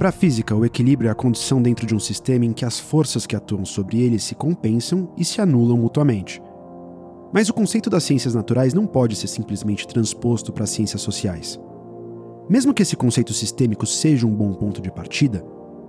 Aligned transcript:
Para 0.00 0.08
a 0.08 0.12
física, 0.12 0.56
o 0.56 0.64
equilíbrio 0.64 1.08
é 1.08 1.10
a 1.10 1.14
condição 1.14 1.60
dentro 1.60 1.86
de 1.86 1.94
um 1.94 1.98
sistema 2.00 2.46
em 2.46 2.54
que 2.54 2.64
as 2.64 2.80
forças 2.80 3.26
que 3.26 3.36
atuam 3.36 3.66
sobre 3.66 4.00
ele 4.00 4.18
se 4.18 4.34
compensam 4.34 5.12
e 5.14 5.26
se 5.26 5.42
anulam 5.42 5.76
mutuamente. 5.76 6.42
Mas 7.30 7.50
o 7.50 7.52
conceito 7.52 7.90
das 7.90 8.04
ciências 8.04 8.34
naturais 8.34 8.72
não 8.72 8.86
pode 8.86 9.14
ser 9.14 9.26
simplesmente 9.26 9.86
transposto 9.86 10.54
para 10.54 10.64
as 10.64 10.70
ciências 10.70 11.02
sociais. 11.02 11.60
Mesmo 12.48 12.72
que 12.72 12.82
esse 12.82 12.96
conceito 12.96 13.34
sistêmico 13.34 13.84
seja 13.84 14.26
um 14.26 14.34
bom 14.34 14.54
ponto 14.54 14.80
de 14.80 14.90
partida, 14.90 15.44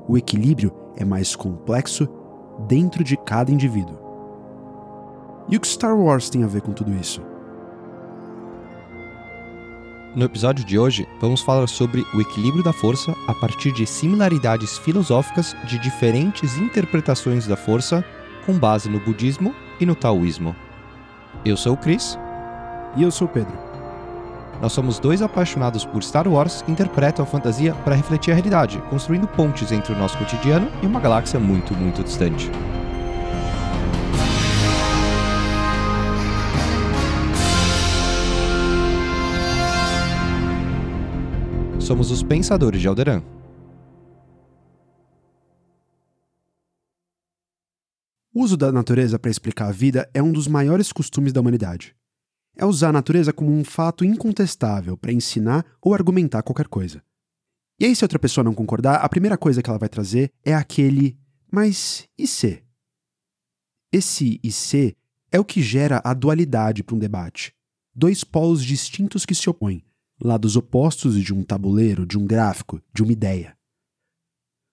o 0.06 0.18
equilíbrio 0.18 0.74
é 0.98 1.06
mais 1.06 1.34
complexo 1.34 2.06
dentro 2.68 3.06
de 3.06 3.16
cada 3.16 3.50
indivíduo. 3.50 3.98
E 5.48 5.56
o 5.56 5.60
que 5.62 5.68
Star 5.70 5.98
Wars 5.98 6.30
tem 6.30 6.44
a 6.44 6.48
ver 6.48 6.64
com 6.64 6.74
tudo 6.74 6.94
isso? 6.94 7.31
No 10.14 10.26
episódio 10.26 10.66
de 10.66 10.78
hoje, 10.78 11.08
vamos 11.22 11.40
falar 11.40 11.66
sobre 11.68 12.06
o 12.14 12.20
equilíbrio 12.20 12.62
da 12.62 12.74
força 12.74 13.16
a 13.30 13.34
partir 13.34 13.72
de 13.72 13.86
similaridades 13.86 14.78
filosóficas 14.78 15.56
de 15.64 15.80
diferentes 15.80 16.58
interpretações 16.58 17.48
da 17.48 17.56
força 17.56 18.04
com 18.46 18.60
base 18.60 18.90
no 18.90 19.00
budismo 19.00 19.56
e 19.80 19.86
no 19.86 19.96
taoísmo. 19.96 20.54
Eu 21.46 21.56
sou 21.56 21.76
o 21.76 21.78
Chris. 21.78 22.20
E 22.98 23.04
eu 23.04 23.10
sou 23.10 23.26
o 23.26 23.32
Pedro. 23.32 23.58
Nós 24.62 24.74
somos 24.74 25.00
dois 25.00 25.22
apaixonados 25.22 25.86
por 25.86 26.04
Star 26.04 26.28
Wars 26.28 26.62
que 26.62 26.72
interpretam 26.74 27.24
a 27.24 27.28
fantasia 27.28 27.74
para 27.74 27.96
refletir 27.96 28.32
a 28.32 28.36
realidade, 28.36 28.84
construindo 28.90 29.30
pontes 29.30 29.72
entre 29.72 29.94
o 29.94 29.98
nosso 29.98 30.18
cotidiano 30.18 30.70
e 30.84 30.86
uma 30.86 31.00
galáxia 31.00 31.40
muito, 31.40 31.74
muito 31.74 32.04
distante. 32.04 32.52
Somos 41.82 42.12
os 42.12 42.22
Pensadores 42.22 42.80
de 42.80 42.88
Alderan. 42.88 43.24
O 48.34 48.44
uso 48.44 48.56
da 48.56 48.72
natureza 48.72 49.18
para 49.18 49.32
explicar 49.32 49.68
a 49.68 49.72
vida 49.72 50.08
é 50.14 50.22
um 50.22 50.32
dos 50.32 50.48
maiores 50.48 50.94
costumes 50.94 51.34
da 51.34 51.42
humanidade. 51.42 51.96
É 52.56 52.64
usar 52.66 52.90
a 52.90 52.94
natureza 52.94 53.34
como 53.34 53.52
um 53.52 53.64
fato 53.64 54.06
incontestável 54.06 54.96
para 54.96 55.12
ensinar 55.12 55.66
ou 55.82 55.94
argumentar 55.94 56.44
qualquer 56.44 56.68
coisa. 56.68 57.04
E 57.80 57.86
aí, 57.86 57.96
se 57.96 58.06
outra 58.06 58.20
pessoa 58.20 58.44
não 58.44 58.54
concordar, 58.54 58.98
a 58.98 59.10
primeira 59.10 59.38
coisa 59.38 59.64
que 59.64 59.70
ela 59.70 59.80
vai 59.80 59.90
trazer 59.90 60.32
é 60.46 60.54
aquele 60.54 61.18
mas 61.52 62.08
e 62.18 62.28
se? 62.28 62.64
Esse 63.92 64.40
e 64.44 64.52
se 64.52 64.96
é 65.32 65.40
o 65.40 65.44
que 65.44 65.62
gera 65.64 66.00
a 66.04 66.14
dualidade 66.14 66.84
para 66.84 66.96
um 66.96 67.00
debate. 67.00 67.54
Dois 67.94 68.24
polos 68.24 68.64
distintos 68.64 69.26
que 69.26 69.36
se 69.36 69.50
opõem, 69.50 69.84
lados 70.22 70.56
opostos 70.56 71.20
de 71.22 71.34
um 71.34 71.44
tabuleiro, 71.44 72.06
de 72.06 72.18
um 72.18 72.26
gráfico, 72.26 72.82
de 72.94 73.02
uma 73.02 73.12
ideia. 73.12 73.58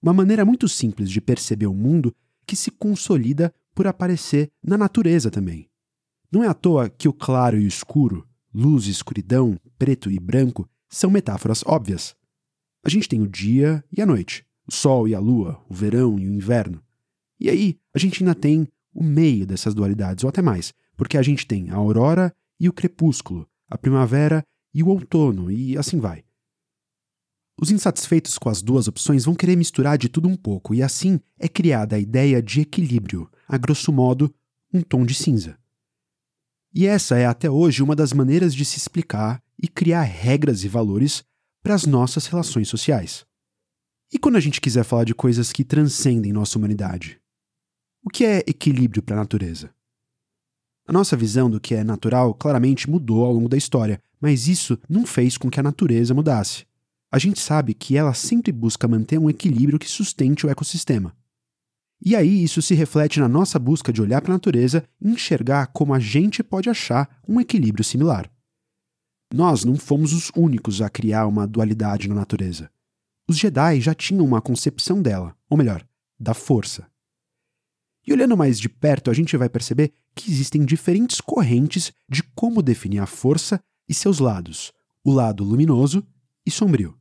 Uma 0.03 0.13
maneira 0.13 0.45
muito 0.45 0.69
simples 0.69 1.11
de 1.11 1.21
perceber 1.21 1.67
o 1.67 1.75
mundo 1.75 2.15
que 2.47 2.55
se 2.55 2.71
consolida 2.71 3.53
por 3.75 3.87
aparecer 3.87 4.51
na 4.63 4.77
natureza 4.77 5.31
também. 5.31 5.69
Não 6.31 6.45
é 6.45 6.49
à 6.49 6.55
toa 6.55 6.89
que 6.89 7.09
o 7.09 7.13
claro 7.13 7.59
e 7.59 7.65
o 7.65 7.69
escuro, 7.69 8.27
luz 8.53 8.87
e 8.87 8.91
escuridão, 8.91 9.59
preto 9.79 10.11
e 10.11 10.21
branco, 10.21 10.69
são 10.89 11.11
metáforas 11.11 11.63
óbvias. 11.67 12.15
A 12.85 12.89
gente 12.89 13.09
tem 13.09 13.21
o 13.21 13.29
dia 13.29 13.83
e 13.91 14.01
a 14.01 14.07
noite, 14.07 14.47
o 14.67 14.73
sol 14.73 15.09
e 15.09 15.15
a 15.15 15.19
lua, 15.19 15.61
o 15.69 15.75
verão 15.75 16.19
e 16.19 16.29
o 16.29 16.33
inverno. 16.33 16.83
E 17.41 17.49
aí, 17.49 17.79
a 17.95 17.99
gente 17.99 18.23
ainda 18.23 18.35
tem 18.35 18.69
o 18.93 19.03
meio 19.03 19.47
dessas 19.47 19.75
dualidades, 19.75 20.25
ou 20.25 20.29
até 20.29 20.43
mais, 20.43 20.75
porque 20.97 21.17
a 21.17 21.23
gente 21.23 21.47
tem 21.47 21.71
a 21.71 21.77
aurora 21.77 22.35
e 22.59 22.69
o 22.69 22.73
crepúsculo, 22.73 23.49
a 23.71 23.79
primavera 23.79 24.45
e 24.73 24.83
o 24.83 24.89
outono, 24.89 25.51
e 25.51 25.77
assim 25.77 25.99
vai. 25.99 26.25
Os 27.61 27.71
insatisfeitos 27.71 28.39
com 28.39 28.49
as 28.49 28.63
duas 28.63 28.87
opções 28.87 29.25
vão 29.25 29.35
querer 29.35 29.57
misturar 29.57 29.99
de 29.99 30.09
tudo 30.09 30.29
um 30.29 30.37
pouco, 30.37 30.75
e 30.75 30.83
assim 30.83 31.21
é 31.39 31.49
criada 31.49 31.97
a 31.97 31.99
ideia 31.99 32.41
de 32.41 32.61
equilíbrio, 32.61 33.29
a 33.49 33.59
grosso 33.59 33.93
modo, 33.93 34.33
um 34.73 34.81
tom 34.81 35.05
de 35.05 35.15
cinza. 35.15 35.59
E 36.73 36.87
essa 36.87 37.19
é 37.19 37.27
até 37.27 37.51
hoje 37.51 37.83
uma 37.83 37.97
das 37.97 38.13
maneiras 38.13 38.55
de 38.55 38.65
se 38.65 38.77
explicar 38.77 39.43
e 39.61 39.67
criar 39.67 40.03
regras 40.03 40.63
e 40.63 40.69
valores 40.69 41.25
para 41.63 41.75
as 41.75 41.85
nossas 41.85 42.27
relações 42.27 42.69
sociais. 42.69 43.27
E 44.13 44.19
quando 44.19 44.37
a 44.37 44.41
gente 44.41 44.61
quiser 44.61 44.85
falar 44.85 45.05
de 45.05 45.15
coisas 45.15 45.53
que 45.53 45.65
transcendem 45.65 46.33
nossa 46.33 46.59
humanidade? 46.59 47.21
O 48.03 48.09
que 48.09 48.25
é 48.25 48.39
equilíbrio 48.47 49.03
para 49.03 49.17
a 49.17 49.19
natureza? 49.19 49.75
A 50.89 50.93
nossa 50.93 51.17
visão 51.17 51.49
do 51.49 51.61
que 51.61 51.77
é 51.77 51.85
natural 51.85 52.35
claramente 52.35 52.91
mudou 52.91 53.25
ao 53.25 53.33
longo 53.33 53.49
da 53.49 53.57
história, 53.57 54.03
mas 54.21 54.49
isso 54.49 54.77
não 54.89 55.07
fez 55.07 55.39
com 55.39 55.49
que 55.49 55.61
a 55.61 55.63
natureza 55.63 56.13
mudasse 56.13 56.67
a 57.11 57.19
gente 57.19 57.41
sabe 57.41 57.75
que 57.75 57.97
ela 57.97 58.13
sempre 58.13 58.53
busca 58.53 58.87
manter 58.87 59.19
um 59.19 59.31
equilíbrio 59.31 59.79
que 59.79 59.89
sustente 59.89 60.47
o 60.47 60.51
ecossistema. 60.51 61.17
E 62.05 62.15
aí 62.15 62.45
isso 62.45 62.63
se 62.63 62.75
reflete 62.75 63.19
na 63.19 63.29
nossa 63.29 63.59
busca 63.59 63.93
de 63.93 64.01
olhar 64.01 64.21
para 64.21 64.33
a 64.33 64.37
natureza 64.37 64.85
e 65.01 65.09
enxergar 65.09 65.69
como 65.69 65.95
a 65.95 65.99
gente 65.99 66.43
pode 66.43 66.69
achar 66.69 67.21
um 67.27 67.41
equilíbrio 67.41 67.83
similar. 67.83 68.31
Nós 69.33 69.65
não 69.65 69.77
fomos 69.77 70.13
os 70.13 70.31
únicos 70.37 70.81
a 70.81 70.89
criar 70.89 71.27
uma 71.27 71.47
dualidade 71.47 72.09
na 72.09 72.15
natureza. 72.15 72.71
Os 73.27 73.37
Jedi 73.37 73.81
já 73.81 73.95
tinham 73.95 74.25
uma 74.25 74.41
concepção 74.41 75.03
dela, 75.03 75.35
ou 75.51 75.57
melhor, 75.57 75.87
da 76.19 76.35
força. 76.35 76.87
E 78.07 78.13
olhando 78.13 78.37
mais 78.37 78.59
de 78.59 78.69
perto, 78.69 79.11
a 79.11 79.15
gente 79.15 79.37
vai 79.37 79.49
perceber 79.49 79.93
que 80.19 80.31
existem 80.31 80.65
diferentes 80.65 81.21
correntes 81.21 81.93
de 82.09 82.25
como 82.35 82.61
definir 82.61 82.99
a 82.99 83.07
força 83.07 83.63
e 83.89 83.95
seus 83.95 84.19
lados: 84.19 84.73
o 85.05 85.13
lado 85.13 85.45
luminoso 85.45 86.05
e 86.45 86.51
sombrio. 86.51 86.99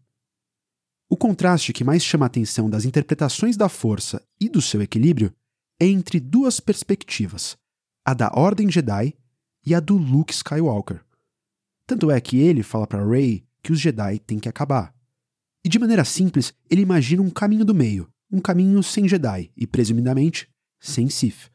O 1.09 1.17
contraste 1.17 1.73
que 1.73 1.83
mais 1.83 2.03
chama 2.03 2.25
a 2.25 2.27
atenção 2.27 2.69
das 2.69 2.85
interpretações 2.85 3.57
da 3.57 3.67
força 3.67 4.22
e 4.39 4.47
do 4.47 4.61
seu 4.61 4.81
equilíbrio 4.81 5.33
é 5.79 5.88
entre 5.88 6.19
duas 6.19 6.59
perspectivas, 6.59 7.57
a 8.06 8.13
da 8.13 8.29
Ordem 8.33 8.69
Jedi 8.69 9.16
e 9.66 9.73
a 9.73 9.79
do 9.79 9.97
Luke 9.97 10.33
Skywalker. 10.33 11.03
Tanto 11.88 12.11
é 12.11 12.22
que 12.22 12.38
ele 12.38 12.61
fala 12.61 12.85
para 12.85 13.06
Rey 13.06 13.45
que 13.63 13.72
os 13.72 13.79
Jedi 13.79 14.19
têm 14.19 14.38
que 14.38 14.50
acabar. 14.50 14.94
E 15.63 15.69
de 15.69 15.79
maneira 15.79 16.06
simples, 16.06 16.53
ele 16.69 16.81
imagina 16.81 17.22
um 17.22 17.29
caminho 17.29 17.66
do 17.66 17.73
meio, 17.73 18.07
um 18.31 18.39
caminho 18.39 18.83
sem 18.83 19.07
Jedi 19.07 19.50
e, 19.56 19.66
presumidamente, 19.66 20.47
sem 20.79 21.09
Sith. 21.09 21.50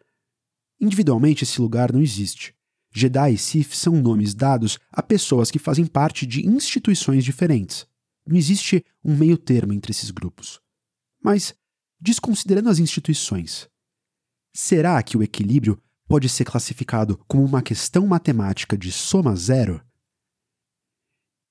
Individualmente, 0.83 1.45
esse 1.45 1.61
lugar 1.61 1.93
não 1.93 2.03
existe. 2.03 2.53
Jedi 2.93 3.35
e 3.35 3.39
Sith 3.39 3.73
são 3.73 3.95
nomes 3.95 4.35
dados 4.35 4.81
a 4.91 5.01
pessoas 5.01 5.49
que 5.49 5.61
fazem 5.61 5.87
parte 5.87 6.27
de 6.27 6.45
instituições 6.45 7.25
diferentes. 7.25 7.87
Não 8.27 8.37
existe 8.37 8.85
um 9.05 9.17
meio 9.17 9.39
termo 9.39 9.73
entre 9.73 9.93
esses 9.93 10.11
grupos. 10.11 10.61
Mas, 11.23 11.55
desconsiderando 12.01 12.69
as 12.69 12.81
instituições, 12.81 13.69
será 14.53 15.01
que 15.05 15.17
o 15.17 15.23
equilíbrio 15.23 15.81
pode 16.09 16.29
ser 16.29 16.45
classificado 16.45 17.17
como 17.29 17.45
uma 17.45 17.63
questão 17.63 18.05
matemática 18.05 18.77
de 18.77 18.91
soma 18.91 19.37
zero? 19.37 19.81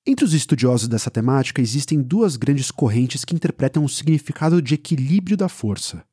Entre 0.05 0.25
os 0.25 0.33
estudiosos 0.33 0.89
dessa 0.89 1.09
temática 1.09 1.61
existem 1.61 2.01
duas 2.01 2.35
grandes 2.35 2.69
correntes 2.69 3.23
que 3.23 3.33
interpretam 3.33 3.85
o 3.85 3.89
significado 3.89 4.61
de 4.61 4.73
equilíbrio 4.73 5.37
da 5.37 5.47
força. 5.47 6.05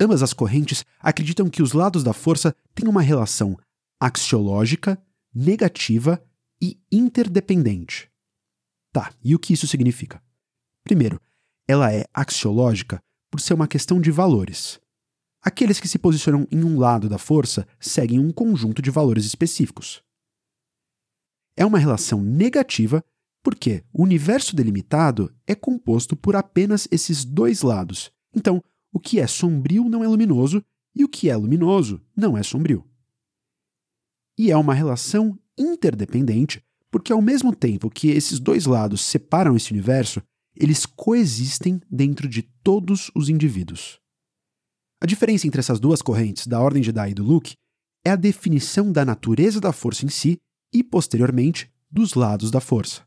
Ambas 0.00 0.22
as 0.22 0.32
correntes 0.32 0.84
acreditam 1.00 1.48
que 1.48 1.62
os 1.62 1.72
lados 1.72 2.04
da 2.04 2.12
força 2.12 2.54
têm 2.74 2.88
uma 2.88 3.00
relação 3.00 3.56
axiológica, 3.98 5.02
negativa 5.34 6.22
e 6.60 6.78
interdependente. 6.92 8.10
Tá, 8.92 9.12
e 9.22 9.34
o 9.34 9.38
que 9.38 9.54
isso 9.54 9.66
significa? 9.66 10.22
Primeiro, 10.84 11.20
ela 11.66 11.92
é 11.92 12.04
axiológica 12.12 13.02
por 13.30 13.40
ser 13.40 13.54
uma 13.54 13.68
questão 13.68 14.00
de 14.00 14.10
valores. 14.10 14.78
Aqueles 15.42 15.80
que 15.80 15.88
se 15.88 15.98
posicionam 15.98 16.46
em 16.50 16.64
um 16.64 16.78
lado 16.78 17.08
da 17.08 17.18
força 17.18 17.66
seguem 17.78 18.18
um 18.18 18.32
conjunto 18.32 18.82
de 18.82 18.90
valores 18.90 19.24
específicos. 19.24 20.02
É 21.56 21.64
uma 21.64 21.78
relação 21.78 22.20
negativa 22.20 23.02
porque 23.42 23.84
o 23.92 24.02
universo 24.02 24.56
delimitado 24.56 25.32
é 25.46 25.54
composto 25.54 26.16
por 26.16 26.34
apenas 26.34 26.88
esses 26.90 27.24
dois 27.24 27.62
lados. 27.62 28.10
Então, 28.34 28.62
o 28.96 28.98
que 28.98 29.20
é 29.20 29.26
sombrio 29.26 29.90
não 29.90 30.02
é 30.02 30.08
luminoso 30.08 30.64
e 30.94 31.04
o 31.04 31.08
que 31.08 31.28
é 31.28 31.36
luminoso 31.36 32.00
não 32.16 32.34
é 32.34 32.42
sombrio. 32.42 32.82
E 34.38 34.50
é 34.50 34.56
uma 34.56 34.72
relação 34.72 35.38
interdependente 35.58 36.64
porque 36.90 37.12
ao 37.12 37.20
mesmo 37.20 37.54
tempo 37.54 37.90
que 37.90 38.08
esses 38.08 38.40
dois 38.40 38.64
lados 38.64 39.02
separam 39.02 39.54
esse 39.54 39.70
universo, 39.70 40.22
eles 40.54 40.86
coexistem 40.86 41.78
dentro 41.90 42.26
de 42.26 42.40
todos 42.40 43.10
os 43.14 43.28
indivíduos. 43.28 44.00
A 44.98 45.04
diferença 45.04 45.46
entre 45.46 45.60
essas 45.60 45.78
duas 45.78 46.00
correntes, 46.00 46.46
da 46.46 46.58
Ordem 46.58 46.82
Jedi 46.82 47.10
e 47.10 47.14
do 47.14 47.22
Luke, 47.22 47.52
é 48.02 48.12
a 48.12 48.16
definição 48.16 48.90
da 48.90 49.04
natureza 49.04 49.60
da 49.60 49.74
força 49.74 50.06
em 50.06 50.08
si 50.08 50.38
e, 50.72 50.82
posteriormente, 50.82 51.70
dos 51.90 52.14
lados 52.14 52.50
da 52.50 52.62
força. 52.62 53.06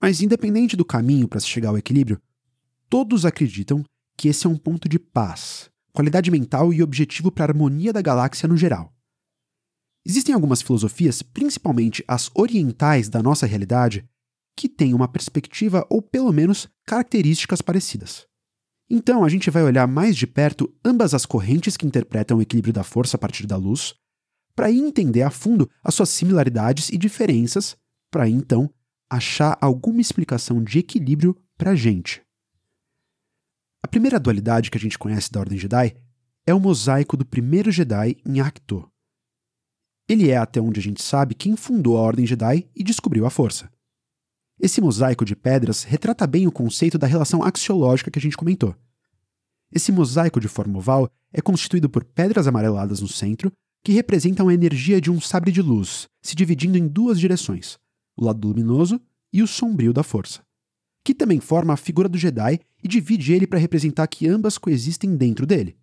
Mas, 0.00 0.22
independente 0.22 0.76
do 0.76 0.84
caminho 0.84 1.26
para 1.26 1.40
se 1.40 1.48
chegar 1.48 1.70
ao 1.70 1.78
equilíbrio, 1.78 2.22
todos 2.88 3.24
acreditam 3.24 3.84
que 4.20 4.28
esse 4.28 4.46
é 4.46 4.50
um 4.50 4.56
ponto 4.56 4.86
de 4.86 4.98
paz, 4.98 5.70
qualidade 5.94 6.30
mental 6.30 6.74
e 6.74 6.82
objetivo 6.82 7.32
para 7.32 7.44
a 7.44 7.48
harmonia 7.48 7.90
da 7.90 8.02
galáxia 8.02 8.46
no 8.46 8.54
geral. 8.54 8.94
Existem 10.04 10.34
algumas 10.34 10.60
filosofias, 10.60 11.22
principalmente 11.22 12.04
as 12.06 12.30
orientais 12.34 13.08
da 13.08 13.22
nossa 13.22 13.46
realidade, 13.46 14.06
que 14.54 14.68
têm 14.68 14.92
uma 14.92 15.08
perspectiva 15.08 15.86
ou 15.88 16.02
pelo 16.02 16.30
menos 16.34 16.68
características 16.86 17.62
parecidas. 17.62 18.26
Então, 18.90 19.24
a 19.24 19.28
gente 19.30 19.48
vai 19.48 19.62
olhar 19.62 19.88
mais 19.88 20.14
de 20.14 20.26
perto 20.26 20.70
ambas 20.84 21.14
as 21.14 21.24
correntes 21.24 21.78
que 21.78 21.86
interpretam 21.86 22.36
o 22.36 22.42
equilíbrio 22.42 22.74
da 22.74 22.84
força 22.84 23.16
a 23.16 23.18
partir 23.18 23.46
da 23.46 23.56
luz, 23.56 23.94
para 24.54 24.70
entender 24.70 25.22
a 25.22 25.30
fundo 25.30 25.66
as 25.82 25.94
suas 25.94 26.10
similaridades 26.10 26.90
e 26.90 26.98
diferenças, 26.98 27.74
para 28.10 28.28
então 28.28 28.68
achar 29.08 29.56
alguma 29.62 30.02
explicação 30.02 30.62
de 30.62 30.78
equilíbrio 30.78 31.34
para 31.56 31.70
a 31.70 31.74
gente. 31.74 32.20
Primeira 33.90 34.20
dualidade 34.20 34.70
que 34.70 34.78
a 34.78 34.80
gente 34.80 34.96
conhece 34.96 35.32
da 35.32 35.40
Ordem 35.40 35.58
Jedi 35.58 35.96
é 36.46 36.54
o 36.54 36.60
mosaico 36.60 37.16
do 37.16 37.24
primeiro 37.24 37.72
Jedi 37.72 38.16
em 38.24 38.40
Acto. 38.40 38.88
Ele 40.08 40.30
é, 40.30 40.36
até 40.36 40.60
onde 40.60 40.78
a 40.78 40.82
gente 40.82 41.02
sabe, 41.02 41.34
quem 41.34 41.56
fundou 41.56 41.98
a 41.98 42.00
Ordem 42.00 42.24
Jedi 42.24 42.68
e 42.74 42.84
descobriu 42.84 43.26
a 43.26 43.30
Força. 43.30 43.68
Esse 44.60 44.80
mosaico 44.80 45.24
de 45.24 45.34
pedras 45.34 45.82
retrata 45.82 46.24
bem 46.24 46.46
o 46.46 46.52
conceito 46.52 46.98
da 46.98 47.06
relação 47.08 47.42
axiológica 47.42 48.12
que 48.12 48.18
a 48.20 48.22
gente 48.22 48.36
comentou. 48.36 48.76
Esse 49.72 49.90
mosaico 49.90 50.38
de 50.38 50.46
forma 50.46 50.78
oval 50.78 51.10
é 51.32 51.40
constituído 51.40 51.90
por 51.90 52.04
pedras 52.04 52.46
amareladas 52.46 53.00
no 53.00 53.08
centro, 53.08 53.52
que 53.84 53.92
representam 53.92 54.48
a 54.48 54.54
energia 54.54 55.00
de 55.00 55.10
um 55.10 55.20
sabre 55.20 55.50
de 55.50 55.62
luz, 55.62 56.06
se 56.22 56.36
dividindo 56.36 56.78
em 56.78 56.86
duas 56.86 57.18
direções, 57.18 57.76
o 58.16 58.24
lado 58.24 58.46
luminoso 58.46 59.00
e 59.32 59.42
o 59.42 59.48
sombrio 59.48 59.92
da 59.92 60.04
força, 60.04 60.42
que 61.04 61.14
também 61.14 61.40
forma 61.40 61.72
a 61.72 61.76
figura 61.76 62.08
do 62.08 62.18
Jedi 62.18 62.60
e 62.82 62.88
divide 62.88 63.32
ele 63.32 63.46
para 63.46 63.58
representar 63.58 64.06
que 64.06 64.28
ambas 64.28 64.58
coexistem 64.58 65.16
dentro 65.16 65.46
dele. 65.46 65.76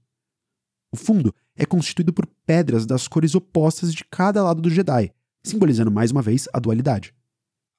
O 0.91 0.97
fundo 0.97 1.33
é 1.55 1.65
constituído 1.65 2.13
por 2.13 2.27
pedras 2.45 2.85
das 2.85 3.07
cores 3.07 3.35
opostas 3.35 3.93
de 3.93 4.03
cada 4.05 4.43
lado 4.43 4.61
do 4.61 4.69
Jedi, 4.69 5.11
simbolizando 5.43 5.91
mais 5.91 6.11
uma 6.11 6.21
vez 6.21 6.47
a 6.53 6.59
dualidade. 6.59 7.13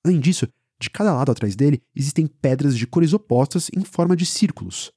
Além 0.05 0.21
disso, 0.21 0.47
de 0.81 0.91
cada 0.91 1.13
lado 1.13 1.33
atrás 1.33 1.57
dele 1.57 1.83
existem 1.95 2.27
pedras 2.27 2.77
de 2.77 2.87
cores 2.87 3.13
opostas 3.13 3.71
em 3.75 3.85
forma 3.85 4.17
de 4.17 4.27
círculos. 4.27 4.93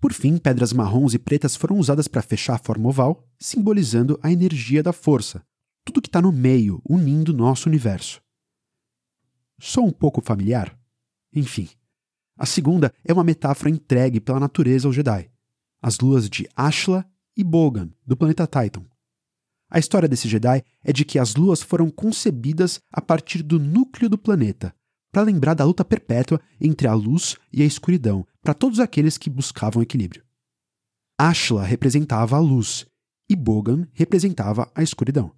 Por 0.00 0.12
fim, 0.12 0.36
pedras 0.36 0.72
marrons 0.72 1.14
e 1.14 1.18
pretas 1.18 1.56
foram 1.56 1.78
usadas 1.78 2.06
para 2.06 2.22
fechar 2.22 2.54
a 2.54 2.58
forma 2.58 2.88
oval, 2.88 3.26
simbolizando 3.38 4.18
a 4.22 4.30
energia 4.30 4.82
da 4.82 4.92
força, 4.92 5.42
tudo 5.84 6.02
que 6.02 6.08
está 6.08 6.20
no 6.20 6.30
meio, 6.30 6.82
unindo 6.88 7.32
nosso 7.32 7.68
universo. 7.68 8.20
Sou 9.58 9.86
um 9.86 9.92
pouco 9.92 10.20
familiar? 10.20 10.75
Enfim. 11.36 11.68
A 12.38 12.46
segunda 12.46 12.92
é 13.04 13.12
uma 13.12 13.22
metáfora 13.22 13.70
entregue 13.70 14.20
pela 14.20 14.40
natureza 14.40 14.88
ao 14.88 14.92
Jedi. 14.92 15.30
As 15.82 15.98
luas 15.98 16.28
de 16.28 16.48
Ashla 16.56 17.06
e 17.36 17.44
Bogan, 17.44 17.90
do 18.06 18.16
planeta 18.16 18.46
Titan. 18.46 18.84
A 19.70 19.78
história 19.78 20.08
desse 20.08 20.28
Jedi 20.28 20.64
é 20.82 20.92
de 20.92 21.04
que 21.04 21.18
as 21.18 21.34
luas 21.34 21.60
foram 21.62 21.90
concebidas 21.90 22.80
a 22.90 23.02
partir 23.02 23.42
do 23.42 23.58
núcleo 23.58 24.08
do 24.08 24.16
planeta, 24.16 24.74
para 25.12 25.22
lembrar 25.22 25.54
da 25.54 25.64
luta 25.64 25.84
perpétua 25.84 26.40
entre 26.60 26.86
a 26.86 26.94
luz 26.94 27.36
e 27.52 27.62
a 27.62 27.66
escuridão, 27.66 28.26
para 28.40 28.54
todos 28.54 28.80
aqueles 28.80 29.18
que 29.18 29.28
buscavam 29.28 29.82
equilíbrio. 29.82 30.24
Ashla 31.18 31.64
representava 31.64 32.36
a 32.36 32.40
luz 32.40 32.86
e 33.28 33.34
Bogan 33.34 33.88
representava 33.92 34.70
a 34.74 34.82
escuridão. 34.82 35.32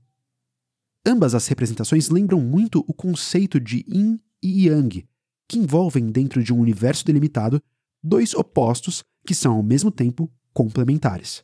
Ambas 1.06 1.34
as 1.34 1.46
representações 1.46 2.10
lembram 2.10 2.40
muito 2.40 2.84
o 2.86 2.92
conceito 2.92 3.58
de 3.58 3.84
yin 3.88 4.20
e 4.42 4.66
yang, 4.68 5.07
que 5.48 5.58
envolvem 5.58 6.10
dentro 6.10 6.44
de 6.44 6.52
um 6.52 6.60
universo 6.60 7.04
delimitado 7.04 7.62
dois 8.02 8.34
opostos 8.34 9.02
que 9.26 9.34
são 9.34 9.56
ao 9.56 9.62
mesmo 9.62 9.90
tempo 9.90 10.30
complementares. 10.52 11.42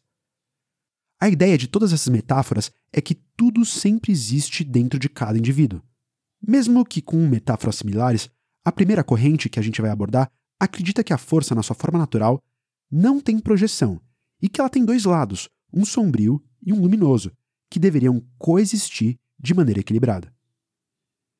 A 1.21 1.29
ideia 1.29 1.57
de 1.57 1.67
todas 1.67 1.93
essas 1.93 2.09
metáforas 2.09 2.71
é 2.93 3.01
que 3.01 3.15
tudo 3.15 3.65
sempre 3.65 4.13
existe 4.13 4.63
dentro 4.63 4.99
de 4.99 5.09
cada 5.09 5.39
indivíduo. 5.39 5.83
Mesmo 6.47 6.85
que 6.85 7.01
com 7.01 7.27
metáforas 7.27 7.77
similares, 7.77 8.29
a 8.65 8.71
primeira 8.71 9.03
corrente 9.03 9.49
que 9.49 9.59
a 9.59 9.63
gente 9.63 9.81
vai 9.81 9.91
abordar 9.91 10.31
acredita 10.61 11.03
que 11.03 11.13
a 11.13 11.19
força, 11.19 11.55
na 11.55 11.63
sua 11.63 11.75
forma 11.75 11.99
natural, 11.99 12.43
não 12.91 13.21
tem 13.21 13.39
projeção 13.39 14.01
e 14.43 14.49
que 14.49 14.61
ela 14.61 14.69
tem 14.69 14.85
dois 14.85 15.05
lados, 15.05 15.49
um 15.73 15.85
sombrio 15.85 16.43
e 16.63 16.73
um 16.73 16.81
luminoso, 16.81 17.33
que 17.71 17.79
deveriam 17.79 18.23
coexistir 18.39 19.19
de 19.39 19.55
maneira 19.55 19.81
equilibrada. 19.81 20.34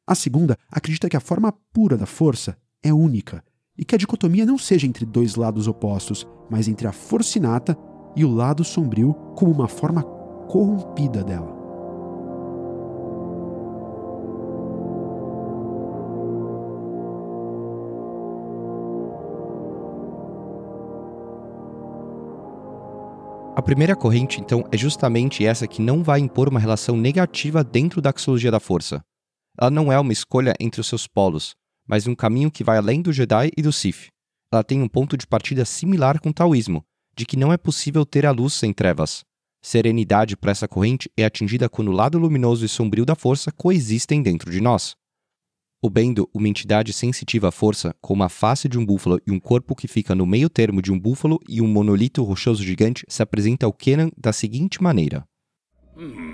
A 0.07 0.15
segunda 0.15 0.59
acredita 0.71 1.09
que 1.09 1.17
a 1.17 1.21
forma 1.21 1.51
pura 1.73 1.97
da 1.97 2.05
força 2.05 2.59
é 2.83 2.93
única 2.93 3.43
e 3.77 3.87
que 3.87 3.95
a 3.95 3.99
dicotomia 3.99 4.45
não 4.45 4.59
seja 4.59 4.87
entre 4.87 5.07
dois 5.07 5.35
lados 5.35 5.67
opostos, 5.67 6.27
mas 6.51 6.69
entre 6.69 6.87
a 6.87 6.93
força 6.93 7.39
inata 7.39 7.77
e 8.15 8.23
o 8.23 8.31
lado 8.31 8.63
sombrio 8.63 9.15
como 9.35 9.51
uma 9.51 9.67
forma 9.67 10.03
corrompida 10.03 11.25
dela. 11.25 11.55
A 23.57 23.63
primeira 23.63 23.97
corrente, 23.97 24.39
então, 24.39 24.67
é 24.71 24.77
justamente 24.77 25.47
essa 25.47 25.67
que 25.67 25.81
não 25.81 26.03
vai 26.03 26.21
impor 26.21 26.51
uma 26.51 26.61
relação 26.61 26.95
negativa 26.95 27.65
dentro 27.65 28.03
da 28.03 28.11
axiologia 28.11 28.51
da 28.51 28.61
força. 28.61 29.03
Ela 29.59 29.71
não 29.71 29.93
é 29.93 29.99
uma 29.99 30.13
escolha 30.13 30.55
entre 30.59 30.81
os 30.81 30.87
seus 30.87 31.07
polos, 31.07 31.55
mas 31.87 32.07
um 32.07 32.15
caminho 32.15 32.51
que 32.51 32.65
vai 32.65 32.79
além 32.79 33.01
do 33.01 33.13
Jedi 33.13 33.51
e 33.57 33.63
do 33.63 33.73
Sith. 33.73 34.09
Ela 34.53 34.65
tem 34.65 34.83
um 34.83 34.89
ponto 34.89 35.17
de 35.17 35.27
partida 35.27 35.65
similar 35.65 36.21
com 36.21 36.31
o 36.31 36.35
taoísmo, 36.35 36.85
de 37.17 37.25
que 37.25 37.37
não 37.37 37.53
é 37.53 37.57
possível 37.57 38.05
ter 38.05 38.27
a 38.27 38.31
luz 38.31 38.55
sem 38.55 38.73
trevas. 38.73 39.25
Serenidade 39.63 40.37
para 40.37 40.51
essa 40.51 40.69
corrente 40.69 41.11
é 41.17 41.25
atingida 41.25 41.69
quando 41.69 41.89
o 41.89 41.93
lado 41.93 42.19
luminoso 42.19 42.65
e 42.65 42.69
sombrio 42.69 43.07
da 43.07 43.15
força 43.15 43.51
coexistem 43.51 44.23
dentro 44.23 44.51
de 44.51 44.61
nós. 44.61 44.95
O 45.83 45.91
Bendo, 45.91 46.29
uma 46.33 46.49
entidade 46.49 46.93
sensitiva 46.93 47.49
à 47.49 47.53
força, 47.53 47.95
com 48.01 48.15
uma 48.15 48.29
face 48.29 48.69
de 48.69 48.79
um 48.79 48.87
búfalo 48.87 49.21
e 49.27 49.31
um 49.31 49.39
corpo 49.39 49.75
que 49.75 49.87
fica 49.87 50.15
no 50.15 50.25
meio 50.25 50.49
termo 50.49 50.81
de 50.81 50.91
um 50.91 50.99
búfalo 50.99 51.39
e 51.49 51.61
um 51.61 51.69
monolito 51.69 52.23
rochoso 52.23 52.63
gigante, 52.63 53.05
se 53.07 53.23
apresenta 53.23 53.67
ao 53.67 53.73
Kenan 53.73 54.11
da 54.17 54.33
seguinte 54.33 54.83
maneira. 54.83 55.25
Hum, 55.97 56.34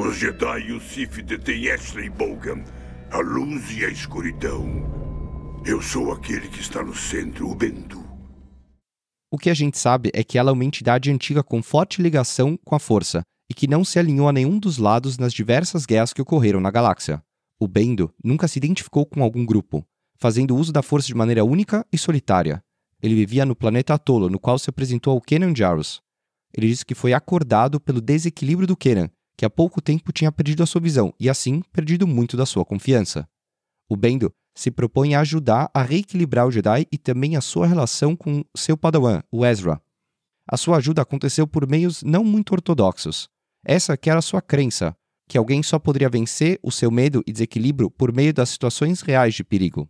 os 0.00 0.16
Jedi 0.16 0.68
e 0.68 0.72
o 0.72 0.80
Sith 0.80 1.22
detêm 1.22 1.70
Ashley 1.70 2.08
Bogan, 2.08 2.64
a 3.10 3.18
luz 3.18 3.70
e 3.70 3.84
a 3.84 3.88
escuridão. 3.88 4.66
Eu 5.64 5.82
sou 5.82 6.10
aquele 6.10 6.48
que 6.48 6.60
está 6.60 6.82
no 6.82 6.94
centro, 6.94 7.50
o 7.50 7.54
Bendo. 7.54 8.02
O 9.30 9.36
que 9.36 9.50
a 9.50 9.54
gente 9.54 9.78
sabe 9.78 10.10
é 10.14 10.24
que 10.24 10.38
ela 10.38 10.50
é 10.50 10.52
uma 10.52 10.64
entidade 10.64 11.10
antiga 11.10 11.42
com 11.42 11.62
forte 11.62 12.00
ligação 12.00 12.58
com 12.64 12.74
a 12.74 12.78
força 12.78 13.22
e 13.50 13.54
que 13.54 13.66
não 13.66 13.84
se 13.84 13.98
alinhou 13.98 14.26
a 14.26 14.32
nenhum 14.32 14.58
dos 14.58 14.78
lados 14.78 15.18
nas 15.18 15.34
diversas 15.34 15.84
guerras 15.84 16.14
que 16.14 16.22
ocorreram 16.22 16.60
na 16.60 16.70
galáxia. 16.70 17.22
O 17.60 17.68
Bendo 17.68 18.10
nunca 18.24 18.48
se 18.48 18.58
identificou 18.58 19.04
com 19.04 19.22
algum 19.22 19.44
grupo, 19.44 19.84
fazendo 20.16 20.56
uso 20.56 20.72
da 20.72 20.82
força 20.82 21.08
de 21.08 21.14
maneira 21.14 21.44
única 21.44 21.86
e 21.92 21.98
solitária. 21.98 22.62
Ele 23.02 23.14
vivia 23.14 23.44
no 23.44 23.54
planeta 23.54 23.94
Atolo, 23.94 24.30
no 24.30 24.40
qual 24.40 24.58
se 24.58 24.70
apresentou 24.70 25.12
ao 25.12 25.20
Kenan 25.20 25.54
Jarrus. 25.54 26.00
Ele 26.56 26.68
disse 26.68 26.86
que 26.86 26.94
foi 26.94 27.12
acordado 27.12 27.78
pelo 27.78 28.00
desequilíbrio 28.00 28.66
do 28.66 28.76
Kenan, 28.76 29.10
que 29.40 29.46
há 29.46 29.48
pouco 29.48 29.80
tempo 29.80 30.12
tinha 30.12 30.30
perdido 30.30 30.62
a 30.62 30.66
sua 30.66 30.82
visão 30.82 31.14
e, 31.18 31.26
assim, 31.26 31.62
perdido 31.72 32.06
muito 32.06 32.36
da 32.36 32.44
sua 32.44 32.62
confiança. 32.62 33.26
O 33.88 33.96
Bendo 33.96 34.30
se 34.54 34.70
propõe 34.70 35.14
a 35.14 35.20
ajudar 35.20 35.70
a 35.72 35.80
reequilibrar 35.82 36.46
o 36.46 36.50
Jedi 36.50 36.86
e 36.92 36.98
também 36.98 37.36
a 37.36 37.40
sua 37.40 37.66
relação 37.66 38.14
com 38.14 38.44
seu 38.54 38.76
padawan, 38.76 39.22
o 39.32 39.46
Ezra. 39.46 39.80
A 40.46 40.58
sua 40.58 40.76
ajuda 40.76 41.00
aconteceu 41.00 41.46
por 41.46 41.66
meios 41.66 42.02
não 42.02 42.22
muito 42.22 42.52
ortodoxos. 42.52 43.30
Essa 43.64 43.96
que 43.96 44.10
era 44.10 44.20
sua 44.20 44.42
crença, 44.42 44.94
que 45.26 45.38
alguém 45.38 45.62
só 45.62 45.78
poderia 45.78 46.10
vencer 46.10 46.60
o 46.62 46.70
seu 46.70 46.90
medo 46.90 47.24
e 47.26 47.32
desequilíbrio 47.32 47.90
por 47.90 48.12
meio 48.12 48.34
das 48.34 48.50
situações 48.50 49.00
reais 49.00 49.34
de 49.34 49.42
perigo. 49.42 49.88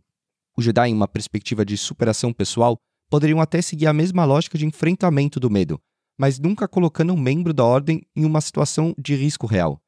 Os 0.57 0.65
Jedi, 0.65 0.91
em 0.91 0.95
uma 0.95 1.09
perspectiva 1.09 1.65
de 1.65 1.77
superação 1.77 2.33
pessoal, 2.33 2.79
poderiam 3.11 3.41
até 3.41 3.61
seguir 3.61 3.89
a 3.89 3.93
mesma 3.93 4.25
lógica 4.25 4.57
de 4.57 4.65
enfrentamento 4.65 5.41
do 5.41 5.51
medo, 5.51 5.83
mas 6.21 6.39
nunca 6.39 6.69
colocando 6.69 7.15
um 7.15 7.17
membro 7.17 7.55
da 7.55 7.65
ordem 7.65 8.03
em 8.15 8.27
uma 8.27 8.43
situação 8.43 8.95
de 8.99 9.15
risco 9.15 9.47
real. 9.47 9.81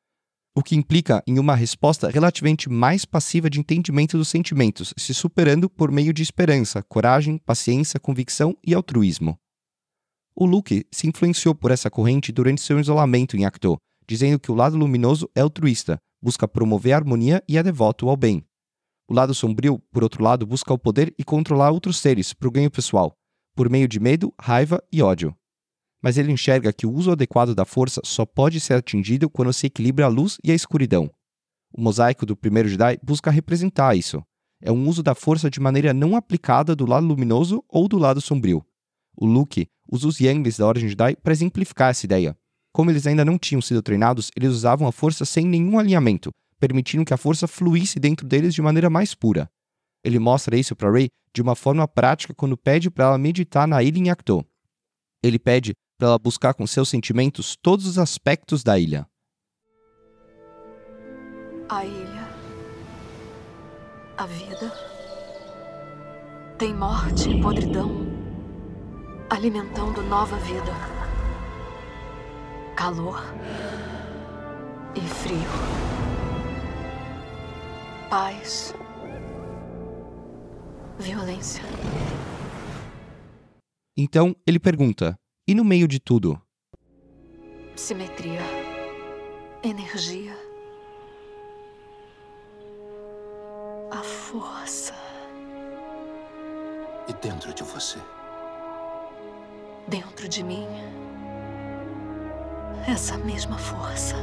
O 0.56 0.62
que 0.62 0.74
implica 0.74 1.22
em 1.26 1.38
uma 1.38 1.54
resposta 1.54 2.08
relativamente 2.08 2.70
mais 2.70 3.04
passiva 3.04 3.50
de 3.50 3.60
entendimento 3.60 4.16
dos 4.16 4.28
sentimentos, 4.28 4.94
se 4.96 5.12
superando 5.12 5.68
por 5.68 5.92
meio 5.92 6.10
de 6.10 6.22
esperança, 6.22 6.82
coragem, 6.84 7.36
paciência, 7.36 8.00
convicção 8.00 8.56
e 8.66 8.72
altruísmo. 8.72 9.38
O 10.34 10.46
Luke 10.46 10.86
se 10.90 11.06
influenciou 11.06 11.54
por 11.54 11.70
essa 11.70 11.90
corrente 11.90 12.32
durante 12.32 12.62
seu 12.62 12.80
isolamento 12.80 13.36
em 13.36 13.44
Acto, 13.44 13.76
dizendo 14.08 14.40
que 14.40 14.50
o 14.50 14.54
lado 14.54 14.74
luminoso 14.74 15.28
é 15.34 15.42
altruísta, 15.42 15.98
busca 16.22 16.48
promover 16.48 16.94
a 16.94 16.96
harmonia 16.96 17.44
e 17.46 17.58
é 17.58 17.62
devoto 17.62 18.08
ao 18.08 18.16
bem. 18.16 18.42
O 19.06 19.12
lado 19.12 19.34
sombrio, 19.34 19.82
por 19.92 20.02
outro 20.02 20.24
lado, 20.24 20.46
busca 20.46 20.72
o 20.72 20.78
poder 20.78 21.14
e 21.18 21.24
controlar 21.24 21.72
outros 21.72 21.98
seres 21.98 22.32
para 22.32 22.48
o 22.48 22.50
ganho 22.50 22.70
pessoal, 22.70 23.12
por 23.54 23.68
meio 23.68 23.86
de 23.86 24.00
medo, 24.00 24.32
raiva 24.40 24.82
e 24.90 25.02
ódio. 25.02 25.36
Mas 26.02 26.18
ele 26.18 26.32
enxerga 26.32 26.73
que 26.73 26.87
o 26.87 26.92
uso 26.92 27.12
adequado 27.12 27.54
da 27.54 27.64
força 27.64 28.00
só 28.04 28.26
pode 28.26 28.59
ser 28.59 28.75
atingido 28.75 29.30
quando 29.30 29.52
se 29.52 29.66
equilibra 29.66 30.06
a 30.06 30.09
luz 30.09 30.38
e 30.42 30.50
a 30.50 30.54
escuridão. 30.54 31.11
O 31.73 31.80
mosaico 31.80 32.26
do 32.26 32.37
primeiro 32.37 32.68
Jedi 32.68 32.99
busca 33.02 33.30
representar 33.30 33.97
isso. 33.97 34.23
É 34.61 34.71
um 34.71 34.88
uso 34.88 35.02
da 35.02 35.14
força 35.14 35.49
de 35.49 35.61
maneira 35.61 35.94
não 35.94 36.16
aplicada 36.16 36.75
do 36.75 36.87
lado 36.87 37.06
luminoso 37.06 37.64
ou 37.68 37.88
do 37.88 37.99
lado 37.99 38.21
sombrio. 38.21 38.64
O 39.16 39.26
Luke 39.26 39.66
usa 39.90 40.09
os 40.09 40.21
Younglings 40.21 40.59
da 40.59 40.66
Ordem 40.66 40.88
Jedi 40.88 41.16
para 41.16 41.32
exemplificar 41.32 41.90
essa 41.90 42.04
ideia, 42.04 42.37
como 42.73 42.90
eles 42.90 43.06
ainda 43.06 43.25
não 43.25 43.38
tinham 43.38 43.61
sido 43.61 43.82
treinados, 43.82 44.30
eles 44.35 44.50
usavam 44.50 44.88
a 44.88 44.92
força 44.92 45.26
sem 45.26 45.47
nenhum 45.47 45.78
alinhamento, 45.78 46.30
permitindo 46.59 47.04
que 47.04 47.12
a 47.12 47.18
força 47.18 47.47
fluísse 47.47 48.00
dentro 48.00 48.26
deles 48.26 48.54
de 48.54 48.62
maneira 48.62 48.88
mais 48.88 49.14
pura. 49.14 49.49
Ele 50.02 50.18
mostra 50.18 50.56
isso 50.56 50.75
para 50.75 50.90
Ray 50.90 51.09
de 51.35 51.42
uma 51.42 51.54
forma 51.54 51.87
prática 51.87 52.35
quando 52.35 52.56
pede 52.56 52.90
para 52.90 53.04
ela 53.04 53.18
meditar 53.18 53.68
na 53.68 53.82
ilha 53.82 53.99
em 53.99 54.09
Acto. 54.09 54.44
Ele 55.23 55.38
pede 55.38 55.75
para 56.02 56.09
ela 56.09 56.18
buscar 56.18 56.52
com 56.52 56.66
seus 56.66 56.88
sentimentos 56.88 57.54
todos 57.54 57.87
os 57.87 57.97
aspectos 57.97 58.64
da 58.64 58.76
ilha. 58.76 59.06
A 61.68 61.85
ilha. 61.85 62.28
A 64.18 64.26
vida. 64.26 64.73
Tem 66.59 66.75
morte 66.75 67.30
e 67.30 67.40
podridão, 67.40 68.04
alimentando 69.30 70.02
nova 70.02 70.37
vida. 70.38 70.73
Calor 72.76 73.23
e 74.97 75.00
frio. 75.02 75.38
Paz. 78.11 78.75
Violência. 80.99 81.62
Então 83.97 84.35
ele 84.44 84.59
pergunta: 84.59 85.16
e 85.46 85.54
no 85.54 85.64
meio 85.64 85.88
de 85.88 85.99
tudo? 85.99 86.40
Simetria. 87.75 88.40
Energia. 89.62 90.37
A 93.90 94.02
força. 94.02 94.94
E 97.08 97.12
dentro 97.14 97.52
de 97.52 97.62
você? 97.62 97.99
Dentro 99.88 100.28
de 100.28 100.42
mim. 100.42 100.66
Essa 102.87 103.16
mesma 103.18 103.58
força. 103.58 104.16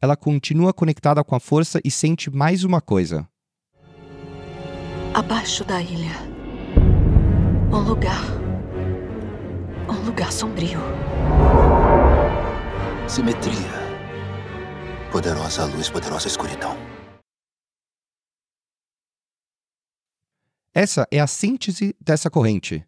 Ela 0.00 0.16
continua 0.16 0.72
conectada 0.72 1.22
com 1.22 1.34
a 1.34 1.40
força 1.40 1.80
e 1.84 1.90
sente 1.90 2.30
mais 2.30 2.64
uma 2.64 2.80
coisa. 2.80 3.28
Abaixo 5.14 5.64
da 5.64 5.80
ilha. 5.80 6.16
Um 7.72 7.80
lugar. 7.80 8.41
Um 9.88 10.04
lugar 10.06 10.32
sombrio. 10.32 10.78
Simetria. 13.08 13.54
Poderosa 15.10 15.64
luz, 15.64 15.90
poderosa 15.90 16.28
escuridão. 16.28 16.76
Essa 20.74 21.06
é 21.10 21.20
a 21.20 21.26
síntese 21.26 21.94
dessa 22.00 22.30
corrente. 22.30 22.84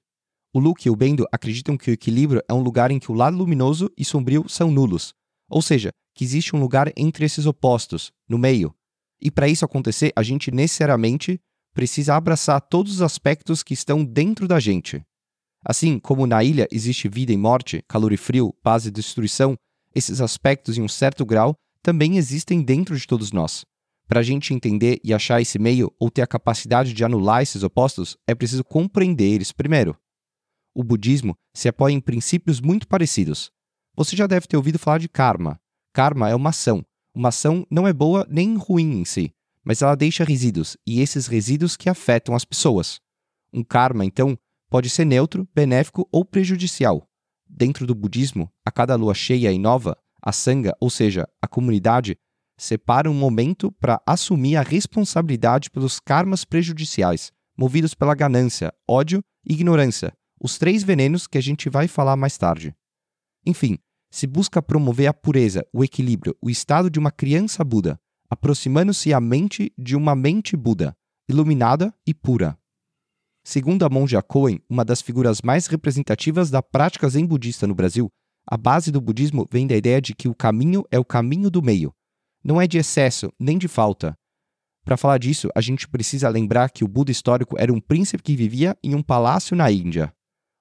O 0.55 0.59
Luke 0.59 0.87
e 0.87 0.91
o 0.91 0.97
Bendo 0.97 1.27
acreditam 1.33 1.77
que 1.77 1.91
o 1.91 1.93
equilíbrio 1.93 2.43
é 2.49 2.55
um 2.55 2.63
lugar 2.63 2.91
em 2.91 2.99
que 2.99 3.11
o 3.11 3.15
lado 3.15 3.37
luminoso 3.37 3.91
e 3.99 4.05
sombrio 4.05 4.49
são 4.49 4.71
nulos, 4.71 5.13
ou 5.51 5.61
seja, 5.61 5.91
que 6.15 6.25
existe 6.25 6.55
um 6.55 6.61
lugar 6.61 6.93
entre 6.97 7.25
esses 7.25 7.45
opostos, 7.45 8.13
no 8.29 8.39
meio. 8.39 8.75
E 9.21 9.31
para 9.31 9.49
isso 9.49 9.65
acontecer, 9.65 10.13
a 10.15 10.23
gente 10.23 10.51
necessariamente 10.51 11.41
precisa 11.75 12.15
abraçar 12.15 12.61
todos 12.61 12.95
os 12.95 13.03
aspectos 13.03 13.63
que 13.63 13.75
estão 13.75 14.05
dentro 14.05 14.47
da 14.47 14.61
gente. 14.61 15.05
Assim 15.64 15.99
como 15.99 16.26
na 16.26 16.44
ilha 16.44 16.68
existe 16.71 17.09
vida 17.09 17.33
e 17.33 17.37
morte, 17.37 17.83
calor 17.88 18.12
e 18.12 18.16
frio, 18.18 18.52
paz 18.62 18.85
e 18.85 18.90
destruição, 18.90 19.56
esses 19.94 20.21
aspectos 20.21 20.76
em 20.76 20.83
um 20.83 20.88
certo 20.88 21.25
grau 21.25 21.54
também 21.83 22.18
existem 22.18 22.62
dentro 22.62 22.97
de 22.97 23.06
todos 23.06 23.33
nós. 23.33 23.64
Para 24.06 24.21
a 24.21 24.23
gente 24.23 24.52
entender 24.52 25.00
e 25.02 25.14
achar 25.14 25.40
esse 25.40 25.59
meio 25.59 25.90
ou 25.99 26.11
ter 26.11 26.21
a 26.21 26.26
capacidade 26.26 26.92
de 26.92 27.04
anular 27.04 27.42
esses 27.42 27.62
opostos, 27.62 28.16
é 28.26 28.35
preciso 28.35 28.62
compreender 28.62 29.33
eles 29.33 29.52
primeiro. 29.52 29.97
O 30.75 30.85
budismo 30.85 31.35
se 31.54 31.68
apoia 31.68 31.94
em 31.94 32.00
princípios 32.00 32.61
muito 32.61 32.87
parecidos. 32.87 33.50
Você 33.97 34.14
já 34.14 34.26
deve 34.26 34.47
ter 34.47 34.56
ouvido 34.56 34.78
falar 34.78 34.99
de 34.99 35.09
karma. 35.09 35.59
Karma 35.94 36.28
é 36.28 36.35
uma 36.35 36.50
ação. 36.50 36.85
Uma 37.14 37.28
ação 37.28 37.66
não 37.71 37.87
é 37.87 37.92
boa 37.92 38.26
nem 38.28 38.56
ruim 38.56 39.00
em 39.00 39.04
si, 39.04 39.33
mas 39.62 39.80
ela 39.80 39.94
deixa 39.94 40.25
resíduos, 40.25 40.76
e 40.87 41.00
esses 41.00 41.28
resíduos 41.28 41.76
que 41.76 41.88
afetam 41.88 42.35
as 42.35 42.44
pessoas. 42.44 43.00
Um 43.52 43.62
karma, 43.62 44.04
então, 44.04 44.37
pode 44.75 44.90
ser 44.90 45.04
neutro, 45.04 45.49
benéfico 45.54 46.09
ou 46.11 46.25
prejudicial. 46.25 47.09
Dentro 47.49 47.87
do 47.87 47.95
budismo, 47.95 48.50
a 48.66 48.73
cada 48.73 48.97
lua 48.97 49.14
cheia 49.14 49.52
e 49.52 49.57
nova, 49.57 49.97
a 50.21 50.33
sangha, 50.33 50.75
ou 50.81 50.90
seja, 50.90 51.28
a 51.40 51.47
comunidade, 51.47 52.19
separa 52.59 53.09
um 53.09 53.14
momento 53.14 53.71
para 53.71 54.02
assumir 54.04 54.57
a 54.57 54.62
responsabilidade 54.62 55.71
pelos 55.71 56.00
karmas 56.00 56.45
prejudiciais, 56.45 57.31
movidos 57.57 57.95
pela 57.95 58.16
ganância, 58.16 58.75
ódio 58.90 59.23
e 59.49 59.52
ignorância, 59.52 60.12
os 60.43 60.59
três 60.59 60.83
venenos 60.83 61.28
que 61.28 61.38
a 61.38 61.40
gente 61.40 61.71
vai 61.71 61.87
falar 61.87 62.16
mais 62.16 62.37
tarde. 62.37 62.75
Enfim, 63.47 63.78
se 64.11 64.26
busca 64.26 64.61
promover 64.61 65.07
a 65.07 65.14
pureza, 65.14 65.64
o 65.73 65.85
equilíbrio, 65.85 66.37
o 66.43 66.50
estado 66.50 66.90
de 66.90 66.99
uma 66.99 67.12
criança 67.12 67.62
Buda, 67.62 67.97
aproximando-se 68.28 69.14
a 69.14 69.21
mente 69.21 69.73
de 69.78 69.95
uma 69.95 70.16
mente 70.16 70.57
Buda, 70.57 70.97
iluminada 71.28 71.95
e 72.04 72.12
pura. 72.12 72.59
Segundo 73.47 73.85
a 73.85 73.91
monja 73.91 74.23
Cohen, 74.23 74.59
uma 74.69 74.85
das 74.85 75.03
figuras 75.03 75.43
mais 75.43 75.67
representativas 75.67 76.51
da 76.51 76.63
prática 76.63 77.09
zen 77.09 77.27
budista 77.27 77.67
no 77.67 77.75
Brasil, 77.75 78.09
a 78.47 78.57
base 78.57 78.91
do 78.91 79.01
budismo 79.01 79.47
vem 79.53 79.67
da 79.67 79.77
ideia 79.77 80.01
de 80.01 80.15
que 80.15 80.29
o 80.29 80.35
caminho 80.35 80.83
é 80.91 80.99
o 80.99 81.05
caminho 81.05 81.51
do 81.51 81.63
meio, 81.63 81.93
não 82.43 82.61
é 82.61 82.67
de 82.67 82.79
excesso 82.79 83.33
nem 83.39 83.57
de 83.57 83.69
falta. 83.69 84.15
Para 84.85 84.99
falar 84.99 85.19
disso, 85.19 85.49
a 85.55 85.63
gente 85.63 85.89
precisa 85.89 86.29
lembrar 86.29 86.71
que 86.71 86.85
o 86.85 86.89
Buda 86.89 87.11
histórico 87.11 87.57
era 87.59 87.73
um 87.73 87.81
príncipe 87.81 88.23
que 88.23 88.37
vivia 88.37 88.77
em 88.83 88.95
um 88.95 89.03
palácio 89.03 89.57
na 89.57 89.71
Índia. 89.71 90.13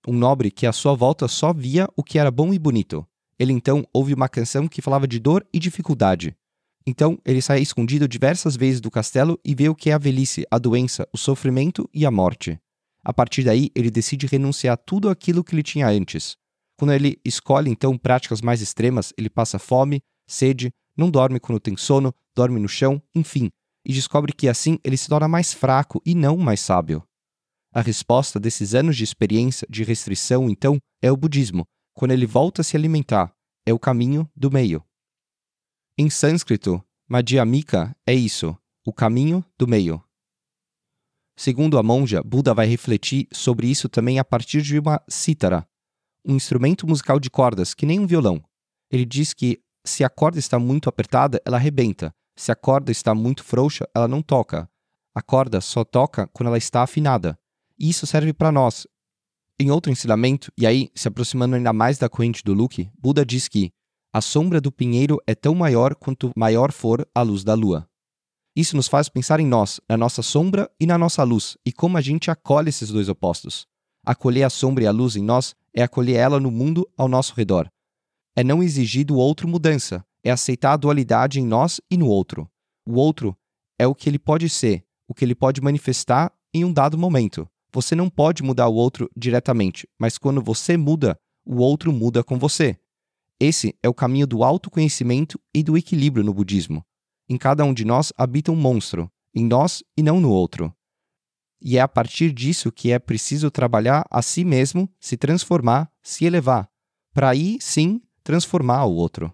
Um 0.08 0.14
nobre 0.14 0.50
que 0.50 0.66
à 0.66 0.72
sua 0.72 0.94
volta 0.94 1.28
só 1.28 1.54
via 1.54 1.88
o 1.96 2.04
que 2.04 2.18
era 2.18 2.32
bom 2.32 2.54
e 2.54 2.60
bonito. 2.60 3.06
Ele 3.38 3.52
então 3.52 3.86
ouve 3.94 4.14
uma 4.14 4.30
canção 4.30 4.68
que 4.68 4.82
falava 4.82 5.08
de 5.08 5.20
dor 5.20 5.46
e 5.54 5.60
dificuldade. 5.60 6.36
Então 6.86 7.18
ele 7.26 7.42
sai 7.42 7.62
escondido 7.62 8.08
diversas 8.08 8.56
vezes 8.56 8.80
do 8.80 8.92
castelo 8.92 9.40
e 9.44 9.54
vê 9.56 9.68
o 9.68 9.76
que 9.76 9.90
é 9.90 9.94
a 9.94 9.98
velhice, 9.98 10.46
a 10.52 10.58
doença, 10.58 11.08
o 11.14 11.18
sofrimento 11.18 11.90
e 11.94 12.06
a 12.06 12.12
morte. 12.12 12.60
A 13.04 13.14
partir 13.14 13.44
daí, 13.44 13.70
ele 13.76 13.92
decide 13.92 14.28
renunciar 14.28 14.74
a 14.76 14.78
tudo 14.78 15.10
aquilo 15.10 15.44
que 15.44 15.54
ele 15.54 15.64
tinha 15.64 15.88
antes. 15.88 16.38
Quando 16.78 16.94
ele 16.94 17.20
escolhe 17.24 17.70
então 17.70 17.98
práticas 17.98 18.42
mais 18.42 18.62
extremas, 18.62 19.14
ele 19.18 19.30
passa 19.30 19.60
fome, 19.60 20.02
sede, 20.28 20.72
não 20.98 21.10
dorme 21.10 21.40
quando 21.40 21.60
tem 21.60 21.76
sono, 21.76 22.14
dorme 22.36 22.60
no 22.60 22.68
chão, 22.68 23.02
enfim, 23.14 23.50
e 23.86 23.94
descobre 23.94 24.34
que 24.34 24.48
assim 24.48 24.80
ele 24.84 24.98
se 24.98 25.08
torna 25.08 25.28
mais 25.28 25.54
fraco 25.54 26.02
e 26.06 26.16
não 26.16 26.38
mais 26.38 26.62
sábio. 26.62 27.04
A 27.74 27.82
resposta 27.82 28.40
desses 28.40 28.76
anos 28.76 28.96
de 28.96 29.04
experiência 29.04 29.68
de 29.70 29.84
restrição, 29.84 30.50
então, 30.50 30.78
é 31.02 31.12
o 31.12 31.18
budismo, 31.18 31.66
quando 31.94 32.12
ele 32.12 32.26
volta 32.26 32.62
a 32.62 32.64
se 32.64 32.78
alimentar, 32.78 33.34
é 33.66 33.74
o 33.74 33.80
caminho 33.80 34.30
do 34.36 34.52
meio. 34.52 34.84
Em 35.98 36.10
sânscrito, 36.10 36.84
Madhyamika 37.10 37.96
é 38.06 38.14
isso, 38.14 38.58
o 38.86 38.94
caminho 38.94 39.44
do 39.58 39.68
meio. 39.68 40.04
Segundo 41.36 41.78
a 41.78 41.84
monja, 41.84 42.22
Buda 42.24 42.54
vai 42.54 42.68
refletir 42.68 43.28
sobre 43.32 43.68
isso 43.68 43.90
também 43.90 44.20
a 44.20 44.24
partir 44.24 44.62
de 44.62 44.78
uma 44.78 45.02
cítara, 45.10 45.68
um 46.26 46.36
instrumento 46.36 46.88
musical 46.88 47.20
de 47.20 47.30
cordas, 47.30 47.74
que 47.74 47.86
nem 47.86 48.00
um 48.00 48.08
violão. 48.08 48.44
Ele 48.92 49.06
diz 49.06 49.34
que 49.34 49.60
se 49.86 50.04
a 50.04 50.10
corda 50.10 50.40
está 50.40 50.60
muito 50.60 50.88
apertada, 50.88 51.42
ela 51.46 51.58
arrebenta. 51.58 52.14
Se 52.38 52.52
a 52.52 52.56
corda 52.56 52.92
está 52.92 53.14
muito 53.14 53.44
frouxa, 53.44 53.88
ela 53.94 54.08
não 54.08 54.22
toca. 54.22 54.70
A 55.16 55.22
corda 55.22 55.60
só 55.60 55.84
toca 55.84 56.28
quando 56.28 56.48
ela 56.48 56.58
está 56.58 56.84
afinada. 56.84 57.38
E 57.78 57.90
isso 57.90 58.08
serve 58.08 58.34
para 58.34 58.52
nós. 58.52 58.88
Em 59.60 59.70
outro 59.70 59.92
ensinamento, 59.92 60.52
e 60.58 60.66
aí 60.66 60.90
se 60.96 61.08
aproximando 61.08 61.56
ainda 61.56 61.74
mais 61.74 61.98
da 61.98 62.10
corrente 62.10 62.44
do 62.44 62.54
Luke, 62.54 62.90
Buda 62.98 63.26
diz 63.26 63.48
que 63.48 63.72
a 64.12 64.22
sombra 64.22 64.62
do 64.62 64.72
pinheiro 64.72 65.18
é 65.28 65.36
tão 65.36 65.54
maior 65.54 65.96
quanto 65.96 66.32
maior 66.36 66.72
for 66.72 67.08
a 67.14 67.22
luz 67.22 67.44
da 67.44 67.54
lua. 67.54 67.88
Isso 68.56 68.76
nos 68.76 68.88
faz 68.88 69.10
pensar 69.10 69.40
em 69.40 69.48
nós, 69.48 69.82
na 69.90 69.98
nossa 69.98 70.22
sombra 70.22 70.70
e 70.80 70.86
na 70.86 70.98
nossa 70.98 71.24
luz, 71.24 71.58
e 71.66 71.72
como 71.72 71.98
a 71.98 72.02
gente 72.02 72.30
acolhe 72.30 72.70
esses 72.70 72.90
dois 72.90 73.10
opostos. 73.10 73.66
Acolher 74.06 74.44
a 74.44 74.50
sombra 74.50 74.84
e 74.84 74.88
a 74.88 74.92
luz 74.92 75.16
em 75.16 75.24
nós 75.24 75.56
é 75.74 75.82
acolher 75.82 76.16
ela 76.16 76.40
no 76.40 76.52
mundo 76.52 76.88
ao 76.96 77.08
nosso 77.08 77.34
redor, 77.34 77.70
é 78.36 78.44
não 78.44 78.64
exigir 78.64 79.06
do 79.06 79.16
outro 79.16 79.48
mudança, 79.48 80.04
é 80.24 80.32
aceitar 80.32 80.74
a 80.74 80.78
dualidade 80.78 81.40
em 81.40 81.46
nós 81.46 81.80
e 81.90 81.98
no 81.98 82.08
outro. 82.08 82.50
O 82.86 82.96
outro 82.96 83.38
é 83.78 83.86
o 83.86 83.94
que 83.94 84.10
ele 84.10 84.20
pode 84.20 84.50
ser, 84.50 84.84
o 85.08 85.14
que 85.14 85.24
ele 85.24 85.36
pode 85.36 85.62
manifestar 85.62 86.32
em 86.54 86.66
um 86.66 86.74
dado 86.74 86.98
momento. 86.98 87.48
Você 87.72 87.96
não 87.96 88.10
pode 88.10 88.44
mudar 88.44 88.68
o 88.68 88.76
outro 88.76 89.10
diretamente, 89.16 89.88
mas 90.00 90.18
quando 90.18 90.42
você 90.42 90.78
muda, 90.78 91.18
o 91.46 91.58
outro 91.58 91.92
muda 91.92 92.24
com 92.24 92.38
você. 92.38 92.78
Esse 93.40 93.76
é 93.84 93.90
o 93.90 93.94
caminho 93.94 94.28
do 94.28 94.44
autoconhecimento 94.44 95.40
e 95.54 95.64
do 95.64 95.78
equilíbrio 95.78 96.24
no 96.24 96.34
budismo. 96.34 96.84
Em 97.30 97.38
cada 97.38 97.64
um 97.64 97.74
de 97.74 97.86
nós 97.86 98.12
habita 98.18 98.52
um 98.52 98.56
monstro, 98.56 99.10
em 99.34 99.46
nós 99.46 99.84
e 99.98 100.04
não 100.04 100.20
no 100.20 100.30
outro. 100.30 100.74
E 101.62 101.78
é 101.78 101.82
a 101.82 101.88
partir 101.88 102.34
disso 102.34 102.72
que 102.72 102.92
é 102.92 103.00
preciso 103.00 103.50
trabalhar 103.50 104.06
a 104.12 104.22
si 104.22 104.44
mesmo, 104.44 104.90
se 105.00 105.16
transformar, 105.16 105.90
se 106.02 106.26
elevar, 106.26 106.70
para 107.14 107.30
aí 107.30 107.58
sim 107.62 108.02
transformar 108.24 108.86
o 108.86 108.94
outro. 108.94 109.34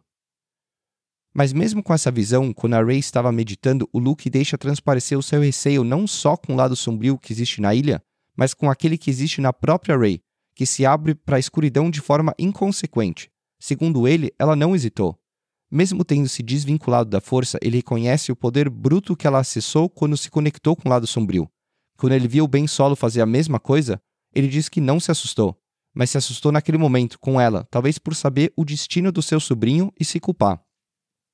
Mas 1.34 1.54
mesmo 1.54 1.82
com 1.82 1.94
essa 1.94 2.12
visão, 2.12 2.54
quando 2.54 2.74
a 2.74 2.84
Ray 2.84 3.00
estava 3.00 3.32
meditando, 3.32 3.90
o 3.94 4.00
Luke 4.00 4.30
deixa 4.30 4.58
transparecer 4.58 5.18
o 5.18 5.24
seu 5.24 5.42
receio 5.42 5.84
não 5.84 6.06
só 6.06 6.36
com 6.36 6.54
o 6.54 6.56
lado 6.56 6.76
sombrio 6.76 7.18
que 7.18 7.32
existe 7.32 7.62
na 7.62 7.74
ilha, 7.74 8.04
mas 8.36 8.54
com 8.54 8.70
aquele 8.70 8.98
que 8.98 9.10
existe 9.10 9.42
na 9.42 9.54
própria 9.54 9.98
Ray, 9.98 10.22
que 10.56 10.66
se 10.66 10.86
abre 10.86 11.16
para 11.16 11.38
a 11.38 11.40
escuridão 11.40 11.90
de 11.90 12.02
forma 12.02 12.34
inconsequente. 12.38 13.32
Segundo 13.60 14.08
ele, 14.08 14.34
ela 14.40 14.56
não 14.56 14.76
hesitou. 14.76 15.18
Mesmo 15.72 16.04
tendo 16.04 16.28
se 16.28 16.42
desvinculado 16.42 17.10
da 17.10 17.22
força, 17.22 17.60
ele 17.62 17.78
reconhece 17.78 18.32
o 18.32 18.36
poder 18.36 18.70
bruto 18.70 19.16
que 19.16 19.28
ela 19.28 19.40
acessou 19.40 19.90
quando 19.90 20.18
se 20.18 20.30
conectou 20.30 20.76
com 20.76 20.88
o 20.88 20.92
lado 20.92 21.06
sombrio. 21.06 21.50
Quando 21.98 22.14
ele 22.14 22.28
viu 22.28 22.46
o 22.46 22.48
Ben 22.48 22.66
Solo 22.66 22.96
fazer 22.96 23.22
a 23.22 23.26
mesma 23.26 23.60
coisa, 23.60 24.02
ele 24.34 24.48
diz 24.48 24.70
que 24.70 24.82
não 24.82 25.00
se 25.00 25.12
assustou, 25.12 25.56
mas 25.94 26.10
se 26.10 26.18
assustou 26.18 26.52
naquele 26.52 26.78
momento 26.78 27.20
com 27.20 27.40
ela, 27.40 27.68
talvez 27.70 27.98
por 27.98 28.16
saber 28.16 28.54
o 28.56 28.64
destino 28.64 29.12
do 29.12 29.22
seu 29.22 29.40
sobrinho 29.40 29.92
e 30.00 30.06
se 30.06 30.20
culpar. 30.20 30.62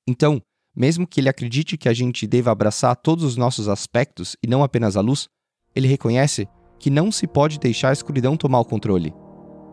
Então, 0.07 0.41
mesmo 0.75 1.07
que 1.07 1.21
ele 1.21 1.29
acredite 1.29 1.77
que 1.77 1.87
a 1.87 1.93
gente 1.93 2.27
deva 2.27 2.51
abraçar 2.51 2.95
todos 2.95 3.23
os 3.23 3.37
nossos 3.37 3.69
aspectos 3.69 4.35
e 4.43 4.47
não 4.47 4.63
apenas 4.63 4.97
a 4.97 5.01
luz, 5.01 5.29
ele 5.73 5.87
reconhece 5.87 6.47
que 6.79 6.89
não 6.89 7.11
se 7.11 7.25
pode 7.27 7.59
deixar 7.59 7.89
a 7.89 7.93
escuridão 7.93 8.35
tomar 8.35 8.59
o 8.59 8.65
controle. 8.65 9.13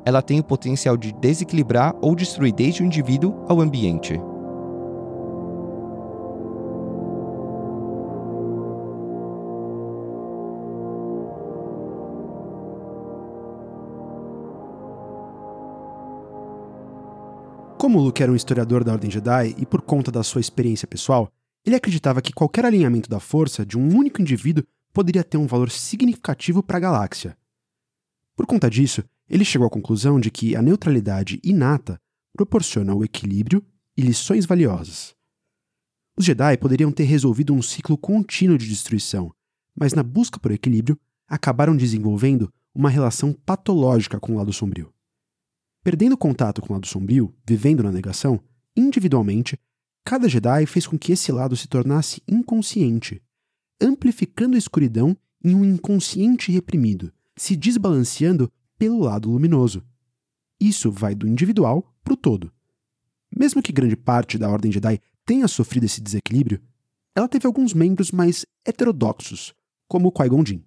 Ela 0.04 0.23
tem 0.23 0.40
o 0.40 0.45
potencial 0.45 0.97
de 0.97 1.12
desequilibrar 1.12 1.95
ou 2.00 2.14
destruir 2.14 2.52
desde 2.52 2.83
o 2.83 2.87
indivíduo 2.87 3.45
ao 3.49 3.61
ambiente. 3.61 4.14
Como 17.83 17.99
Luke 17.99 18.23
era 18.23 18.31
um 18.31 18.37
historiador 18.37 18.85
da 18.85 18.93
Ordem 18.93 19.11
Jedi 19.11 19.57
e 19.59 19.67
por 19.67 19.83
conta 19.83 20.12
da 20.12 20.23
sua 20.23 20.41
experiência 20.41 20.87
pessoal, 20.87 21.29
ele 21.67 21.75
acreditava 21.75 22.23
que 22.23 22.33
qualquer 22.33 22.65
alinhamento 22.65 23.11
da 23.11 23.19
força 23.19 23.67
de 23.67 23.77
um 23.77 23.99
único 23.99 24.23
indivíduo 24.23 24.62
poderia 24.93 25.25
ter 25.25 25.37
um 25.37 25.49
valor 25.49 25.69
significativo 25.69 26.62
para 26.62 26.77
a 26.77 26.81
galáxia. 26.81 27.37
Por 28.37 28.47
conta 28.47 28.71
disso, 28.71 29.03
ele 29.29 29.45
chegou 29.45 29.67
à 29.67 29.71
conclusão 29.71 30.21
de 30.21 30.31
que 30.31 30.55
a 30.55 30.62
neutralidade 30.62 31.41
inata 31.43 32.01
proporciona 32.33 32.95
o 32.95 33.03
equilíbrio 33.03 33.61
e 33.97 34.03
lições 34.03 34.47
valiosas. 34.47 35.12
Os 36.17 36.25
Jedi 36.25 36.57
poderiam 36.59 36.93
ter 36.93 37.03
resolvido 37.03 37.53
um 37.53 37.61
ciclo 37.61 37.99
contínuo 37.99 38.59
de 38.59 38.69
destruição, 38.69 39.35
mas 39.75 39.93
na 39.93 40.05
busca 40.05 40.39
por 40.39 40.53
equilíbrio, 40.53 40.97
acabaram 41.27 41.77
desenvolvendo 41.77 42.49
uma 42.73 42.89
relação 42.89 43.33
patológica 43.33 44.21
com 44.21 44.35
o 44.35 44.37
lado 44.37 44.53
sombrio. 44.53 44.95
Perdendo 45.83 46.17
contato 46.17 46.62
com 46.62 46.69
o 46.69 46.73
lado 46.75 46.87
sombrio, 46.87 47.35
vivendo 47.45 47.83
na 47.83 47.91
negação, 47.91 48.41
individualmente, 48.77 49.59
cada 50.05 50.29
Jedi 50.29 50.65
fez 50.65 50.87
com 50.87 50.97
que 50.97 51.11
esse 51.11 51.33
lado 51.33 51.57
se 51.57 51.67
tornasse 51.67 52.23
inconsciente, 52.29 53.21
amplificando 53.81 54.55
a 54.55 54.59
escuridão 54.59 55.17
em 55.45 55.57
um 55.57 55.65
inconsciente 55.65 56.53
reprimido, 56.53 57.12
se 57.37 57.57
desbalanceando 57.57 58.51
pelo 58.79 59.01
lado 59.01 59.29
luminoso. 59.29 59.83
Isso 60.61 60.89
vai 60.89 61.17
do 61.17 61.27
individual 61.27 61.93
para 62.05 62.15
o 62.15 62.17
todo. 62.17 62.53
Mesmo 63.37 63.61
que 63.61 63.73
grande 63.73 63.97
parte 63.97 64.39
da 64.39 64.49
Ordem 64.49 64.71
Jedi 64.71 65.01
tenha 65.27 65.49
sofrido 65.49 65.85
esse 65.85 66.01
desequilíbrio, 66.01 66.62
ela 67.12 67.29
teve 67.29 67.47
alguns 67.47 67.75
membros 67.75 68.12
mais 68.12 68.47
heterodoxos, 68.65 69.53
como 69.89 70.09
o 70.09 70.12
Qui-Gon 70.12 70.47
Jinn 70.47 70.61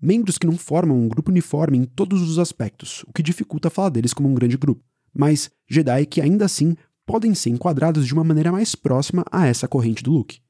membros 0.00 0.38
que 0.38 0.46
não 0.46 0.56
formam 0.56 0.96
um 0.98 1.08
grupo 1.08 1.30
uniforme 1.30 1.78
em 1.78 1.84
todos 1.84 2.22
os 2.22 2.38
aspectos, 2.38 3.04
o 3.06 3.12
que 3.12 3.22
dificulta 3.22 3.70
falar 3.70 3.90
deles 3.90 4.14
como 4.14 4.28
um 4.28 4.34
grande 4.34 4.56
grupo, 4.56 4.84
mas 5.12 5.50
Jedi 5.66 6.06
que 6.06 6.20
ainda 6.20 6.44
assim 6.44 6.76
podem 7.04 7.34
ser 7.34 7.50
enquadrados 7.50 8.06
de 8.06 8.14
uma 8.14 8.24
maneira 8.24 8.52
mais 8.52 8.74
próxima 8.74 9.24
a 9.30 9.46
essa 9.46 9.66
corrente 9.66 10.02
do 10.02 10.12
Luke. 10.12 10.40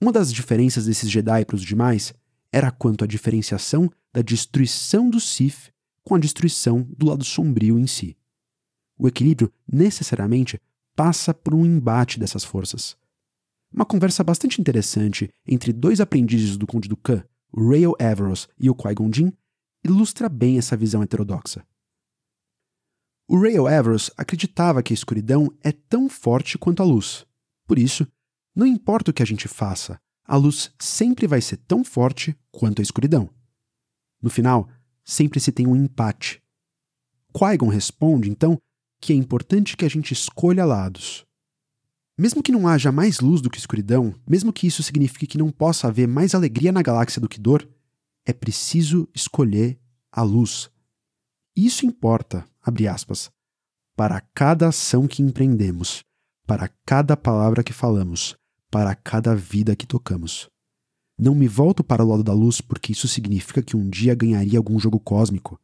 Uma 0.00 0.12
das 0.12 0.32
diferenças 0.32 0.86
desses 0.86 1.10
Jedi 1.10 1.44
para 1.44 1.56
os 1.56 1.62
demais 1.62 2.14
era 2.52 2.70
quanto 2.70 3.04
à 3.04 3.06
diferenciação 3.06 3.90
da 4.12 4.22
destruição 4.22 5.08
do 5.08 5.20
Sith 5.20 5.72
com 6.02 6.14
a 6.14 6.18
destruição 6.18 6.82
do 6.96 7.06
lado 7.06 7.24
sombrio 7.24 7.78
em 7.78 7.86
si. 7.86 8.16
O 8.98 9.08
equilíbrio 9.08 9.52
necessariamente 9.70 10.60
passa 10.94 11.32
por 11.32 11.54
um 11.54 11.64
embate 11.64 12.18
dessas 12.18 12.44
forças. 12.44 12.96
Uma 13.72 13.86
conversa 13.86 14.24
bastante 14.24 14.60
interessante 14.60 15.30
entre 15.46 15.72
dois 15.72 16.00
aprendizes 16.00 16.56
do 16.56 16.66
Conde 16.66 16.88
o 16.92 16.96
Rael 17.54 17.94
Averos 18.00 18.48
e 18.58 18.70
o 18.70 18.74
Qui-Gon 18.74 19.10
Jinn, 19.12 19.32
ilustra 19.84 20.28
bem 20.28 20.58
essa 20.58 20.76
visão 20.76 21.02
heterodoxa. 21.02 21.66
O 23.28 23.40
Rael 23.40 23.66
Averos 23.66 24.10
acreditava 24.16 24.82
que 24.82 24.92
a 24.92 24.94
escuridão 24.94 25.48
é 25.62 25.72
tão 25.72 26.08
forte 26.08 26.58
quanto 26.58 26.82
a 26.82 26.86
luz. 26.86 27.26
Por 27.66 27.78
isso, 27.78 28.06
não 28.54 28.66
importa 28.66 29.10
o 29.10 29.14
que 29.14 29.22
a 29.22 29.26
gente 29.26 29.46
faça, 29.46 30.00
a 30.24 30.36
luz 30.36 30.72
sempre 30.78 31.26
vai 31.26 31.40
ser 31.40 31.56
tão 31.56 31.84
forte 31.84 32.36
quanto 32.50 32.80
a 32.80 32.82
escuridão. 32.82 33.28
No 34.22 34.30
final, 34.30 34.68
sempre 35.04 35.40
se 35.40 35.50
tem 35.50 35.66
um 35.66 35.76
empate. 35.76 36.42
Qui-Gon 37.32 37.68
responde, 37.68 38.30
então, 38.30 38.58
que 39.00 39.12
é 39.12 39.16
importante 39.16 39.76
que 39.76 39.84
a 39.84 39.88
gente 39.88 40.12
escolha 40.12 40.64
lados. 40.64 41.24
Mesmo 42.20 42.42
que 42.42 42.52
não 42.52 42.68
haja 42.68 42.92
mais 42.92 43.18
luz 43.20 43.40
do 43.40 43.48
que 43.48 43.56
escuridão, 43.56 44.14
mesmo 44.28 44.52
que 44.52 44.66
isso 44.66 44.82
signifique 44.82 45.26
que 45.26 45.38
não 45.38 45.50
possa 45.50 45.88
haver 45.88 46.06
mais 46.06 46.34
alegria 46.34 46.70
na 46.70 46.82
galáxia 46.82 47.18
do 47.18 47.26
que 47.26 47.40
dor, 47.40 47.66
é 48.26 48.32
preciso 48.34 49.08
escolher 49.14 49.80
a 50.12 50.20
luz. 50.20 50.70
Isso 51.56 51.86
importa, 51.86 52.44
abre 52.60 52.86
aspas, 52.86 53.30
para 53.96 54.20
cada 54.34 54.68
ação 54.68 55.08
que 55.08 55.22
empreendemos, 55.22 56.04
para 56.46 56.68
cada 56.84 57.16
palavra 57.16 57.64
que 57.64 57.72
falamos, 57.72 58.36
para 58.70 58.94
cada 58.94 59.34
vida 59.34 59.74
que 59.74 59.86
tocamos. 59.86 60.46
Não 61.18 61.34
me 61.34 61.48
volto 61.48 61.82
para 61.82 62.04
o 62.04 62.08
lado 62.08 62.22
da 62.22 62.34
luz 62.34 62.60
porque 62.60 62.92
isso 62.92 63.08
significa 63.08 63.62
que 63.62 63.78
um 63.78 63.88
dia 63.88 64.14
ganharia 64.14 64.58
algum 64.58 64.78
jogo 64.78 65.00
cósmico. 65.00 65.58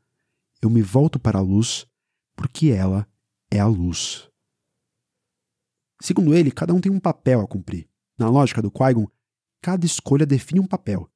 Eu 0.62 0.70
me 0.70 0.80
volto 0.80 1.18
para 1.18 1.38
a 1.38 1.42
luz 1.42 1.86
porque 2.34 2.68
ela 2.68 3.06
é 3.50 3.60
a 3.60 3.66
luz. 3.66 4.30
Segundo 6.00 6.34
ele, 6.34 6.50
cada 6.50 6.74
um 6.74 6.80
tem 6.80 6.92
um 6.92 7.00
papel 7.00 7.40
a 7.40 7.46
cumprir. 7.46 7.88
Na 8.18 8.28
lógica 8.28 8.62
do 8.62 8.70
Qui-Gon, 8.70 9.06
cada 9.62 9.84
escolha 9.86 10.26
define 10.26 10.60
um 10.60 10.66
papel. 10.66 11.10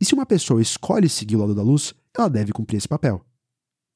E 0.00 0.04
se 0.04 0.14
uma 0.14 0.26
pessoa 0.26 0.60
escolhe 0.60 1.08
seguir 1.08 1.36
o 1.36 1.40
lado 1.40 1.54
da 1.54 1.62
luz, 1.62 1.94
ela 2.16 2.28
deve 2.28 2.52
cumprir 2.52 2.76
esse 2.76 2.88
papel. 2.88 3.24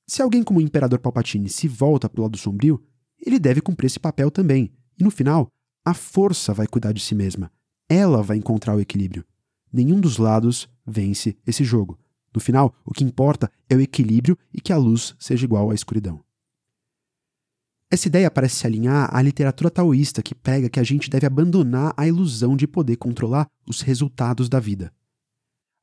Se 0.06 0.22
alguém 0.22 0.42
como 0.42 0.58
o 0.58 0.62
Imperador 0.62 0.98
Palpatine 0.98 1.48
se 1.48 1.68
volta 1.68 2.08
para 2.08 2.20
o 2.20 2.24
lado 2.24 2.36
sombrio, 2.36 2.82
ele 3.18 3.38
deve 3.38 3.60
cumprir 3.60 3.86
esse 3.86 4.00
papel 4.00 4.30
também. 4.30 4.72
E 4.98 5.04
no 5.04 5.10
final, 5.10 5.48
a 5.84 5.94
força 5.94 6.52
vai 6.52 6.66
cuidar 6.66 6.92
de 6.92 7.00
si 7.00 7.14
mesma. 7.14 7.50
Ela 7.88 8.22
vai 8.22 8.36
encontrar 8.36 8.74
o 8.74 8.80
equilíbrio. 8.80 9.24
Nenhum 9.72 10.00
dos 10.00 10.18
lados 10.18 10.68
vence 10.86 11.36
esse 11.46 11.64
jogo. 11.64 11.98
No 12.34 12.40
final, 12.40 12.74
o 12.84 12.92
que 12.92 13.04
importa 13.04 13.50
é 13.68 13.76
o 13.76 13.80
equilíbrio 13.80 14.36
e 14.52 14.60
que 14.60 14.72
a 14.72 14.76
luz 14.76 15.14
seja 15.18 15.44
igual 15.44 15.70
à 15.70 15.74
escuridão. 15.74 16.20
Essa 17.90 18.06
ideia 18.06 18.30
parece 18.30 18.56
se 18.56 18.66
alinhar 18.66 19.10
à 19.12 19.20
literatura 19.20 19.68
taoísta 19.68 20.22
que 20.22 20.32
prega 20.32 20.70
que 20.70 20.78
a 20.78 20.84
gente 20.84 21.10
deve 21.10 21.26
abandonar 21.26 21.92
a 21.96 22.06
ilusão 22.06 22.56
de 22.56 22.66
poder 22.66 22.96
controlar 22.96 23.48
os 23.66 23.80
resultados 23.80 24.48
da 24.48 24.60
vida. 24.60 24.92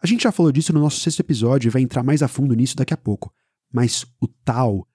A 0.01 0.07
gente 0.07 0.23
já 0.23 0.31
falou 0.31 0.51
disso 0.51 0.71
no 0.71 0.79
nosso 0.79 1.01
sexto 1.01 1.19
episódio 1.19 1.67
e 1.67 1.71
vai 1.71 1.81
entrar 1.81 2.03
mais 2.03 2.23
a 2.23 2.27
fundo 2.29 2.53
nisso 2.53 2.77
daqui 2.77 2.93
a 2.93 2.97
pouco, 2.97 3.33
mas 3.73 4.05
o 4.21 4.27
Tao 4.27 4.87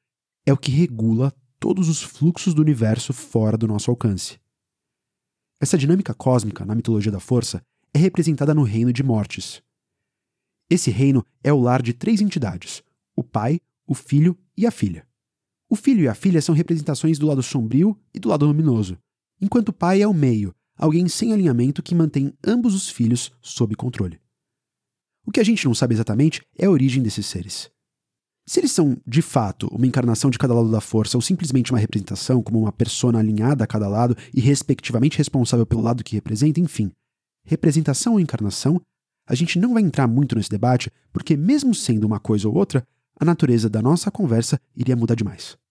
é 0.47 0.53
o 0.53 0.57
que 0.57 0.71
regula 0.71 1.35
todos 1.61 1.89
os 1.89 2.03
fluxos 2.03 2.55
do 2.55 2.63
universo 2.63 3.13
fora 3.13 3.59
do 3.59 3.69
nosso 3.69 3.91
alcance. 3.91 4.41
Essa 5.61 5.77
dinâmica 5.77 6.15
cósmica 6.15 6.65
na 6.65 6.75
mitologia 6.75 7.13
da 7.13 7.21
força 7.21 7.63
é 7.93 7.99
representada 7.99 8.55
no 8.55 8.63
reino 8.63 8.93
de 8.93 9.03
Mortes. 9.03 9.63
Esse 10.71 10.91
reino 10.91 11.25
é 11.45 11.53
o 11.53 11.61
lar 11.61 11.83
de 11.83 11.93
três 11.93 12.21
entidades: 12.23 12.83
o 13.15 13.23
pai, 13.23 13.61
o 13.87 13.95
filho 13.95 14.37
e 14.57 14.67
a 14.67 14.71
filha. 14.71 15.07
O 15.73 15.75
filho 15.75 16.03
e 16.03 16.09
a 16.09 16.15
filha 16.15 16.43
são 16.43 16.55
representações 16.55 17.19
do 17.19 17.27
lado 17.27 17.43
sombrio 17.43 17.99
e 18.13 18.21
do 18.21 18.29
lado 18.29 18.45
luminoso, 18.45 18.99
enquanto 19.41 19.71
o 19.71 19.73
pai 19.73 20.03
é 20.03 20.07
o 20.07 20.13
meio, 20.13 20.55
alguém 20.77 21.09
sem 21.09 21.33
alinhamento 21.33 21.83
que 21.83 21.95
mantém 21.95 22.31
ambos 22.45 22.75
os 22.75 22.91
filhos 22.91 23.33
sob 23.41 23.75
controle. 23.75 24.21
O 25.27 25.33
que 25.33 25.41
a 25.41 25.43
gente 25.43 25.65
não 25.65 25.75
sabe 25.75 25.95
exatamente 25.95 26.43
é 26.59 26.67
a 26.67 26.71
origem 26.71 27.03
desses 27.03 27.25
seres. 27.25 27.71
Se 28.47 28.61
eles 28.61 28.71
são, 28.71 28.99
de 29.07 29.23
fato, 29.23 29.67
uma 29.69 29.87
encarnação 29.87 30.29
de 30.29 30.39
cada 30.39 30.53
lado 30.53 30.71
da 30.71 30.83
força 30.83 31.17
ou 31.17 31.23
simplesmente 31.23 31.73
uma 31.73 31.79
representação, 31.79 32.43
como 32.43 32.61
uma 32.61 32.71
persona 32.71 33.19
alinhada 33.19 33.65
a 33.65 33.67
cada 33.67 33.89
lado 33.89 34.15
e 34.35 34.43
respectivamente 34.43 35.17
responsável 35.17 35.65
pelo 35.65 35.81
lado 35.81 36.05
que 36.05 36.15
representa, 36.15 36.61
enfim, 36.61 36.93
representação 37.47 38.13
ou 38.13 38.21
encarnação, 38.21 38.79
a 39.27 39.35
gente 39.35 39.59
não 39.59 39.73
vai 39.73 39.83
entrar 39.83 40.07
muito 40.07 40.37
nesse 40.37 40.51
debate, 40.51 40.91
porque, 41.15 41.35
mesmo 41.35 41.75
sendo 41.75 42.05
uma 42.07 42.21
coisa 42.21 42.47
ou 42.47 42.55
outra, 42.55 42.87
a 43.19 43.25
natureza 43.25 43.71
da 43.71 43.81
nossa 43.81 44.11
conversa 44.11 44.61
iria 44.77 44.95
mudar 44.95 45.15
demais. 45.15 45.62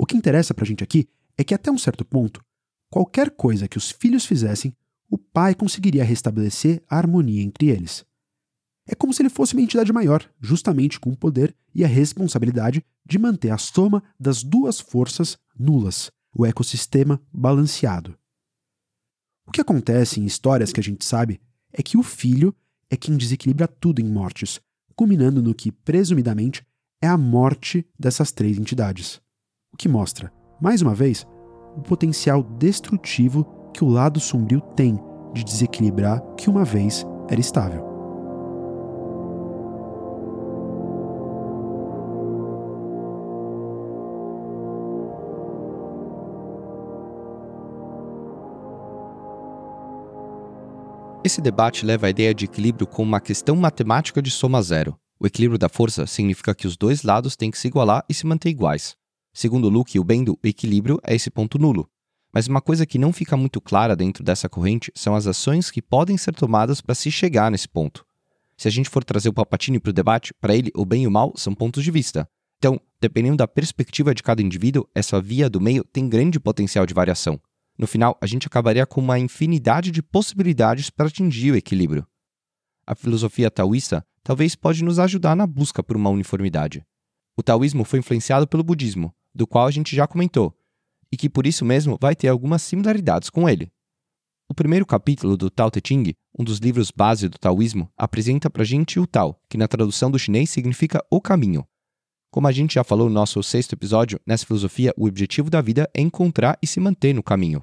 O 0.00 0.06
que 0.06 0.16
interessa 0.16 0.54
pra 0.54 0.64
gente 0.64 0.84
aqui 0.84 1.08
é 1.36 1.42
que, 1.42 1.52
até 1.52 1.72
um 1.72 1.76
certo 1.76 2.04
ponto, 2.04 2.40
qualquer 2.88 3.32
coisa 3.32 3.66
que 3.66 3.76
os 3.76 3.90
filhos 3.90 4.24
fizessem, 4.24 4.72
o 5.10 5.18
pai 5.18 5.56
conseguiria 5.56 6.04
restabelecer 6.04 6.80
a 6.88 6.96
harmonia 6.96 7.42
entre 7.42 7.66
eles. 7.66 8.06
É 8.86 8.94
como 8.94 9.12
se 9.12 9.20
ele 9.20 9.28
fosse 9.28 9.54
uma 9.54 9.60
entidade 9.60 9.92
maior, 9.92 10.24
justamente 10.40 11.00
com 11.00 11.10
o 11.10 11.16
poder 11.16 11.52
e 11.74 11.84
a 11.84 11.88
responsabilidade 11.88 12.84
de 13.04 13.18
manter 13.18 13.50
a 13.50 13.58
soma 13.58 14.00
das 14.20 14.44
duas 14.44 14.78
forças 14.78 15.36
nulas, 15.58 16.12
o 16.32 16.46
ecossistema 16.46 17.20
balanceado. 17.32 18.16
O 19.48 19.50
que 19.50 19.60
acontece 19.60 20.20
em 20.20 20.24
histórias 20.26 20.72
que 20.72 20.78
a 20.78 20.82
gente 20.82 21.04
sabe 21.04 21.40
é 21.72 21.82
que 21.82 21.98
o 21.98 22.04
filho 22.04 22.54
é 22.88 22.96
quem 22.96 23.16
desequilibra 23.16 23.66
tudo 23.66 24.00
em 24.00 24.08
mortes, 24.08 24.60
culminando 24.94 25.42
no 25.42 25.56
que, 25.56 25.72
presumidamente, 25.72 26.64
é 27.02 27.08
a 27.08 27.18
morte 27.18 27.84
dessas 27.98 28.30
três 28.30 28.58
entidades. 28.58 29.20
O 29.72 29.76
que 29.76 29.88
mostra, 29.88 30.32
mais 30.60 30.82
uma 30.82 30.94
vez, 30.94 31.26
o 31.76 31.80
potencial 31.80 32.42
destrutivo 32.42 33.44
que 33.72 33.84
o 33.84 33.88
lado 33.88 34.18
sombrio 34.18 34.60
tem 34.74 34.98
de 35.32 35.44
desequilibrar 35.44 36.20
o 36.20 36.34
que 36.34 36.50
uma 36.50 36.64
vez 36.64 37.06
era 37.28 37.40
estável. 37.40 37.86
Esse 51.22 51.42
debate 51.42 51.84
leva 51.84 52.06
a 52.06 52.10
ideia 52.10 52.34
de 52.34 52.46
equilíbrio 52.46 52.86
como 52.86 53.08
uma 53.08 53.20
questão 53.20 53.54
matemática 53.54 54.22
de 54.22 54.30
soma 54.30 54.62
zero. 54.62 54.96
O 55.20 55.26
equilíbrio 55.26 55.58
da 55.58 55.68
força 55.68 56.06
significa 56.06 56.54
que 56.54 56.66
os 56.66 56.76
dois 56.76 57.02
lados 57.02 57.36
têm 57.36 57.50
que 57.50 57.58
se 57.58 57.68
igualar 57.68 58.02
e 58.08 58.14
se 58.14 58.26
manter 58.26 58.48
iguais. 58.48 58.97
Segundo 59.40 59.68
Luke 59.68 59.96
o 60.00 60.02
Bendo, 60.02 60.36
o 60.42 60.48
equilíbrio 60.48 60.98
é 61.06 61.14
esse 61.14 61.30
ponto 61.30 61.60
nulo. 61.60 61.88
Mas 62.34 62.48
uma 62.48 62.60
coisa 62.60 62.84
que 62.84 62.98
não 62.98 63.12
fica 63.12 63.36
muito 63.36 63.60
clara 63.60 63.94
dentro 63.94 64.24
dessa 64.24 64.48
corrente 64.48 64.90
são 64.96 65.14
as 65.14 65.28
ações 65.28 65.70
que 65.70 65.80
podem 65.80 66.18
ser 66.18 66.34
tomadas 66.34 66.80
para 66.80 66.92
se 66.92 67.08
chegar 67.08 67.48
nesse 67.48 67.68
ponto. 67.68 68.04
Se 68.56 68.66
a 68.66 68.70
gente 68.72 68.90
for 68.90 69.04
trazer 69.04 69.28
o 69.28 69.32
Palpatine 69.32 69.78
para 69.78 69.90
o 69.90 69.92
debate, 69.92 70.34
para 70.40 70.56
ele, 70.56 70.72
o 70.74 70.84
bem 70.84 71.04
e 71.04 71.06
o 71.06 71.10
mal 71.12 71.32
são 71.36 71.54
pontos 71.54 71.84
de 71.84 71.90
vista. 71.92 72.28
Então, 72.58 72.80
dependendo 73.00 73.36
da 73.36 73.46
perspectiva 73.46 74.12
de 74.12 74.24
cada 74.24 74.42
indivíduo, 74.42 74.88
essa 74.92 75.20
via 75.20 75.48
do 75.48 75.60
meio 75.60 75.84
tem 75.84 76.08
grande 76.08 76.40
potencial 76.40 76.84
de 76.84 76.92
variação. 76.92 77.40
No 77.78 77.86
final, 77.86 78.18
a 78.20 78.26
gente 78.26 78.48
acabaria 78.48 78.86
com 78.86 79.00
uma 79.00 79.20
infinidade 79.20 79.92
de 79.92 80.02
possibilidades 80.02 80.90
para 80.90 81.06
atingir 81.06 81.52
o 81.52 81.56
equilíbrio. 81.56 82.04
A 82.84 82.96
filosofia 82.96 83.52
taoísta 83.52 84.04
talvez 84.24 84.56
pode 84.56 84.82
nos 84.82 84.98
ajudar 84.98 85.36
na 85.36 85.46
busca 85.46 85.80
por 85.80 85.96
uma 85.96 86.10
uniformidade. 86.10 86.84
O 87.36 87.42
taoísmo 87.44 87.84
foi 87.84 88.00
influenciado 88.00 88.48
pelo 88.48 88.64
budismo, 88.64 89.14
do 89.34 89.46
qual 89.46 89.66
a 89.66 89.70
gente 89.70 89.94
já 89.94 90.06
comentou, 90.06 90.56
e 91.12 91.16
que 91.16 91.28
por 91.28 91.46
isso 91.46 91.64
mesmo 91.64 91.98
vai 92.00 92.14
ter 92.14 92.28
algumas 92.28 92.62
similaridades 92.62 93.30
com 93.30 93.48
ele. 93.48 93.70
O 94.50 94.54
primeiro 94.54 94.86
capítulo 94.86 95.36
do 95.36 95.50
Tao 95.50 95.70
Te 95.70 95.80
Ching, 95.86 96.14
um 96.38 96.42
dos 96.42 96.58
livros 96.58 96.90
base 96.90 97.28
do 97.28 97.38
taoísmo, 97.38 97.92
apresenta 97.96 98.48
para 98.48 98.62
a 98.62 98.64
gente 98.64 98.98
o 98.98 99.06
Tao, 99.06 99.38
que 99.48 99.58
na 99.58 99.68
tradução 99.68 100.10
do 100.10 100.18
chinês 100.18 100.48
significa 100.48 101.04
o 101.10 101.20
caminho. 101.20 101.66
Como 102.30 102.46
a 102.46 102.52
gente 102.52 102.74
já 102.74 102.84
falou 102.84 103.08
no 103.08 103.14
nosso 103.14 103.42
sexto 103.42 103.74
episódio, 103.74 104.20
nessa 104.26 104.46
filosofia 104.46 104.92
o 104.96 105.06
objetivo 105.06 105.50
da 105.50 105.60
vida 105.60 105.88
é 105.94 106.00
encontrar 106.00 106.58
e 106.62 106.66
se 106.66 106.80
manter 106.80 107.14
no 107.14 107.22
caminho. 107.22 107.62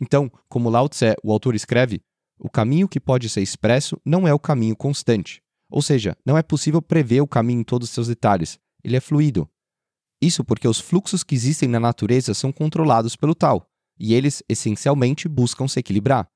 Então, 0.00 0.30
como 0.48 0.70
Lao 0.70 0.88
Tse, 0.88 1.14
o 1.22 1.32
autor 1.32 1.54
escreve, 1.54 2.02
o 2.38 2.50
caminho 2.50 2.88
que 2.88 2.98
pode 2.98 3.28
ser 3.28 3.40
expresso 3.40 4.00
não 4.04 4.26
é 4.26 4.34
o 4.34 4.38
caminho 4.38 4.74
constante. 4.76 5.40
Ou 5.70 5.80
seja, 5.80 6.16
não 6.26 6.36
é 6.36 6.42
possível 6.42 6.82
prever 6.82 7.20
o 7.20 7.26
caminho 7.26 7.60
em 7.60 7.64
todos 7.64 7.88
os 7.88 7.94
seus 7.94 8.08
detalhes. 8.08 8.58
Ele 8.82 8.96
é 8.96 9.00
fluido. 9.00 9.48
Isso 10.22 10.44
porque 10.44 10.68
os 10.68 10.78
fluxos 10.78 11.24
que 11.24 11.34
existem 11.34 11.68
na 11.68 11.80
natureza 11.80 12.32
são 12.32 12.52
controlados 12.52 13.16
pelo 13.16 13.34
tal, 13.34 13.68
e 13.98 14.14
eles 14.14 14.40
essencialmente 14.48 15.28
buscam 15.28 15.66
se 15.66 15.80
equilibrar. 15.80 16.28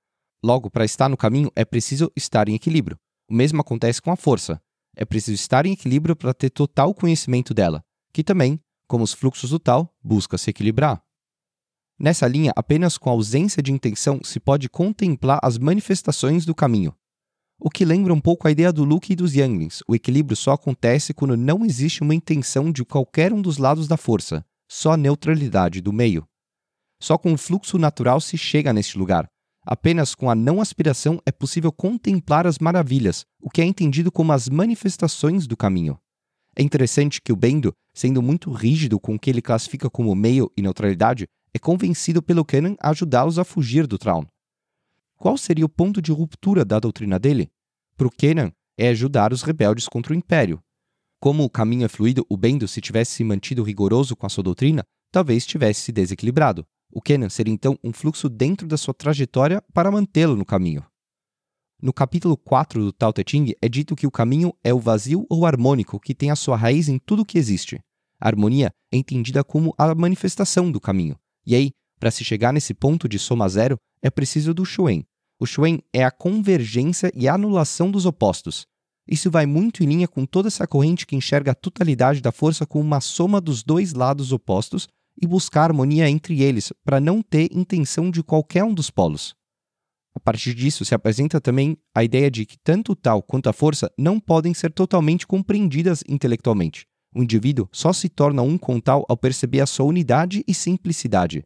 Logo, 0.44 0.68
para 0.68 0.85
estar 0.85 1.09
no 1.09 1.16
caminho 1.16 1.53
é 1.55 1.64
preciso 1.64 2.11
estar 2.16 2.49
em 2.49 2.55
equilíbrio. 2.57 2.99
O 3.31 3.35
mesmo 3.35 3.61
acontece 3.61 4.03
com 4.03 4.11
a 4.11 4.16
força. 4.16 4.61
É 4.96 5.05
preciso 5.05 5.35
estar 5.35 5.66
em 5.66 5.72
equilíbrio 5.72 6.16
para 6.16 6.35
ter 6.35 6.51
total 6.51 6.92
conhecimento 6.92 7.55
dela, 7.55 7.85
que 8.12 8.25
também, 8.25 8.61
como 8.88 9.05
os 9.05 9.12
fluxos 9.12 9.51
do 9.51 9.59
tal, 9.61 9.94
busca 10.03 10.37
se 10.37 10.51
equilibrar. 10.51 11.01
Nessa 11.99 12.27
linha, 12.27 12.53
apenas 12.57 12.99
com 12.99 13.09
ausência 13.09 13.62
de 13.62 13.72
intenção 13.72 14.20
se 14.25 14.40
pode 14.40 14.68
contemplar 14.68 15.38
as 15.42 15.59
manifestações 15.59 16.44
do 16.44 16.55
caminho. 16.55 16.92
O 17.59 17.71
que 17.71 17.87
lembra 17.87 18.12
um 18.12 18.21
pouco 18.21 18.47
a 18.47 18.51
ideia 18.51 18.71
do 18.71 18.85
Luke 18.85 19.11
e 19.11 19.16
dos 19.16 19.35
Younglings. 19.35 19.83
O 19.88 19.95
equilíbrio 19.95 20.37
só 20.37 20.53
acontece 20.53 21.14
quando 21.14 21.38
não 21.38 21.64
existe 21.64 22.03
uma 22.03 22.14
intenção 22.14 22.71
de 22.71 22.85
qualquer 22.85 23.33
um 23.33 23.40
dos 23.40 23.57
lados 23.57 23.88
da 23.88 23.97
força, 23.97 24.45
só 24.69 24.92
a 24.92 24.97
neutralidade 24.97 25.81
do 25.81 25.90
meio. 25.90 26.27
Só 27.01 27.16
com 27.16 27.33
o 27.33 27.38
fluxo 27.38 27.79
natural 27.79 28.21
se 28.21 28.37
chega 28.37 28.75
neste 28.75 28.99
lugar. 28.99 29.27
Apenas 29.64 30.14
com 30.14 30.31
a 30.31 30.35
não 30.35 30.61
aspiração 30.61 31.19
é 31.25 31.33
possível 31.33 31.73
contemplar 31.73 32.47
as 32.47 32.59
maravilhas, 32.59 33.25
o 33.40 33.49
que 33.49 33.62
é 33.62 33.64
entendido 33.64 34.12
como 34.12 34.33
as 34.33 34.49
manifestações 34.51 35.47
do 35.47 35.57
caminho. 35.57 35.99
É 36.55 36.62
interessante 36.62 37.21
que 37.23 37.33
o 37.33 37.37
Bendo, 37.37 37.73
sendo 37.95 38.21
muito 38.21 38.51
rígido 38.51 39.01
com 39.01 39.14
o 39.14 39.19
que 39.19 39.31
ele 39.31 39.42
classifica 39.42 39.88
como 39.88 40.14
meio 40.14 40.53
e 40.57 40.62
neutralidade, 40.62 41.27
é 41.55 41.59
convencido 41.59 42.23
pelo 42.23 42.45
Kenan 42.45 42.77
a 42.79 42.90
ajudá-los 42.90 43.38
a 43.38 43.45
fugir 43.45 43.87
do 43.87 43.99
Traun. 43.99 44.27
Qual 45.16 45.37
seria 45.38 45.64
o 45.64 45.68
ponto 45.68 46.02
de 46.02 46.12
ruptura 46.12 46.64
da 46.64 46.79
doutrina 46.79 47.18
dele? 47.18 47.50
Para 47.96 48.07
o 48.07 48.11
Kenan, 48.11 48.52
é 48.76 48.88
ajudar 48.88 49.33
os 49.33 49.42
rebeldes 49.42 49.88
contra 49.88 50.12
o 50.12 50.16
Império. 50.16 50.62
Como 51.18 51.42
o 51.42 51.50
caminho 51.50 51.87
é 51.87 51.88
fluido, 51.88 52.24
o 52.29 52.37
Bendo, 52.37 52.68
se 52.68 52.81
tivesse 52.81 53.12
se 53.12 53.24
mantido 53.24 53.62
rigoroso 53.62 54.14
com 54.14 54.26
a 54.26 54.29
sua 54.29 54.44
doutrina, 54.44 54.85
talvez 55.11 55.46
tivesse 55.46 55.81
se 55.81 55.92
desequilibrado. 55.92 56.66
O 56.92 57.00
Kenan 57.00 57.31
seria 57.31 57.52
então 57.52 57.79
um 57.83 57.92
fluxo 57.92 58.29
dentro 58.29 58.66
da 58.66 58.76
sua 58.76 58.92
trajetória 58.92 59.62
para 59.72 59.90
mantê-lo 59.90 60.37
no 60.37 60.44
caminho. 60.44 60.85
No 61.83 61.92
capítulo 61.92 62.37
4 62.37 62.85
do 62.85 62.92
Tao 62.92 63.12
Te 63.12 63.24
Ching 63.26 63.55
é 63.61 63.68
dito 63.68 63.96
que 63.96 64.07
o 64.07 64.11
caminho 64.11 64.52
é 64.62 64.72
o 64.72 64.79
vazio 64.79 65.26
ou 65.29 65.44
harmônico 65.46 65.98
que 65.98 66.14
tem 66.14 66.31
a 66.31 66.37
sua 66.37 66.57
raiz 66.57 66.88
em 66.88 66.98
tudo 66.98 67.22
o 67.22 67.24
que 67.24 67.38
existe. 67.38 67.81
A 68.20 68.29
harmonia 68.29 68.72
é 68.92 68.96
entendida 68.96 69.42
como 69.42 69.74
a 69.76 69.94
manifestação 69.94 70.70
do 70.70 70.81
caminho. 70.81 71.18
E 71.44 71.55
aí, 71.55 71.72
para 71.98 72.11
se 72.11 72.24
chegar 72.24 72.52
nesse 72.52 72.74
ponto 72.74 73.09
de 73.09 73.18
soma 73.18 73.48
zero, 73.48 73.76
é 74.02 74.11
preciso 74.11 74.52
do 74.52 74.64
Shuen. 74.64 75.04
O 75.38 75.46
Shuen 75.46 75.80
é 75.92 76.04
a 76.04 76.11
convergência 76.11 77.11
e 77.14 77.28
anulação 77.28 77.90
dos 77.90 78.06
opostos. 78.06 78.66
Isso 79.09 79.30
vai 79.30 79.46
muito 79.46 79.85
em 79.85 79.87
linha 79.87 80.09
com 80.09 80.26
toda 80.26 80.48
essa 80.48 80.66
corrente 80.66 81.06
que 81.06 81.14
enxerga 81.14 81.52
a 81.52 81.54
totalidade 81.54 82.20
da 82.20 82.32
força 82.32 82.66
como 82.66 82.85
uma 82.85 83.00
soma 83.00 83.40
dos 83.40 83.62
dois 83.62 83.92
lados 83.92 84.32
opostos 84.32 84.88
e 85.20 85.26
buscar 85.26 85.64
harmonia 85.64 86.11
entre 86.11 86.42
eles 86.42 86.72
para 86.85 87.00
não 87.00 87.22
ter 87.22 87.48
intenção 87.52 88.11
de 88.11 88.22
qualquer 88.22 88.64
um 88.64 88.74
dos 88.74 88.90
polos. 88.90 89.35
A 90.14 90.20
partir 90.20 90.54
disso, 90.54 90.85
se 90.85 90.94
apresenta 90.94 91.40
também 91.40 91.76
a 91.94 92.02
ideia 92.02 92.30
de 92.30 92.46
que 92.46 92.56
tanto 92.59 92.92
o 92.92 92.96
tal 92.96 93.22
quanto 93.22 93.48
a 93.48 93.52
força 93.52 93.92
não 93.98 94.18
podem 94.18 94.54
ser 94.54 94.72
totalmente 94.72 95.26
compreendidas 95.26 96.02
intelectualmente. 96.09 96.87
O 97.14 97.22
indivíduo 97.22 97.68
só 97.70 97.92
se 97.92 98.09
torna 98.09 98.42
um 98.42 98.59
com 98.59 98.80
tal 98.80 99.04
ao 99.09 99.16
perceber 99.16 99.61
a 99.61 99.66
sua 99.66 99.87
unidade 99.87 100.42
e 100.48 100.54
simplicidade. 100.54 101.44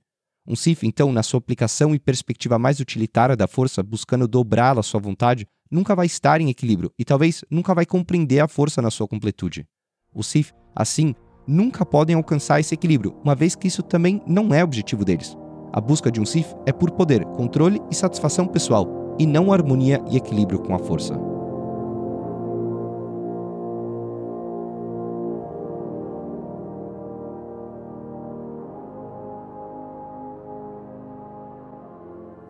Um 0.51 0.57
Sith, 0.57 0.83
então, 0.83 1.13
na 1.13 1.23
sua 1.23 1.39
aplicação 1.39 1.95
e 1.95 1.99
perspectiva 2.01 2.59
mais 2.59 2.81
utilitária 2.81 3.37
da 3.37 3.47
força, 3.47 3.85
buscando 3.85 4.27
dobrá-la 4.27 4.81
à 4.81 4.83
sua 4.83 4.99
vontade, 4.99 5.47
nunca 5.71 5.95
vai 5.95 6.07
estar 6.07 6.41
em 6.41 6.51
equilíbrio 6.51 6.91
e 6.99 7.05
talvez 7.05 7.45
nunca 7.49 7.73
vai 7.73 7.87
compreender 7.87 8.41
a 8.41 8.49
força 8.49 8.83
na 8.83 8.91
sua 8.91 9.07
completude. 9.07 9.65
Os 10.13 10.27
Sith, 10.27 10.53
assim, 10.75 11.15
nunca 11.47 11.87
podem 11.87 12.17
alcançar 12.17 12.59
esse 12.59 12.75
equilíbrio, 12.75 13.15
uma 13.23 13.37
vez 13.37 13.55
que 13.55 13.69
isso 13.69 13.81
também 13.81 14.21
não 14.27 14.53
é 14.53 14.65
objetivo 14.65 15.05
deles. 15.05 15.37
A 15.73 15.81
busca 15.81 16.11
de 16.11 16.21
um 16.21 16.27
Sith 16.27 16.53
é 16.67 16.73
por 16.73 16.91
poder, 16.91 17.25
controle 17.27 17.81
e 17.89 17.95
satisfação 17.95 18.49
pessoal, 18.49 19.15
e 19.21 19.27
não 19.27 19.53
harmonia 19.53 20.03
e 20.11 20.17
equilíbrio 20.17 20.59
com 20.59 20.75
a 20.75 20.81
força. 20.81 21.30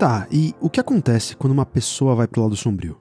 Tá, 0.00 0.26
e 0.32 0.54
o 0.62 0.70
que 0.70 0.80
acontece 0.80 1.36
quando 1.36 1.52
uma 1.52 1.66
pessoa 1.66 2.14
vai 2.14 2.26
pro 2.26 2.40
lado 2.40 2.56
sombrio? 2.56 2.98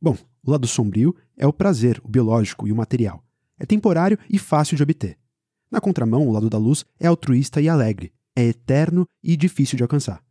Bom, 0.00 0.16
o 0.42 0.50
lado 0.50 0.66
sombrio 0.66 1.14
é 1.36 1.46
o 1.46 1.52
prazer, 1.52 2.00
o 2.02 2.08
biológico 2.08 2.66
e 2.66 2.72
o 2.72 2.74
material. 2.74 3.22
É 3.60 3.66
temporário 3.66 4.18
e 4.30 4.38
fácil 4.38 4.78
de 4.78 4.82
obter. 4.82 5.18
Na 5.70 5.78
contramão, 5.78 6.26
o 6.26 6.32
lado 6.32 6.48
da 6.48 6.56
luz 6.56 6.86
é 6.98 7.06
altruísta 7.06 7.60
e 7.60 7.68
alegre, 7.68 8.14
é 8.34 8.44
eterno 8.44 9.06
e 9.22 9.36
difícil 9.36 9.76
de 9.76 9.82
alcançar. 9.82 10.24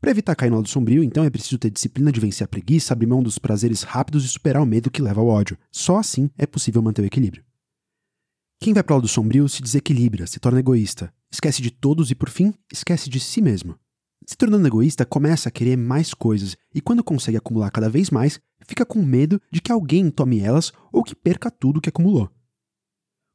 Para 0.00 0.12
evitar 0.12 0.36
cair 0.36 0.50
no 0.50 0.56
lado 0.58 0.68
sombrio, 0.68 1.02
então 1.02 1.24
é 1.24 1.30
preciso 1.30 1.58
ter 1.58 1.70
disciplina 1.70 2.12
de 2.12 2.20
vencer 2.20 2.44
a 2.44 2.48
preguiça, 2.48 2.92
abrir 2.92 3.08
mão 3.08 3.24
dos 3.24 3.40
prazeres 3.40 3.82
rápidos 3.82 4.24
e 4.24 4.28
superar 4.28 4.62
o 4.62 4.66
medo 4.66 4.88
que 4.88 5.02
leva 5.02 5.20
ao 5.20 5.26
ódio. 5.26 5.58
Só 5.72 5.98
assim 5.98 6.30
é 6.38 6.46
possível 6.46 6.80
manter 6.80 7.02
o 7.02 7.06
equilíbrio. 7.06 7.44
Quem 8.60 8.72
vai 8.72 8.84
para 8.84 8.94
o 8.94 8.98
lado 8.98 9.08
sombrio 9.08 9.48
se 9.48 9.62
desequilibra, 9.62 10.28
se 10.28 10.38
torna 10.38 10.60
egoísta, 10.60 11.12
esquece 11.28 11.60
de 11.60 11.72
todos 11.72 12.12
e, 12.12 12.14
por 12.14 12.30
fim, 12.30 12.54
esquece 12.72 13.10
de 13.10 13.18
si 13.18 13.42
mesmo. 13.42 13.76
Se 14.26 14.36
tornando 14.36 14.66
egoísta, 14.66 15.04
começa 15.04 15.48
a 15.48 15.52
querer 15.52 15.76
mais 15.76 16.14
coisas 16.14 16.56
e, 16.74 16.80
quando 16.80 17.02
consegue 17.02 17.36
acumular 17.36 17.70
cada 17.70 17.90
vez 17.90 18.10
mais, 18.10 18.40
fica 18.66 18.84
com 18.86 19.02
medo 19.02 19.40
de 19.50 19.60
que 19.60 19.72
alguém 19.72 20.10
tome 20.10 20.40
elas 20.40 20.72
ou 20.92 21.02
que 21.02 21.14
perca 21.14 21.50
tudo 21.50 21.80
que 21.80 21.88
acumulou. 21.88 22.30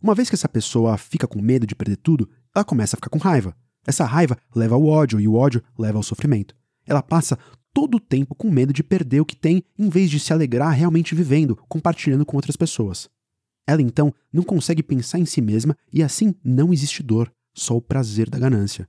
Uma 0.02 0.15
vez 0.15 0.30
que 0.30 0.36
essa 0.36 0.47
pessoa 0.47 0.97
fica 0.97 1.28
com 1.28 1.41
medo 1.41 1.65
de 1.65 1.76
perder 1.76 1.97
tudo, 1.97 2.30
ela 2.56 2.63
começa 2.63 2.95
a 2.95 2.97
ficar 2.97 3.10
com 3.10 3.17
raiva. 3.17 3.56
Essa 3.86 4.06
raiva 4.06 4.38
leva 4.56 4.76
ao 4.76 4.86
ódio 4.86 5.19
e 5.19 5.28
o 5.28 5.34
ódio 5.34 5.63
leva 5.78 5.97
ao 5.97 6.04
sofrimento. 6.04 6.56
Ela 6.86 7.02
passa 7.02 7.38
todo 7.73 7.95
o 7.95 8.00
tempo 8.00 8.34
com 8.36 8.50
medo 8.50 8.71
de 8.71 8.84
perder 8.84 9.21
o 9.21 9.26
que 9.26 9.36
tem 9.36 9.63
em 9.78 9.89
vez 9.89 10.10
de 10.10 10.19
se 10.19 10.32
alegrar 10.32 10.71
realmente 10.71 11.15
vivendo, 11.15 11.56
compartilhando 11.67 12.26
com 12.26 12.38
outras 12.38 12.56
pessoas. 12.56 13.10
Ela 13.67 13.82
então 13.82 14.13
não 14.32 14.43
consegue 14.43 14.82
pensar 14.82 15.19
em 15.19 15.26
si 15.26 15.41
mesma 15.41 15.76
e 15.91 16.02
assim 16.02 16.34
não 16.43 16.71
existe 16.71 17.04
dor, 17.04 17.32
só 17.54 17.76
o 17.76 17.82
prazer 17.82 18.30
da 18.30 18.39
ganância. 18.39 18.88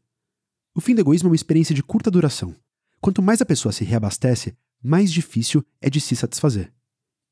O 0.74 0.81
fim 0.81 0.94
do 0.94 1.00
egoísmo 1.00 1.28
é 1.28 1.31
uma 1.31 1.37
experiência 1.37 1.74
de 1.74 1.83
curta 1.83 2.11
duração. 2.11 2.54
Quanto 3.00 3.22
mais 3.22 3.40
a 3.40 3.46
pessoa 3.46 3.72
se 3.72 3.85
reabastece, 3.85 4.57
mais 4.83 5.12
difícil 5.12 5.64
é 5.81 5.90
de 5.90 6.00
se 6.00 6.14
satisfazer. 6.14 6.72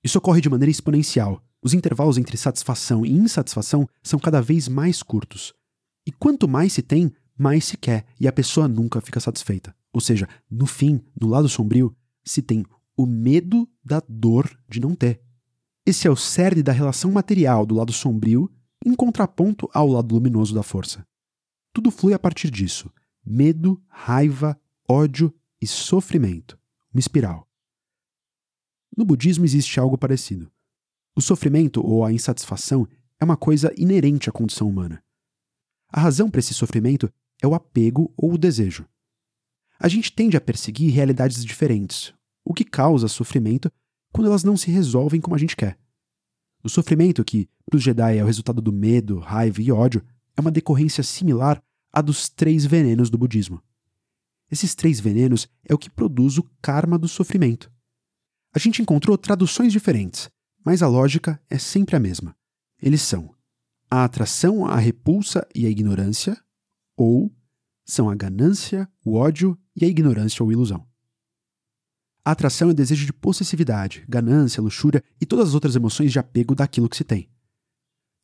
Isso 0.02 0.18
ocorre 0.18 0.40
de 0.40 0.48
maneira 0.48 0.70
exponencial. 0.70 1.42
Os 1.62 1.74
intervalos 1.74 2.18
entre 2.18 2.36
satisfação 2.36 3.04
e 3.04 3.10
insatisfação 3.10 3.88
são 4.02 4.18
cada 4.18 4.40
vez 4.40 4.68
mais 4.68 5.02
curtos. 5.02 5.52
E 6.06 6.12
quanto 6.12 6.46
mais 6.46 6.72
se 6.72 6.82
tem, 6.82 7.12
mais 7.36 7.64
se 7.64 7.76
quer 7.76 8.06
e 8.20 8.28
a 8.28 8.32
pessoa 8.32 8.68
nunca 8.68 9.00
fica 9.00 9.20
satisfeita. 9.20 9.74
Ou 9.92 10.00
seja, 10.00 10.28
no 10.50 10.66
fim, 10.66 11.02
no 11.20 11.26
lado 11.26 11.48
sombrio, 11.48 11.94
se 12.24 12.42
tem 12.42 12.64
o 12.96 13.06
medo 13.06 13.68
da 13.84 14.02
dor 14.08 14.48
de 14.68 14.80
não 14.80 14.94
ter. 14.94 15.20
Esse 15.84 16.06
é 16.06 16.10
o 16.10 16.16
cerne 16.16 16.62
da 16.62 16.72
relação 16.72 17.12
material 17.12 17.66
do 17.66 17.74
lado 17.74 17.92
sombrio, 17.92 18.50
em 18.84 18.94
contraponto 18.94 19.68
ao 19.72 19.88
lado 19.88 20.14
luminoso 20.14 20.54
da 20.54 20.62
força. 20.62 21.06
Tudo 21.72 21.90
flui 21.90 22.14
a 22.14 22.18
partir 22.18 22.50
disso: 22.50 22.90
medo, 23.26 23.82
raiva, 23.88 24.58
ódio 24.88 25.34
e 25.60 25.66
sofrimento. 25.66 26.58
Uma 26.92 27.00
espiral. 27.00 27.48
No 28.96 29.04
budismo 29.04 29.44
existe 29.44 29.78
algo 29.80 29.98
parecido. 29.98 30.50
O 31.14 31.20
sofrimento 31.20 31.84
ou 31.84 32.04
a 32.04 32.12
insatisfação 32.12 32.86
é 33.18 33.24
uma 33.24 33.36
coisa 33.36 33.72
inerente 33.76 34.28
à 34.30 34.32
condição 34.32 34.68
humana. 34.68 35.02
A 35.88 36.00
razão 36.00 36.30
para 36.30 36.38
esse 36.38 36.54
sofrimento 36.54 37.12
é 37.42 37.46
o 37.46 37.54
apego 37.54 38.12
ou 38.16 38.34
o 38.34 38.38
desejo. 38.38 38.86
A 39.78 39.88
gente 39.88 40.12
tende 40.12 40.36
a 40.36 40.40
perseguir 40.40 40.92
realidades 40.92 41.44
diferentes, 41.44 42.14
o 42.44 42.54
que 42.54 42.64
causa 42.64 43.08
sofrimento 43.08 43.70
quando 44.12 44.28
elas 44.28 44.44
não 44.44 44.56
se 44.56 44.70
resolvem 44.70 45.20
como 45.20 45.34
a 45.34 45.38
gente 45.38 45.56
quer. 45.56 45.78
O 46.62 46.68
sofrimento, 46.68 47.24
que 47.24 47.48
para 47.66 47.76
os 47.76 47.82
Jedi 47.82 48.16
é 48.16 48.22
o 48.22 48.26
resultado 48.26 48.62
do 48.62 48.72
medo, 48.72 49.18
raiva 49.18 49.60
e 49.60 49.70
ódio, 49.70 50.02
é 50.36 50.40
uma 50.40 50.50
decorrência 50.50 51.02
similar 51.02 51.62
à 51.92 52.00
dos 52.00 52.28
três 52.28 52.64
venenos 52.64 53.10
do 53.10 53.18
budismo. 53.18 53.62
Esses 54.50 54.74
três 54.74 55.00
venenos 55.00 55.48
é 55.64 55.74
o 55.74 55.78
que 55.78 55.90
produz 55.90 56.38
o 56.38 56.44
karma 56.62 56.98
do 56.98 57.08
sofrimento. 57.08 57.70
A 58.54 58.58
gente 58.58 58.80
encontrou 58.80 59.18
traduções 59.18 59.72
diferentes, 59.72 60.30
mas 60.64 60.82
a 60.82 60.88
lógica 60.88 61.40
é 61.50 61.58
sempre 61.58 61.96
a 61.96 62.00
mesma. 62.00 62.36
Eles 62.80 63.02
são 63.02 63.34
a 63.90 64.04
atração, 64.04 64.66
a 64.66 64.76
repulsa 64.76 65.46
e 65.54 65.66
a 65.66 65.68
ignorância, 65.68 66.36
ou 66.96 67.32
são 67.84 68.10
a 68.10 68.14
ganância, 68.14 68.88
o 69.04 69.14
ódio 69.14 69.58
e 69.74 69.84
a 69.84 69.88
ignorância 69.88 70.42
ou 70.42 70.50
ilusão. 70.50 70.86
A 72.24 72.32
atração 72.32 72.68
é 72.68 72.72
o 72.72 72.74
desejo 72.74 73.06
de 73.06 73.12
possessividade, 73.12 74.04
ganância, 74.08 74.60
luxúria 74.60 75.02
e 75.20 75.24
todas 75.24 75.48
as 75.48 75.54
outras 75.54 75.76
emoções 75.76 76.10
de 76.10 76.18
apego 76.18 76.56
daquilo 76.56 76.88
que 76.88 76.96
se 76.96 77.04
tem. 77.04 77.30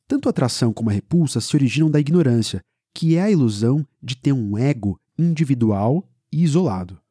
Tanto 0.05 0.27
a 0.27 0.31
atração 0.31 0.73
como 0.73 0.89
a 0.89 0.93
repulsa 0.93 1.39
se 1.39 1.55
originam 1.55 1.89
da 1.89 1.99
ignorância, 1.99 2.59
que 2.93 3.15
é 3.15 3.23
a 3.23 3.31
ilusão 3.31 3.85
de 4.01 4.15
ter 4.15 4.31
um 4.31 4.57
ego 4.57 4.99
individual 5.17 6.07
e 6.31 6.43
isolado. 6.43 7.01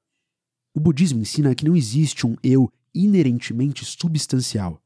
O 0.75 0.81
budismo 0.81 1.21
ensina 1.21 1.55
que 1.55 1.64
não 1.64 1.77
existe 1.77 2.27
um 2.27 2.37
eu 2.42 2.73
inerentemente 2.95 3.85
substancial. 3.85 4.83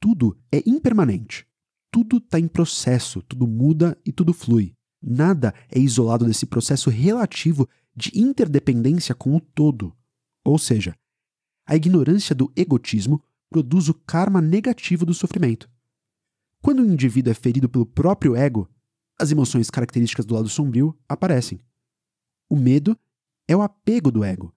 Tudo 0.00 0.36
é 0.52 0.62
impermanente. 0.66 1.46
Tudo 1.90 2.18
está 2.18 2.38
em 2.38 2.46
processo, 2.46 3.22
tudo 3.22 3.46
muda 3.46 3.96
e 4.04 4.12
tudo 4.12 4.32
flui. 4.32 4.74
Nada 5.02 5.54
é 5.70 5.78
isolado 5.78 6.26
desse 6.26 6.46
processo 6.46 6.90
relativo 6.90 7.68
de 7.94 8.10
interdependência 8.14 9.14
com 9.14 9.34
o 9.34 9.40
todo. 9.40 9.96
Ou 10.44 10.58
seja, 10.58 10.94
a 11.66 11.74
ignorância 11.74 12.34
do 12.34 12.52
egotismo 12.54 13.22
produz 13.48 13.88
o 13.88 13.94
karma 13.94 14.40
negativo 14.40 15.06
do 15.06 15.14
sofrimento. 15.14 15.68
Quando 16.62 16.82
o 16.82 16.86
indivíduo 16.86 17.30
é 17.30 17.34
ferido 17.34 17.68
pelo 17.68 17.86
próprio 17.86 18.36
ego, 18.36 18.68
as 19.18 19.30
emoções 19.30 19.70
características 19.70 20.24
do 20.24 20.34
lado 20.34 20.48
sombrio 20.48 20.96
aparecem. 21.08 21.60
O 22.48 22.56
medo 22.56 22.98
é 23.48 23.56
o 23.56 23.62
apego 23.62 24.10
do 24.10 24.24
ego, 24.24 24.54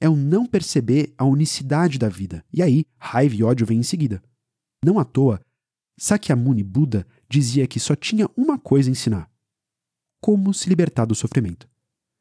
é 0.00 0.08
o 0.08 0.16
não 0.16 0.46
perceber 0.46 1.12
a 1.16 1.24
unicidade 1.24 1.98
da 1.98 2.08
vida, 2.08 2.44
e 2.52 2.62
aí 2.62 2.86
raiva 2.98 3.34
e 3.34 3.42
ódio 3.42 3.66
vêm 3.66 3.78
em 3.78 3.82
seguida. 3.82 4.22
Não 4.84 4.98
à 4.98 5.04
toa, 5.04 5.40
Sakyamuni 5.98 6.62
Buda 6.62 7.06
dizia 7.28 7.66
que 7.66 7.80
só 7.80 7.94
tinha 7.94 8.28
uma 8.36 8.58
coisa 8.58 8.90
a 8.90 8.92
ensinar: 8.92 9.30
como 10.20 10.52
se 10.52 10.68
libertar 10.68 11.04
do 11.04 11.14
sofrimento. 11.14 11.68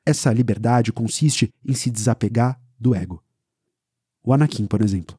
Essa 0.06 0.34
liberdade 0.34 0.91
consiste 0.91 1.54
em 1.63 1.73
se 1.73 1.91
desapegar 1.91 2.60
do 2.80 2.95
ego 2.95 3.23
o 4.23 4.34
Anakin, 4.34 4.67
por 4.67 4.82
exemplo. 4.82 5.17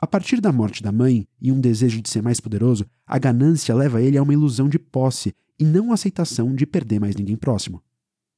A 0.00 0.06
partir 0.06 0.40
da 0.40 0.52
morte 0.52 0.82
da 0.82 0.92
mãe 0.92 1.26
e 1.40 1.50
um 1.50 1.60
desejo 1.60 2.00
de 2.00 2.08
ser 2.08 2.22
mais 2.22 2.40
poderoso, 2.40 2.86
a 3.06 3.18
ganância 3.18 3.74
leva 3.74 4.00
ele 4.00 4.16
a 4.16 4.22
uma 4.22 4.32
ilusão 4.32 4.68
de 4.68 4.78
posse 4.78 5.34
e 5.58 5.64
não 5.64 5.92
aceitação 5.92 6.54
de 6.54 6.66
perder 6.66 7.00
mais 7.00 7.16
ninguém 7.16 7.36
próximo. 7.36 7.82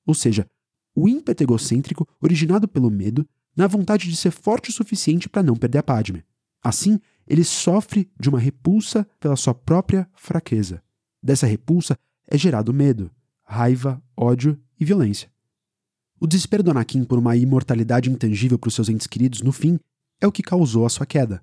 Ou 0.06 0.14
seja, 0.14 0.48
o 0.94 1.08
ímpeto 1.08 1.42
egocêntrico 1.42 2.06
originado 2.20 2.66
pelo 2.66 2.90
medo 2.90 3.26
na 3.56 3.66
vontade 3.66 4.08
de 4.08 4.16
ser 4.16 4.30
forte 4.30 4.70
o 4.70 4.72
suficiente 4.72 5.28
para 5.28 5.42
não 5.42 5.56
perder 5.56 5.78
a 5.78 5.82
Padme. 5.82 6.24
Assim, 6.62 6.98
ele 7.26 7.44
sofre 7.44 8.10
de 8.18 8.28
uma 8.28 8.38
repulsa 8.38 9.06
pela 9.18 9.36
sua 9.36 9.54
própria 9.54 10.08
fraqueza. 10.14 10.82
Dessa 11.22 11.46
repulsa 11.46 11.98
é 12.26 12.36
gerado 12.36 12.72
medo, 12.72 13.10
raiva, 13.44 14.02
ódio 14.16 14.58
e 14.78 14.84
violência. 14.84 15.30
O 16.18 16.26
desespero 16.26 16.62
do 16.62 16.70
Anakin 16.70 17.04
por 17.04 17.18
uma 17.18 17.36
imortalidade 17.36 18.10
intangível 18.10 18.58
para 18.58 18.68
os 18.68 18.74
seus 18.74 18.88
entes 18.88 19.06
queridos, 19.06 19.40
no 19.40 19.52
fim, 19.52 19.78
é 20.20 20.26
o 20.26 20.32
que 20.32 20.42
causou 20.42 20.84
a 20.84 20.90
sua 20.90 21.06
queda. 21.06 21.42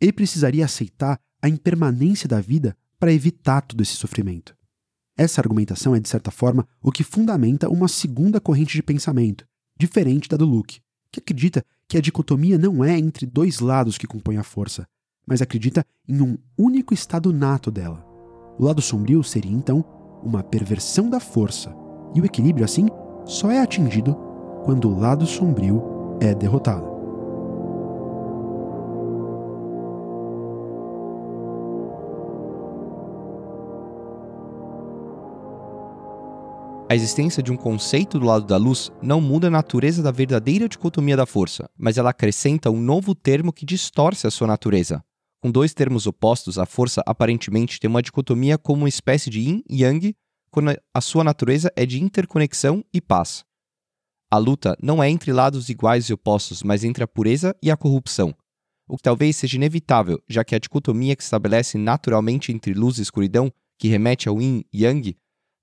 Ele 0.00 0.12
precisaria 0.12 0.64
aceitar 0.64 1.18
a 1.40 1.48
impermanência 1.48 2.28
da 2.28 2.40
vida 2.40 2.76
para 2.98 3.12
evitar 3.12 3.62
todo 3.62 3.80
esse 3.80 3.94
sofrimento. 3.94 4.54
Essa 5.16 5.40
argumentação 5.40 5.94
é, 5.94 6.00
de 6.00 6.08
certa 6.08 6.30
forma, 6.30 6.66
o 6.82 6.90
que 6.90 7.04
fundamenta 7.04 7.68
uma 7.68 7.88
segunda 7.88 8.40
corrente 8.40 8.72
de 8.74 8.82
pensamento, 8.82 9.46
diferente 9.78 10.28
da 10.28 10.36
do 10.36 10.46
Luke, 10.46 10.80
que 11.10 11.20
acredita 11.20 11.64
que 11.86 11.98
a 11.98 12.00
dicotomia 12.00 12.56
não 12.56 12.82
é 12.82 12.98
entre 12.98 13.26
dois 13.26 13.60
lados 13.60 13.98
que 13.98 14.06
compõem 14.06 14.38
a 14.38 14.42
força, 14.42 14.86
mas 15.26 15.42
acredita 15.42 15.84
em 16.08 16.20
um 16.20 16.38
único 16.56 16.94
estado 16.94 17.32
nato 17.32 17.70
dela. 17.70 18.04
O 18.58 18.64
lado 18.64 18.80
sombrio 18.80 19.22
seria, 19.22 19.52
então, 19.52 19.84
uma 20.22 20.42
perversão 20.42 21.10
da 21.10 21.20
força, 21.20 21.74
e 22.14 22.20
o 22.20 22.24
equilíbrio, 22.24 22.64
assim, 22.64 22.86
só 23.24 23.50
é 23.50 23.60
atingido 23.60 24.16
quando 24.64 24.88
o 24.88 24.98
lado 24.98 25.26
sombrio 25.26 25.82
é 26.20 26.34
derrotado. 26.34 26.91
A 36.92 36.94
existência 36.94 37.42
de 37.42 37.50
um 37.50 37.56
conceito 37.56 38.18
do 38.18 38.26
lado 38.26 38.44
da 38.44 38.58
luz 38.58 38.92
não 39.00 39.18
muda 39.18 39.46
a 39.46 39.50
natureza 39.50 40.02
da 40.02 40.10
verdadeira 40.10 40.68
dicotomia 40.68 41.16
da 41.16 41.24
força, 41.24 41.66
mas 41.74 41.96
ela 41.96 42.10
acrescenta 42.10 42.70
um 42.70 42.78
novo 42.78 43.14
termo 43.14 43.50
que 43.50 43.64
distorce 43.64 44.26
a 44.26 44.30
sua 44.30 44.46
natureza. 44.46 45.02
Com 45.40 45.50
dois 45.50 45.72
termos 45.72 46.06
opostos, 46.06 46.58
a 46.58 46.66
força 46.66 47.02
aparentemente 47.06 47.80
tem 47.80 47.88
uma 47.88 48.02
dicotomia 48.02 48.58
como 48.58 48.82
uma 48.82 48.90
espécie 48.90 49.30
de 49.30 49.40
yin 49.40 49.62
e 49.70 49.82
yang, 49.82 50.14
quando 50.50 50.78
a 50.92 51.00
sua 51.00 51.24
natureza 51.24 51.72
é 51.74 51.86
de 51.86 51.98
interconexão 51.98 52.84
e 52.92 53.00
paz. 53.00 53.42
A 54.30 54.36
luta 54.36 54.76
não 54.78 55.02
é 55.02 55.08
entre 55.08 55.32
lados 55.32 55.70
iguais 55.70 56.10
e 56.10 56.12
opostos, 56.12 56.62
mas 56.62 56.84
entre 56.84 57.02
a 57.02 57.08
pureza 57.08 57.56
e 57.62 57.70
a 57.70 57.76
corrupção, 57.76 58.34
o 58.86 58.98
que 58.98 59.02
talvez 59.02 59.36
seja 59.36 59.56
inevitável, 59.56 60.22
já 60.28 60.44
que 60.44 60.54
a 60.54 60.58
dicotomia 60.58 61.16
que 61.16 61.22
se 61.22 61.28
estabelece 61.28 61.78
naturalmente 61.78 62.52
entre 62.52 62.74
luz 62.74 62.98
e 62.98 63.02
escuridão, 63.02 63.50
que 63.78 63.88
remete 63.88 64.28
ao 64.28 64.42
yin 64.42 64.62
e 64.70 64.84
yang, 64.84 65.16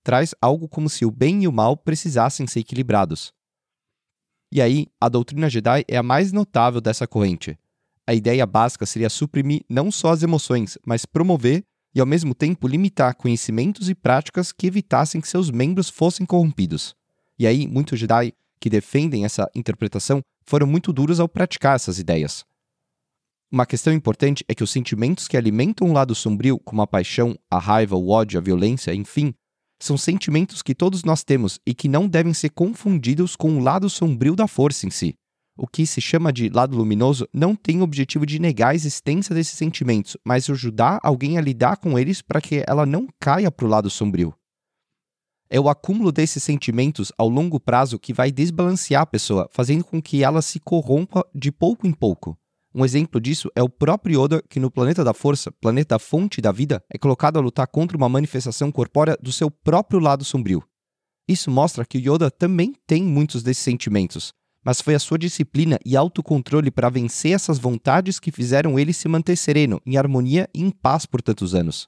traz 0.03 0.33
algo 0.41 0.67
como 0.67 0.89
se 0.89 1.05
o 1.05 1.11
bem 1.11 1.43
e 1.43 1.47
o 1.47 1.51
mal 1.51 1.75
precisassem 1.77 2.47
ser 2.47 2.61
equilibrados. 2.61 3.33
E 4.51 4.61
aí, 4.61 4.87
a 4.99 5.07
doutrina 5.07 5.49
Jedi 5.49 5.83
é 5.87 5.97
a 5.97 6.03
mais 6.03 6.31
notável 6.31 6.81
dessa 6.81 7.07
corrente. 7.07 7.57
A 8.07 8.13
ideia 8.13 8.45
básica 8.45 8.85
seria 8.85 9.09
suprimir 9.09 9.61
não 9.69 9.91
só 9.91 10.11
as 10.11 10.23
emoções, 10.23 10.77
mas 10.83 11.05
promover 11.05 11.63
e, 11.93 11.99
ao 11.99 12.05
mesmo 12.05 12.33
tempo, 12.33 12.67
limitar 12.67 13.15
conhecimentos 13.15 13.89
e 13.89 13.95
práticas 13.95 14.51
que 14.51 14.65
evitassem 14.65 15.21
que 15.21 15.27
seus 15.27 15.51
membros 15.51 15.89
fossem 15.89 16.25
corrompidos. 16.25 16.95
E 17.37 17.45
aí, 17.45 17.67
muitos 17.67 17.99
Jedi 17.99 18.33
que 18.59 18.69
defendem 18.69 19.23
essa 19.23 19.49
interpretação 19.55 20.21
foram 20.43 20.67
muito 20.67 20.91
duros 20.91 21.19
ao 21.19 21.29
praticar 21.29 21.75
essas 21.75 21.99
ideias. 21.99 22.43
Uma 23.51 23.65
questão 23.65 23.93
importante 23.93 24.43
é 24.47 24.53
que 24.53 24.63
os 24.63 24.69
sentimentos 24.69 25.27
que 25.27 25.37
alimentam 25.37 25.89
o 25.89 25.93
lado 25.93 26.13
sombrio, 26.13 26.59
como 26.59 26.81
a 26.81 26.87
paixão, 26.87 27.37
a 27.49 27.57
raiva, 27.57 27.95
o 27.95 28.09
ódio, 28.09 28.39
a 28.39 28.43
violência, 28.43 28.93
enfim, 28.93 29.33
são 29.79 29.97
sentimentos 29.97 30.61
que 30.61 30.75
todos 30.75 31.03
nós 31.03 31.23
temos 31.23 31.59
e 31.65 31.73
que 31.73 31.87
não 31.87 32.07
devem 32.07 32.33
ser 32.33 32.49
confundidos 32.49 33.35
com 33.35 33.57
o 33.57 33.59
lado 33.59 33.89
sombrio 33.89 34.35
da 34.35 34.47
força 34.47 34.85
em 34.85 34.89
si. 34.89 35.15
O 35.57 35.67
que 35.67 35.85
se 35.85 35.99
chama 35.99 36.31
de 36.31 36.47
lado 36.49 36.77
luminoso 36.77 37.27
não 37.33 37.53
tem 37.53 37.81
o 37.81 37.83
objetivo 37.83 38.25
de 38.25 38.39
negar 38.39 38.69
a 38.69 38.75
existência 38.75 39.35
desses 39.35 39.57
sentimentos, 39.57 40.15
mas 40.25 40.49
ajudar 40.49 40.99
alguém 41.03 41.37
a 41.37 41.41
lidar 41.41 41.77
com 41.77 41.99
eles 41.99 42.21
para 42.21 42.39
que 42.39 42.63
ela 42.65 42.85
não 42.85 43.07
caia 43.19 43.51
para 43.51 43.65
o 43.65 43.69
lado 43.69 43.89
sombrio. 43.89 44.33
É 45.49 45.59
o 45.59 45.67
acúmulo 45.67 46.11
desses 46.11 46.43
sentimentos 46.43 47.11
ao 47.17 47.27
longo 47.27 47.59
prazo 47.59 47.99
que 47.99 48.13
vai 48.13 48.31
desbalancear 48.31 49.01
a 49.01 49.05
pessoa, 49.05 49.49
fazendo 49.51 49.83
com 49.83 50.01
que 50.01 50.23
ela 50.23 50.41
se 50.41 50.59
corrompa 50.59 51.25
de 51.33 51.51
pouco 51.51 51.87
em 51.87 51.91
pouco. 51.91 52.37
Um 52.79 52.85
exemplo 52.85 53.19
disso 53.19 53.51
é 53.57 53.61
o 53.61 53.67
próprio 53.67 54.23
Yoda, 54.23 54.41
que 54.49 54.57
no 54.57 54.71
planeta 54.71 55.03
da 55.03 55.13
força, 55.13 55.51
planeta 55.51 55.99
fonte 55.99 56.39
da 56.39 56.49
vida, 56.49 56.81
é 56.89 56.97
colocado 56.97 57.35
a 57.35 57.41
lutar 57.41 57.67
contra 57.67 57.97
uma 57.97 58.07
manifestação 58.07 58.71
corpórea 58.71 59.17
do 59.21 59.33
seu 59.33 59.51
próprio 59.51 59.99
lado 59.99 60.23
sombrio. 60.23 60.63
Isso 61.27 61.51
mostra 61.51 61.83
que 61.83 61.97
o 61.97 61.99
Yoda 61.99 62.31
também 62.31 62.73
tem 62.87 63.03
muitos 63.03 63.43
desses 63.43 63.65
sentimentos, 63.65 64.31
mas 64.63 64.79
foi 64.79 64.95
a 64.95 64.99
sua 64.99 65.19
disciplina 65.19 65.77
e 65.85 65.97
autocontrole 65.97 66.71
para 66.71 66.89
vencer 66.89 67.33
essas 67.33 67.59
vontades 67.59 68.17
que 68.17 68.31
fizeram 68.31 68.79
ele 68.79 68.93
se 68.93 69.09
manter 69.09 69.35
sereno, 69.35 69.81
em 69.85 69.97
harmonia 69.97 70.49
e 70.55 70.63
em 70.63 70.71
paz 70.71 71.05
por 71.05 71.21
tantos 71.21 71.53
anos. 71.53 71.85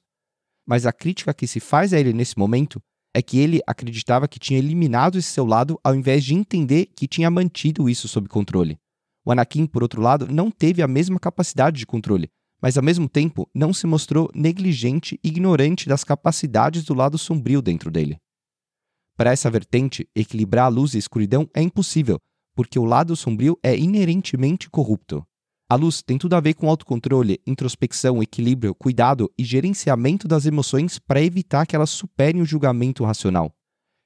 Mas 0.67 0.85
a 0.85 0.91
crítica 0.91 1.33
que 1.33 1.47
se 1.47 1.61
faz 1.61 1.93
a 1.93 1.99
ele 2.01 2.11
nesse 2.11 2.37
momento 2.37 2.81
é 3.15 3.21
que 3.21 3.39
ele 3.39 3.61
acreditava 3.65 4.27
que 4.27 4.39
tinha 4.39 4.59
eliminado 4.59 5.17
esse 5.17 5.29
seu 5.29 5.45
lado 5.45 5.79
ao 5.85 5.95
invés 5.95 6.21
de 6.25 6.35
entender 6.35 6.87
que 6.87 7.07
tinha 7.07 7.31
mantido 7.31 7.89
isso 7.89 8.09
sob 8.09 8.27
controle. 8.27 8.77
O 9.23 9.31
Anakin, 9.31 9.65
por 9.65 9.83
outro 9.83 10.01
lado, 10.01 10.27
não 10.31 10.49
teve 10.49 10.81
a 10.81 10.87
mesma 10.87 11.19
capacidade 11.19 11.77
de 11.77 11.85
controle, 11.85 12.29
mas 12.61 12.77
ao 12.77 12.83
mesmo 12.83 13.09
tempo 13.09 13.49
não 13.53 13.73
se 13.73 13.87
mostrou 13.87 14.29
negligente 14.33 15.19
e 15.23 15.27
ignorante 15.27 15.87
das 15.87 16.03
capacidades 16.03 16.83
do 16.83 16.93
lado 16.93 17.17
sombrio 17.17 17.61
dentro 17.61 17.91
dele. 17.91 18.17
Para 19.17 19.31
essa 19.31 19.49
vertente, 19.49 20.07
equilibrar 20.15 20.65
a 20.65 20.69
luz 20.69 20.93
e 20.93 20.97
a 20.97 20.99
escuridão 20.99 21.49
é 21.53 21.61
impossível, 21.61 22.19
porque 22.55 22.79
o 22.79 22.85
lado 22.85 23.15
sombrio 23.15 23.57
é 23.63 23.77
inerentemente 23.77 24.69
corrupto. 24.69 25.23
A 25.69 25.75
luz 25.75 26.01
tem 26.01 26.17
tudo 26.17 26.35
a 26.35 26.39
ver 26.39 26.53
com 26.53 26.69
autocontrole, 26.69 27.39
introspecção, 27.47 28.21
equilíbrio, 28.21 28.75
cuidado 28.75 29.31
e 29.37 29.43
gerenciamento 29.43 30.27
das 30.27 30.45
emoções 30.45 30.99
para 30.99 31.21
evitar 31.21 31.65
que 31.65 31.75
elas 31.75 31.89
superem 31.89 32.41
o 32.41 32.45
julgamento 32.45 33.05
racional. 33.05 33.53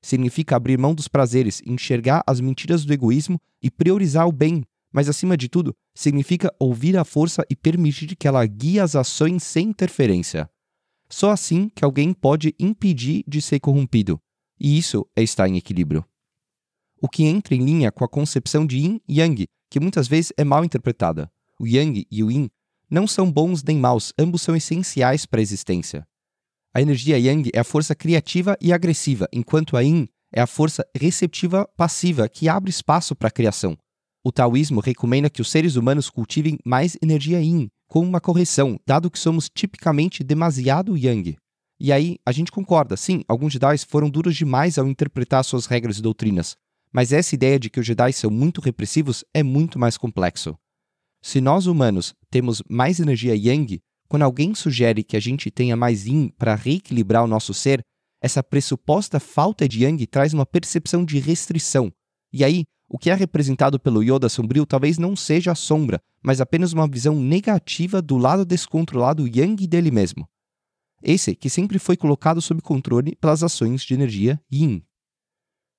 Significa 0.03 0.55
abrir 0.55 0.77
mão 0.77 0.93
dos 0.93 1.07
prazeres, 1.07 1.63
enxergar 1.65 2.23
as 2.27 2.39
mentiras 2.39 2.85
do 2.85 2.93
egoísmo 2.93 3.41
e 3.63 3.71
priorizar 3.71 4.27
o 4.27 4.31
bem, 4.31 4.63
mas 4.95 5.09
acima 5.09 5.35
de 5.35 5.49
tudo, 5.49 5.75
significa 5.93 6.53
ouvir 6.57 6.95
a 6.95 7.03
força 7.03 7.45
e 7.49 7.55
permitir 7.55 8.15
que 8.15 8.27
ela 8.27 8.45
guie 8.45 8.79
as 8.79 8.95
ações 8.95 9.43
sem 9.43 9.67
interferência. 9.67 10.49
Só 11.09 11.31
assim 11.31 11.69
que 11.75 11.83
alguém 11.83 12.13
pode 12.13 12.55
impedir 12.57 13.23
de 13.27 13.41
ser 13.41 13.59
corrompido, 13.59 14.17
e 14.57 14.77
isso 14.77 15.05
é 15.13 15.21
estar 15.21 15.49
em 15.49 15.57
equilíbrio. 15.57 16.05
O 17.01 17.09
que 17.09 17.25
entra 17.25 17.53
em 17.53 17.63
linha 17.63 17.91
com 17.91 18.05
a 18.05 18.09
concepção 18.09 18.65
de 18.65 18.77
yin 18.77 19.01
e 19.05 19.19
yang, 19.19 19.45
que 19.69 19.81
muitas 19.81 20.07
vezes 20.07 20.31
é 20.37 20.45
mal 20.45 20.63
interpretada 20.63 21.29
o 21.59 21.67
Yang 21.67 22.07
e 22.11 22.23
o 22.23 22.31
Yin, 22.31 22.49
não 22.89 23.07
são 23.07 23.31
bons 23.31 23.63
nem 23.63 23.77
maus, 23.77 24.13
ambos 24.17 24.41
são 24.41 24.55
essenciais 24.55 25.25
para 25.25 25.39
a 25.39 25.41
existência. 25.41 26.07
A 26.73 26.81
energia 26.81 27.17
Yang 27.17 27.49
é 27.53 27.59
a 27.59 27.63
força 27.63 27.95
criativa 27.95 28.57
e 28.59 28.73
agressiva, 28.73 29.27
enquanto 29.31 29.77
a 29.77 29.81
Yin 29.81 30.07
é 30.31 30.41
a 30.41 30.47
força 30.47 30.85
receptiva 30.93 31.67
passiva 31.77 32.27
que 32.27 32.49
abre 32.49 32.69
espaço 32.69 33.15
para 33.15 33.29
a 33.29 33.31
criação. 33.31 33.77
O 34.27 34.31
taoísmo 34.31 34.79
recomenda 34.79 35.29
que 35.29 35.39
os 35.39 35.51
seres 35.51 35.75
humanos 35.75 36.09
cultivem 36.09 36.57
mais 36.65 36.97
energia 36.99 37.39
Yin, 37.39 37.69
com 37.87 37.99
uma 37.99 38.19
correção, 38.19 38.79
dado 38.83 39.11
que 39.11 39.19
somos 39.19 39.47
tipicamente 39.47 40.23
demasiado 40.23 40.97
Yang. 40.97 41.37
E 41.79 41.91
aí, 41.91 42.17
a 42.25 42.31
gente 42.31 42.51
concorda, 42.51 42.97
sim, 42.97 43.21
alguns 43.27 43.53
Jedi 43.53 43.77
foram 43.87 44.09
duros 44.09 44.35
demais 44.35 44.79
ao 44.79 44.87
interpretar 44.87 45.45
suas 45.45 45.67
regras 45.67 45.99
e 45.99 46.01
doutrinas, 46.01 46.55
mas 46.91 47.13
essa 47.13 47.35
ideia 47.35 47.59
de 47.59 47.69
que 47.69 47.79
os 47.79 47.85
Jedi 47.85 48.11
são 48.13 48.31
muito 48.31 48.61
repressivos 48.61 49.23
é 49.31 49.43
muito 49.43 49.77
mais 49.77 49.95
complexo. 49.95 50.57
Se 51.21 51.39
nós 51.39 51.67
humanos 51.67 52.15
temos 52.31 52.63
mais 52.67 52.99
energia 52.99 53.35
yang, 53.35 53.79
quando 54.09 54.23
alguém 54.23 54.55
sugere 54.55 55.03
que 55.03 55.15
a 55.15 55.19
gente 55.19 55.51
tenha 55.51 55.75
mais 55.75 56.07
yin 56.07 56.29
para 56.29 56.55
reequilibrar 56.55 57.23
o 57.23 57.27
nosso 57.27 57.53
ser, 57.53 57.79
essa 58.19 58.41
pressuposta 58.41 59.19
falta 59.19 59.69
de 59.69 59.83
yang 59.83 60.03
traz 60.07 60.33
uma 60.33 60.47
percepção 60.47 61.05
de 61.05 61.19
restrição. 61.19 61.93
E 62.35 62.43
aí, 62.43 62.65
o 62.89 62.97
que 62.97 63.09
é 63.09 63.13
representado 63.13 63.79
pelo 63.79 64.03
Yoda 64.03 64.27
sombrio 64.27 64.65
talvez 64.65 64.97
não 64.97 65.15
seja 65.15 65.53
a 65.53 65.55
sombra, 65.55 66.01
mas 66.21 66.41
apenas 66.41 66.73
uma 66.73 66.85
visão 66.85 67.15
negativa 67.15 68.01
do 68.01 68.17
lado 68.17 68.43
descontrolado 68.43 69.25
yang 69.25 69.65
dele 69.65 69.89
mesmo. 69.89 70.27
Esse 71.01 71.33
que 71.33 71.49
sempre 71.49 71.79
foi 71.79 71.95
colocado 71.95 72.41
sob 72.41 72.61
controle 72.61 73.15
pelas 73.15 73.41
ações 73.41 73.83
de 73.83 73.93
energia 73.93 74.37
yin. 74.51 74.83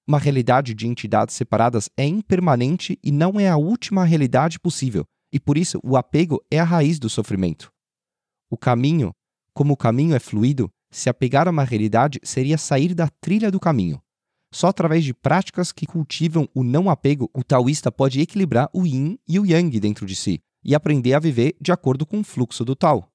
Uma 0.09 0.19
realidade 0.19 0.73
de 0.73 0.87
entidades 0.87 1.35
separadas 1.35 1.91
é 1.95 2.07
impermanente 2.07 2.99
e 3.05 3.13
não 3.13 3.39
é 3.39 3.51
a 3.51 3.59
última 3.59 4.03
realidade 4.03 4.59
possível, 4.59 5.05
e 5.31 5.39
por 5.39 5.59
isso 5.59 5.79
o 5.85 5.95
apego 5.95 6.43
é 6.51 6.59
a 6.59 6.65
raiz 6.65 6.99
do 6.99 7.11
sofrimento. 7.11 7.71
O 8.49 8.57
caminho, 8.57 9.13
como 9.53 9.75
o 9.75 9.77
caminho 9.77 10.15
é 10.15 10.19
fluido, 10.19 10.71
se 10.91 11.11
apegar 11.11 11.47
a 11.49 11.51
uma 11.51 11.65
realidade 11.65 12.19
seria 12.23 12.57
sair 12.57 12.95
da 12.95 13.11
trilha 13.21 13.51
do 13.51 13.61
caminho. 13.61 14.01
Só 14.53 14.69
através 14.69 15.05
de 15.05 15.13
práticas 15.13 15.73
que 15.73 15.87
cultivam 15.87 16.49
o 16.55 16.63
não 16.63 16.89
apego, 16.89 17.31
o 17.35 17.43
taoísta 17.43 17.91
pode 17.91 18.21
equilibrar 18.21 18.71
o 18.73 18.87
yin 18.87 19.19
e 19.29 19.39
o 19.39 19.47
yang 19.47 19.79
dentro 19.81 20.07
de 20.07 20.15
si 20.15 20.41
e 20.65 20.75
aprender 20.75 21.15
a 21.15 21.21
viver 21.21 21.57
de 21.61 21.71
acordo 21.73 22.05
com 22.07 22.21
o 22.21 22.25
fluxo 22.25 22.65
do 22.65 22.75
tal. 22.75 23.13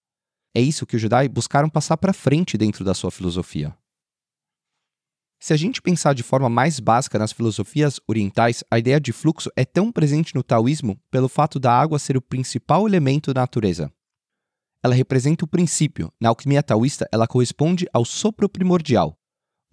É 0.55 0.61
isso 0.61 0.85
que 0.85 0.95
os 0.95 1.01
Jedi 1.01 1.27
buscaram 1.29 1.69
passar 1.69 1.97
para 1.97 2.13
frente 2.13 2.57
dentro 2.57 2.83
da 2.83 2.93
sua 2.93 3.11
filosofia. 3.11 3.75
Se 5.39 5.53
a 5.53 5.57
gente 5.57 5.81
pensar 5.81 6.13
de 6.13 6.21
forma 6.21 6.47
mais 6.47 6.79
básica 6.79 7.17
nas 7.17 7.31
filosofias 7.31 7.99
orientais, 8.07 8.63
a 8.69 8.77
ideia 8.77 8.99
de 8.99 9.11
fluxo 9.11 9.49
é 9.55 9.65
tão 9.65 9.91
presente 9.91 10.35
no 10.35 10.43
taoísmo 10.43 10.99
pelo 11.09 11.27
fato 11.27 11.59
da 11.59 11.73
água 11.73 11.97
ser 11.97 12.15
o 12.15 12.21
principal 12.21 12.87
elemento 12.87 13.33
da 13.33 13.41
natureza. 13.41 13.91
Ela 14.83 14.93
representa 14.93 15.43
o 15.43 15.47
princípio. 15.47 16.13
Na 16.21 16.29
alquimia 16.29 16.61
taoísta, 16.61 17.07
ela 17.11 17.27
corresponde 17.27 17.87
ao 17.91 18.05
sopro 18.05 18.47
primordial. 18.47 19.17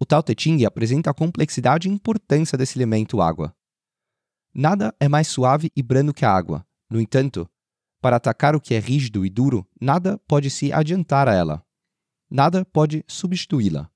O 0.01 0.05
Tao 0.05 0.23
Te 0.23 0.33
Ching 0.37 0.63
apresenta 0.63 1.09
a 1.09 1.13
complexidade 1.13 1.89
e 1.89 1.91
importância 1.91 2.57
desse 2.57 2.77
elemento 2.77 3.21
água. 3.21 3.53
Nada 4.53 4.95
é 4.97 5.09
mais 5.09 5.27
suave 5.27 5.69
e 5.75 5.83
brando 5.83 6.13
que 6.13 6.23
a 6.23 6.31
água. 6.31 6.65
No 6.89 7.01
entanto, 7.01 7.49
para 8.01 8.15
atacar 8.15 8.55
o 8.55 8.61
que 8.61 8.73
é 8.73 8.79
rígido 8.79 9.25
e 9.25 9.29
duro, 9.29 9.67
nada 9.79 10.17
pode 10.19 10.49
se 10.49 10.71
adiantar 10.71 11.27
a 11.27 11.33
ela. 11.33 11.61
Nada 12.31 12.63
pode 12.63 13.03
substituí-la. 13.07 13.91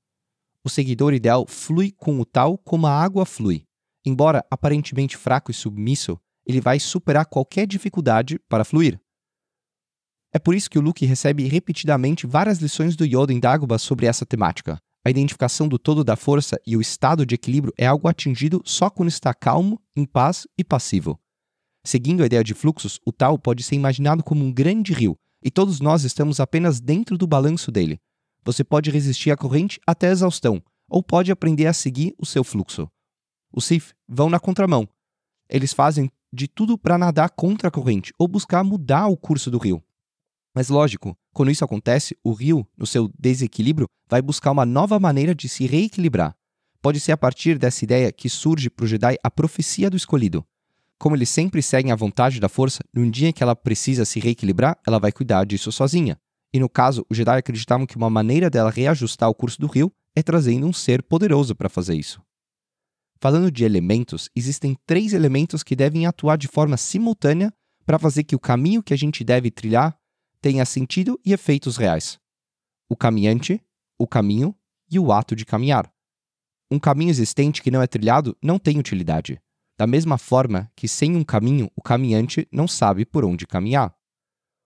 O 0.62 0.70
seguidor 0.70 1.13
ideal 1.13 1.46
flui 1.48 1.92
com 1.92 2.20
o 2.20 2.26
tal 2.26 2.58
como 2.58 2.86
a 2.86 3.02
água 3.02 3.26
flui. 3.26 3.66
Embora 4.06 4.46
aparentemente 4.52 5.16
fraco 5.16 5.52
e 5.52 5.54
submisso, 5.54 6.20
ele 6.46 6.60
vai 6.60 6.82
superar 6.82 7.26
qualquer 7.26 7.66
dificuldade 7.66 8.38
para 8.50 8.66
fluir. 8.66 9.00
É 10.34 10.39
por 10.39 10.54
isso 10.54 10.70
que 10.70 10.78
o 10.78 10.82
Luke 10.82 11.06
recebe 11.06 11.48
repetidamente 11.48 12.28
várias 12.28 12.58
lições 12.58 12.98
do 12.98 13.06
Yoda 13.06 13.32
em 13.32 13.39
Dagobah 13.39 13.78
sobre 13.78 14.06
essa 14.06 14.26
temática. 14.26 14.82
A 15.06 15.10
identificação 15.10 15.68
do 15.68 15.78
todo 15.78 16.04
da 16.04 16.16
força 16.16 16.60
e 16.66 16.78
o 16.78 16.82
estado 16.82 17.26
de 17.26 17.36
equilíbrio 17.36 17.74
é 17.78 17.86
algo 17.86 18.08
atingido 18.08 18.62
só 18.63 18.89
quando 18.89 19.10
está 19.10 19.34
calmo, 19.34 19.82
em 19.96 20.06
paz 20.06 20.48
e 20.58 20.63
passivo. 20.63 21.20
Seguindo 21.86 22.24
a 22.24 22.26
ideia 22.26 22.44
de 22.44 22.54
fluxos, 22.54 23.00
o 23.06 23.12
Tao 23.12 23.38
pode 23.38 23.63
ser 23.63 23.76
imaginado 23.76 24.24
como 24.24 24.46
um 24.46 24.52
grande 24.52 24.94
rio, 24.94 25.18
e 25.44 25.52
todos 25.52 25.82
nós 25.82 26.04
estamos 26.04 26.39
apenas 26.39 26.80
dentro 26.80 27.18
do 27.18 27.28
balanço 27.28 27.70
dele, 27.70 28.00
você 28.46 28.63
pode 28.63 28.92
resistir 28.92 29.32
à 29.32 29.38
corrente 29.38 29.80
até 29.88 30.10
a 30.10 30.12
exaustão, 30.12 30.62
ou 30.89 31.02
pode 31.02 31.32
aprender 31.32 31.66
a 31.66 31.74
seguir 31.74 32.13
o 32.18 32.26
seu 32.26 32.44
fluxo. 32.44 32.89
Os 33.54 33.66
Sith 33.66 33.94
vão 34.08 34.30
na 34.30 34.39
contramão. 34.39 34.88
Eles 35.50 35.72
fazem 35.72 36.10
de 36.32 36.48
tudo 36.48 36.78
para 36.78 36.98
nadar 36.98 37.30
contra 37.30 37.70
a 37.70 37.72
corrente 37.72 38.12
ou 38.18 38.28
buscar 38.28 38.63
mudar 38.63 39.08
o 39.08 39.16
curso 39.16 39.50
do 39.50 39.58
rio. 39.58 39.82
Mas 40.56 40.70
lógico, 40.70 41.18
quando 41.34 41.52
isso 41.52 41.66
acontece, 41.66 42.16
o 42.24 42.32
rio, 42.32 42.68
no 42.78 42.86
seu 42.86 43.10
desequilíbrio, 43.18 43.88
vai 44.08 44.22
buscar 44.22 44.52
uma 44.52 44.66
nova 44.66 45.00
maneira 45.00 45.34
de 45.34 45.50
se 45.50 45.66
reequilibrar. 45.66 46.36
Pode 46.82 47.00
ser 47.00 47.12
a 47.12 47.18
partir 47.18 47.58
dessa 47.58 47.84
ideia 47.84 48.12
que 48.12 48.30
surge 48.30 48.70
para 48.70 48.84
o 48.84 48.88
Jedi 48.88 49.16
a 49.24 49.32
profecia 49.32 49.89
do 49.89 49.98
escolhido. 49.98 50.46
Como 51.00 51.16
eles 51.16 51.30
sempre 51.30 51.62
seguem 51.62 51.92
a 51.92 51.96
vontade 51.96 52.39
da 52.39 52.48
força, 52.48 52.84
num 52.94 53.10
dia 53.10 53.30
em 53.30 53.34
que 53.34 53.42
ela 53.42 53.56
precisa 53.56 54.06
se 54.06 54.20
reequilibrar, 54.20 54.78
ela 54.86 55.00
vai 55.00 55.12
cuidar 55.12 55.46
disso 55.46 55.72
sozinha. 55.72 56.18
E 56.54 56.60
no 56.60 56.70
caso, 56.70 57.06
os 57.10 57.18
Jedi 57.18 57.38
acreditavam 57.38 57.88
que 57.88 57.98
uma 57.98 58.10
maneira 58.10 58.50
dela 58.50 58.70
reajustar 58.70 59.30
o 59.30 59.34
curso 59.34 59.60
do 59.60 59.68
rio 59.68 59.92
é 60.16 60.22
trazendo 60.22 60.68
um 60.68 60.74
ser 60.74 61.02
poderoso 61.02 61.56
para 61.56 61.68
fazer 61.68 61.96
isso. 61.96 62.22
Falando 63.20 63.50
de 63.50 63.63
elementos, 63.63 64.30
existem 64.36 64.78
três 64.86 65.13
elementos 65.13 65.63
que 65.63 65.76
devem 65.76 66.06
atuar 66.06 66.38
de 66.38 66.48
forma 66.48 66.78
simultânea 66.78 67.52
para 67.86 67.98
fazer 67.98 68.24
que 68.24 68.36
o 68.36 68.39
caminho 68.39 68.84
que 68.84 68.94
a 68.94 68.98
gente 68.98 69.24
deve 69.24 69.50
trilhar 69.50 69.98
tenha 70.43 70.65
sentido 70.65 71.17
e 71.25 71.32
efeitos 71.32 71.77
reais: 71.77 72.19
o 72.89 72.97
caminhante, 72.97 73.62
o 73.97 74.06
caminho 74.06 74.53
e 74.91 74.99
o 74.99 75.12
ato 75.12 75.36
de 75.38 75.45
caminhar. 75.45 75.89
Um 76.69 76.77
caminho 76.77 77.10
existente 77.10 77.63
que 77.63 77.71
não 77.71 77.82
é 77.82 77.88
trilhado 77.88 78.38
não 78.43 78.60
tem 78.60 78.77
utilidade. 78.77 79.41
Da 79.79 79.88
mesma 79.88 80.17
forma 80.17 80.69
que 80.75 80.88
sem 80.88 81.15
um 81.15 81.23
caminho, 81.23 81.71
o 81.75 81.82
caminhante 81.82 82.47
não 82.51 82.68
sabe 82.68 83.05
por 83.05 83.24
onde 83.24 83.47
caminhar. 83.47 83.95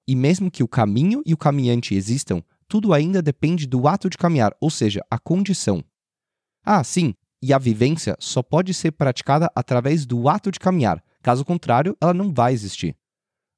E 0.08 0.16
mesmo 0.16 0.49
que 0.49 0.64
o 0.64 0.68
caminho 0.68 1.22
e 1.26 1.34
o 1.34 1.38
caminhante 1.38 1.93
existam, 1.93 2.41
tudo 2.68 2.91
ainda 2.91 3.22
depende 3.22 3.68
do 3.68 3.88
ato 3.88 4.10
de 4.10 4.18
caminhar, 4.18 4.56
ou 4.60 4.70
seja, 4.70 5.02
a 5.12 5.20
condição. 5.20 5.84
Ah, 6.66 6.84
sim, 6.84 7.14
e 7.41 7.54
a 7.54 7.58
vivência 7.58 8.18
só 8.20 8.41
pode 8.41 8.74
ser 8.74 8.91
praticada 8.91 9.49
através 9.56 10.06
do 10.06 10.28
ato 10.28 10.52
de 10.52 10.60
caminhar, 10.60 11.04
caso 11.22 11.45
contrário, 11.45 11.95
ela 12.02 12.14
não 12.14 12.34
vai 12.34 12.54
existir. 12.54 12.95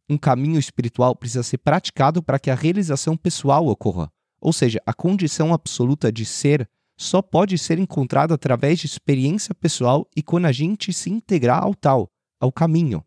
Um 0.10 0.18
caminho 0.18 0.58
espiritual 0.58 1.16
precisa 1.16 1.44
ser 1.44 1.60
praticado 1.60 2.24
para 2.24 2.40
que 2.40 2.50
a 2.50 2.56
realização 2.56 3.16
pessoal 3.16 3.68
ocorra, 3.68 4.12
ou 4.42 4.52
seja, 4.52 4.82
a 4.84 4.92
condição 4.92 5.54
absoluta 5.54 6.12
de 6.12 6.26
ser 6.26 6.68
só 6.98 7.22
pode 7.22 7.58
ser 7.60 7.78
encontrada 7.78 8.34
através 8.34 8.80
de 8.80 8.88
experiência 8.88 9.54
pessoal 9.54 10.10
e 10.16 10.24
quando 10.24 10.46
a 10.46 10.52
gente 10.52 10.92
se 10.92 11.12
integrar 11.12 11.64
ao 11.64 11.76
tal, 11.76 12.10
ao 12.42 12.52
caminho. 12.52 13.06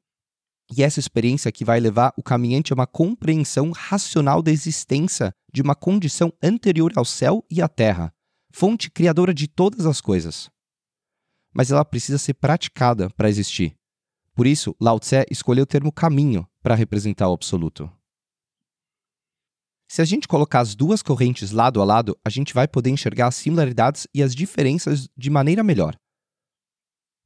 E 0.75 0.83
essa 0.83 1.01
experiência 1.01 1.51
que 1.51 1.65
vai 1.65 1.81
levar 1.81 2.15
o 2.17 2.23
caminhante 2.23 2.73
a 2.73 2.75
uma 2.75 2.87
compreensão 2.87 3.73
racional 3.73 4.41
da 4.41 4.53
existência 4.53 5.35
de 5.53 5.61
uma 5.61 5.75
condição 5.75 6.33
anterior 6.41 6.93
ao 6.95 7.05
céu 7.05 7.45
e 7.51 7.61
à 7.61 7.69
terra, 7.69 8.15
fonte 8.53 8.89
criadora 8.91 9.35
de 9.35 9.49
todas 9.49 9.87
as 9.87 10.01
coisas. 10.01 10.49
Mas 11.53 11.71
ela 11.71 11.85
precisa 11.85 12.17
ser 12.17 12.35
praticada 12.35 13.11
para 13.11 13.29
existir. 13.29 13.77
Por 14.35 14.47
isso, 14.47 14.75
Lao 14.81 14.99
Tse 14.99 15.27
escolheu 15.31 15.65
o 15.65 15.67
termo 15.67 15.93
caminho 15.93 16.47
para 16.63 16.75
representar 16.75 17.29
o 17.29 17.33
absoluto. 17.33 17.91
Se 19.89 20.01
a 20.01 20.05
gente 20.07 20.27
colocar 20.27 20.61
as 20.61 20.75
duas 20.75 21.03
correntes 21.03 21.51
lado 21.51 21.83
a 21.83 21.85
lado, 21.85 22.17
a 22.25 22.31
gente 22.31 22.55
vai 22.55 22.67
poder 22.67 22.89
enxergar 22.89 23.27
as 23.27 23.35
similaridades 23.35 24.07
e 24.15 24.23
as 24.23 24.35
diferenças 24.35 25.09
de 25.15 25.29
maneira 25.29 25.63
melhor. 25.63 25.95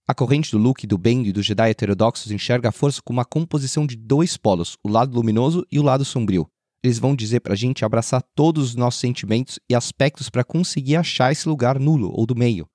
A 0.08 0.14
corrente 0.14 0.50
do 0.50 0.58
Luke, 0.58 0.86
do 0.86 0.98
Bendo 0.98 1.28
e 1.28 1.32
do 1.32 1.42
Jedi 1.42 1.70
heterodoxos 1.70 2.32
enxerga 2.32 2.68
a 2.70 2.72
força 2.72 3.00
como 3.04 3.18
uma 3.18 3.24
composição 3.24 3.86
de 3.86 3.96
dois 3.96 4.36
polos, 4.36 4.76
o 4.82 4.88
lado 4.88 5.14
luminoso 5.14 5.64
e 5.70 5.78
o 5.78 5.82
lado 5.82 6.04
sombrio. 6.04 6.48
Eles 6.82 6.98
vão 6.98 7.14
dizer 7.14 7.40
para 7.40 7.52
a 7.52 7.56
gente 7.56 7.84
abraçar 7.84 8.22
todos 8.34 8.70
os 8.70 8.74
nossos 8.74 9.00
sentimentos 9.00 9.58
e 9.68 9.74
aspectos 9.74 10.30
para 10.30 10.44
conseguir 10.44 10.96
achar 10.96 11.32
esse 11.32 11.48
lugar 11.48 11.78
nulo 11.78 12.10
ou 12.12 12.24
do 12.26 12.36
meio. 12.36 12.68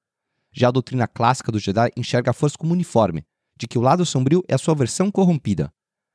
Já 0.53 0.67
a 0.67 0.71
doutrina 0.71 1.07
clássica 1.07 1.51
do 1.51 1.59
Jedi 1.59 1.89
enxerga 1.95 2.31
a 2.31 2.33
força 2.33 2.57
como 2.57 2.73
uniforme, 2.73 3.23
de 3.57 3.67
que 3.67 3.77
o 3.77 3.81
lado 3.81 4.05
sombrio 4.05 4.43
é 4.47 4.55
a 4.55 4.57
sua 4.57 4.75
versão 4.75 5.09
corrompida, 5.09 5.71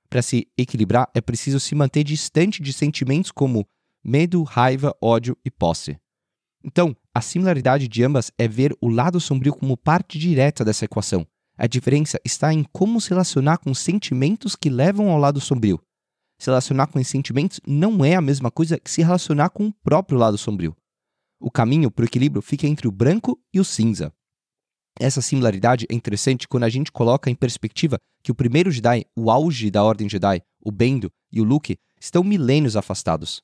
para 0.06 0.22
se 0.22 0.48
equilibrar, 0.56 1.10
é 1.14 1.20
preciso 1.20 1.60
se 1.60 1.74
manter 1.74 2.04
distante 2.04 2.62
de 2.62 2.72
sentimentos 2.72 3.30
como 3.30 3.66
medo, 4.04 4.42
raiva, 4.42 4.96
ódio 5.02 5.36
e 5.44 5.50
posse. 5.50 5.98
Então, 6.64 6.96
a 7.14 7.20
similaridade 7.20 7.88
de 7.88 8.02
ambas 8.02 8.30
é 8.38 8.48
ver 8.48 8.76
o 8.80 8.88
lado 8.88 9.20
sombrio 9.20 9.54
como 9.54 9.76
parte 9.76 10.18
direta 10.18 10.64
dessa 10.64 10.84
equação. 10.84 11.26
A 11.56 11.66
diferença 11.66 12.20
está 12.24 12.52
em 12.52 12.64
como 12.72 13.00
se 13.00 13.10
relacionar 13.10 13.58
com 13.58 13.72
sentimentos 13.72 14.54
que 14.54 14.68
levam 14.68 15.10
ao 15.10 15.18
lado 15.18 15.40
sombrio. 15.40 15.80
Se 16.38 16.50
relacionar 16.50 16.88
com 16.88 16.98
esses 16.98 17.10
sentimentos 17.10 17.60
não 17.66 18.04
é 18.04 18.14
a 18.14 18.20
mesma 18.20 18.50
coisa 18.50 18.78
que 18.78 18.90
se 18.90 19.02
relacionar 19.02 19.50
com 19.50 19.68
o 19.68 19.72
próprio 19.72 20.18
lado 20.18 20.36
sombrio. 20.36 20.76
O 21.40 21.50
caminho 21.50 21.90
para 21.90 22.02
o 22.02 22.06
equilíbrio 22.06 22.42
fica 22.42 22.66
entre 22.66 22.86
o 22.86 22.92
branco 22.92 23.40
e 23.52 23.60
o 23.60 23.64
cinza. 23.64 24.12
Essa 24.98 25.20
similaridade 25.20 25.86
é 25.90 25.94
interessante 25.94 26.48
quando 26.48 26.64
a 26.64 26.70
gente 26.70 26.90
coloca 26.90 27.30
em 27.30 27.34
perspectiva 27.34 27.98
que 28.22 28.32
o 28.32 28.34
primeiro 28.34 28.70
Jedi, 28.70 29.04
o 29.14 29.30
auge 29.30 29.70
da 29.70 29.84
Ordem 29.84 30.08
Jedi, 30.08 30.40
o 30.64 30.72
Bendo 30.72 31.10
e 31.30 31.40
o 31.40 31.44
Luke, 31.44 31.76
estão 32.00 32.24
milênios 32.24 32.76
afastados. 32.76 33.42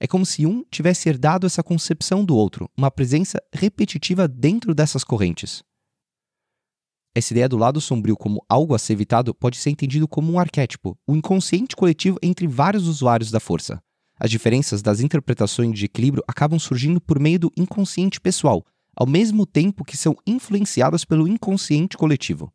É 0.00 0.06
como 0.06 0.24
se 0.24 0.46
um 0.46 0.64
tivesse 0.70 1.08
herdado 1.08 1.46
essa 1.46 1.62
concepção 1.62 2.24
do 2.24 2.34
outro, 2.34 2.68
uma 2.76 2.90
presença 2.90 3.40
repetitiva 3.52 4.26
dentro 4.26 4.74
dessas 4.74 5.04
correntes. 5.04 5.62
Essa 7.14 7.32
ideia 7.32 7.48
do 7.48 7.56
lado 7.56 7.80
sombrio 7.80 8.16
como 8.16 8.44
algo 8.48 8.74
a 8.74 8.78
ser 8.78 8.94
evitado 8.94 9.32
pode 9.32 9.56
ser 9.58 9.70
entendido 9.70 10.08
como 10.08 10.32
um 10.32 10.38
arquétipo, 10.38 10.98
o 11.06 11.12
um 11.12 11.16
inconsciente 11.16 11.76
coletivo 11.76 12.18
entre 12.22 12.46
vários 12.46 12.88
usuários 12.88 13.30
da 13.30 13.38
força. 13.38 13.78
As 14.18 14.30
diferenças 14.30 14.82
das 14.82 15.00
interpretações 15.00 15.78
de 15.78 15.84
equilíbrio 15.84 16.24
acabam 16.26 16.58
surgindo 16.58 17.00
por 17.00 17.20
meio 17.20 17.38
do 17.38 17.52
inconsciente 17.56 18.20
pessoal, 18.20 18.64
ao 18.96 19.06
mesmo 19.06 19.46
tempo 19.46 19.84
que 19.84 19.96
são 19.96 20.16
influenciadas 20.26 21.04
pelo 21.04 21.26
inconsciente 21.28 21.96
coletivo. 21.96 22.52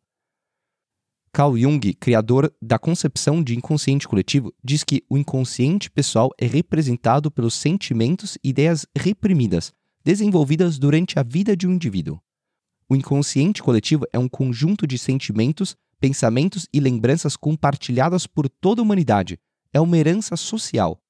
Carl 1.32 1.56
Jung, 1.56 1.80
criador 1.94 2.52
da 2.60 2.78
concepção 2.78 3.42
de 3.42 3.56
inconsciente 3.56 4.08
coletivo, 4.08 4.52
diz 4.64 4.82
que 4.82 5.04
o 5.08 5.16
inconsciente 5.16 5.88
pessoal 5.88 6.30
é 6.36 6.46
representado 6.46 7.30
pelos 7.30 7.54
sentimentos 7.54 8.36
e 8.42 8.48
ideias 8.48 8.84
reprimidas, 8.96 9.72
desenvolvidas 10.04 10.76
durante 10.76 11.18
a 11.18 11.22
vida 11.22 11.56
de 11.56 11.68
um 11.68 11.72
indivíduo. 11.72 12.20
O 12.88 12.96
inconsciente 12.96 13.62
coletivo 13.62 14.04
é 14.12 14.18
um 14.18 14.28
conjunto 14.28 14.88
de 14.88 14.98
sentimentos, 14.98 15.76
pensamentos 16.00 16.66
e 16.72 16.80
lembranças 16.80 17.36
compartilhadas 17.36 18.26
por 18.26 18.48
toda 18.48 18.80
a 18.80 18.84
humanidade. 18.84 19.38
É 19.72 19.80
uma 19.80 19.96
herança 19.96 20.36
social. 20.36 21.00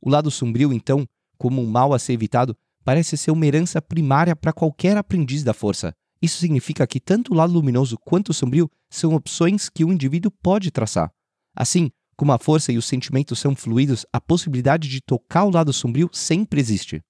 O 0.00 0.08
lado 0.08 0.30
sombrio, 0.30 0.72
então, 0.72 1.06
como 1.36 1.60
um 1.60 1.66
mal 1.66 1.92
a 1.92 1.98
ser 1.98 2.14
evitado, 2.14 2.56
parece 2.84 3.16
ser 3.16 3.30
uma 3.30 3.46
herança 3.46 3.80
primária 3.80 4.34
para 4.34 4.52
qualquer 4.52 4.96
aprendiz 4.96 5.42
da 5.42 5.54
força. 5.54 5.92
Isso 6.22 6.38
significa 6.38 6.86
que 6.86 7.00
tanto 7.00 7.32
o 7.32 7.36
lado 7.36 7.52
luminoso 7.52 7.96
quanto 7.98 8.30
o 8.30 8.34
sombrio 8.34 8.70
são 8.90 9.14
opções 9.14 9.68
que 9.68 9.84
o 9.84 9.92
indivíduo 9.92 10.30
pode 10.42 10.70
traçar. 10.70 11.10
Assim, 11.56 11.90
como 12.16 12.32
a 12.32 12.38
força 12.38 12.70
e 12.72 12.76
os 12.76 12.84
sentimentos 12.84 13.38
são 13.38 13.56
fluidos, 13.56 14.04
a 14.12 14.20
possibilidade 14.20 14.88
de 14.88 15.00
tocar 15.00 15.44
o 15.44 15.50
lado 15.50 15.72
sombrio 15.72 16.10
sempre 16.12 16.60
existe. 16.60 17.00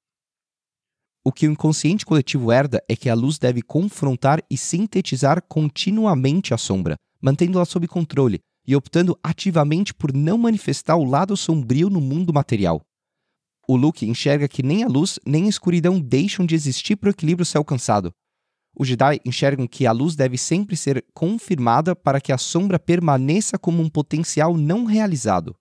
O 1.25 1.33
que 1.33 1.49
o 1.49 1.53
inconsciente 1.53 2.07
coletivo 2.07 2.53
herda 2.53 2.83
é 2.89 2.97
que 2.97 3.11
a 3.11 3.15
luz 3.15 3.39
deve 3.39 3.61
confrontar 3.61 4.43
e 4.49 4.57
sintetizar 4.57 5.43
continuamente 5.49 6.55
a 6.55 6.57
sombra, 6.57 6.97
mantendo-a 7.21 7.65
sob 7.65 7.87
controle 7.89 8.39
e 8.67 8.77
optando 8.77 9.19
ativamente 9.23 9.93
por 9.93 10.13
não 10.15 10.39
manifestar 10.39 10.97
o 10.97 11.05
lado 11.05 11.37
sombrio 11.37 11.91
no 11.91 12.01
mundo 12.01 12.33
material 12.33 12.81
o 13.73 13.77
Luke 13.77 14.05
enxerga 14.05 14.49
que 14.49 14.65
nem 14.65 14.83
a 14.83 14.89
luz 14.89 15.21
nem 15.25 15.47
a 15.47 15.49
escuridão 15.49 16.01
deixam 16.01 16.45
de 16.45 16.57
existir 16.57 16.97
para 16.97 17.07
o 17.07 17.11
equilíbrio 17.11 17.47
ser 17.47 17.59
alcançado. 17.59 18.13
Os 18.77 18.89
Jedi 18.89 19.21
enxergam 19.25 19.65
que 19.65 19.87
a 19.87 19.93
luz 19.93 20.17
deve 20.17 20.37
sempre 20.37 20.77
ser 20.77 21.05
confirmada 21.15 21.95
para 21.95 22.21
que 22.21 22.33
a 22.33 22.39
sombra 22.39 22.81
permaneça 22.81 23.57
como 23.57 23.81
um 23.81 23.89
potencial 23.89 24.57
não 24.57 24.87
realizado. 24.87 25.55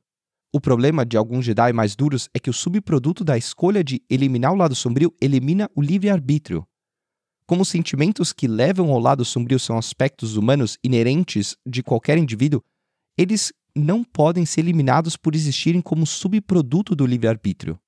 O 0.51 0.59
problema 0.59 1.05
de 1.05 1.17
alguns 1.17 1.45
Jedi 1.45 1.71
mais 1.71 1.95
duros 1.95 2.27
é 2.33 2.39
que 2.39 2.49
o 2.49 2.53
subproduto 2.53 3.23
da 3.23 3.37
escolha 3.37 3.83
de 3.83 4.01
eliminar 4.09 4.53
o 4.53 4.57
lado 4.57 4.73
sombrio 4.73 5.13
elimina 5.21 5.69
o 5.75 5.81
livre-arbítrio. 5.81 6.67
Como 7.45 7.61
os 7.61 7.69
sentimentos 7.69 8.33
que 8.33 8.47
levam 8.47 8.89
ao 8.89 8.97
lado 8.97 9.23
sombrio 9.23 9.59
são 9.59 9.77
aspectos 9.77 10.35
humanos 10.35 10.79
inerentes 10.83 11.55
de 11.63 11.83
qualquer 11.83 12.17
indivíduo, 12.17 12.63
eles 13.15 13.53
não 13.75 14.03
podem 14.03 14.47
ser 14.47 14.61
eliminados 14.61 15.15
por 15.15 15.35
existirem 15.35 15.79
como 15.79 16.07
subproduto 16.07 16.95
do 16.95 17.05
livre-arbítrio. 17.05 17.79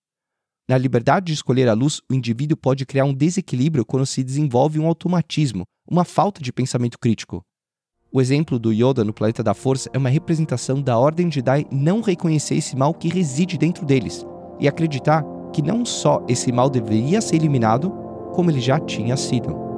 Na 0.72 0.78
liberdade 0.78 1.26
de 1.26 1.34
escolher 1.34 1.68
a 1.68 1.74
luz, 1.74 2.00
o 2.10 2.14
indivíduo 2.14 2.56
pode 2.56 2.86
criar 2.86 3.04
um 3.04 3.14
desequilíbrio 3.14 3.84
quando 3.84 4.06
se 4.06 4.24
desenvolve 4.24 4.80
um 4.80 4.88
automatismo, 4.88 5.66
uma 5.86 6.06
falta 6.06 6.42
de 6.42 6.54
pensamento 6.54 6.98
crítico. 6.98 7.44
O 8.10 8.22
exemplo 8.22 8.58
do 8.58 8.72
Yoda 8.72 9.04
no 9.04 9.12
Planeta 9.12 9.44
da 9.44 9.54
Força 9.54 9.90
é 9.92 9.98
uma 9.98 10.08
representação 10.08 10.82
da 10.82 10.98
Ordem 10.98 11.30
Jedi 11.30 11.68
não 11.70 12.00
reconhecer 12.00 12.56
esse 12.56 12.74
mal 12.78 12.94
que 12.94 13.10
reside 13.10 13.58
dentro 13.58 13.86
deles 13.86 14.26
e 14.62 14.68
acreditar 14.70 15.26
que 15.52 15.62
não 15.62 15.86
só 15.86 16.24
esse 16.26 16.54
mal 16.54 16.70
deveria 16.70 17.20
ser 17.20 17.36
eliminado, 17.36 17.92
como 18.34 18.50
ele 18.50 18.62
já 18.62 18.80
tinha 18.80 19.18
sido. 19.18 19.71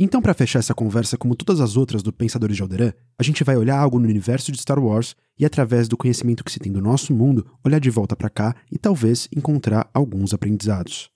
Então, 0.00 0.22
para 0.22 0.32
fechar 0.32 0.60
essa 0.60 0.76
conversa, 0.76 1.18
como 1.18 1.34
todas 1.34 1.60
as 1.60 1.76
outras 1.76 2.04
do 2.04 2.12
Pensadores 2.12 2.54
de 2.54 2.62
Alderan, 2.62 2.92
a 3.18 3.22
gente 3.24 3.42
vai 3.42 3.56
olhar 3.56 3.76
algo 3.76 3.98
no 3.98 4.08
universo 4.08 4.52
de 4.52 4.58
Star 4.58 4.78
Wars 4.78 5.16
e, 5.36 5.44
através 5.44 5.88
do 5.88 5.96
conhecimento 5.96 6.44
que 6.44 6.52
se 6.52 6.60
tem 6.60 6.70
do 6.70 6.80
nosso 6.80 7.12
mundo, 7.12 7.44
olhar 7.64 7.80
de 7.80 7.90
volta 7.90 8.14
para 8.14 8.30
cá 8.30 8.54
e 8.70 8.78
talvez 8.78 9.28
encontrar 9.34 9.90
alguns 9.92 10.32
aprendizados. 10.32 11.10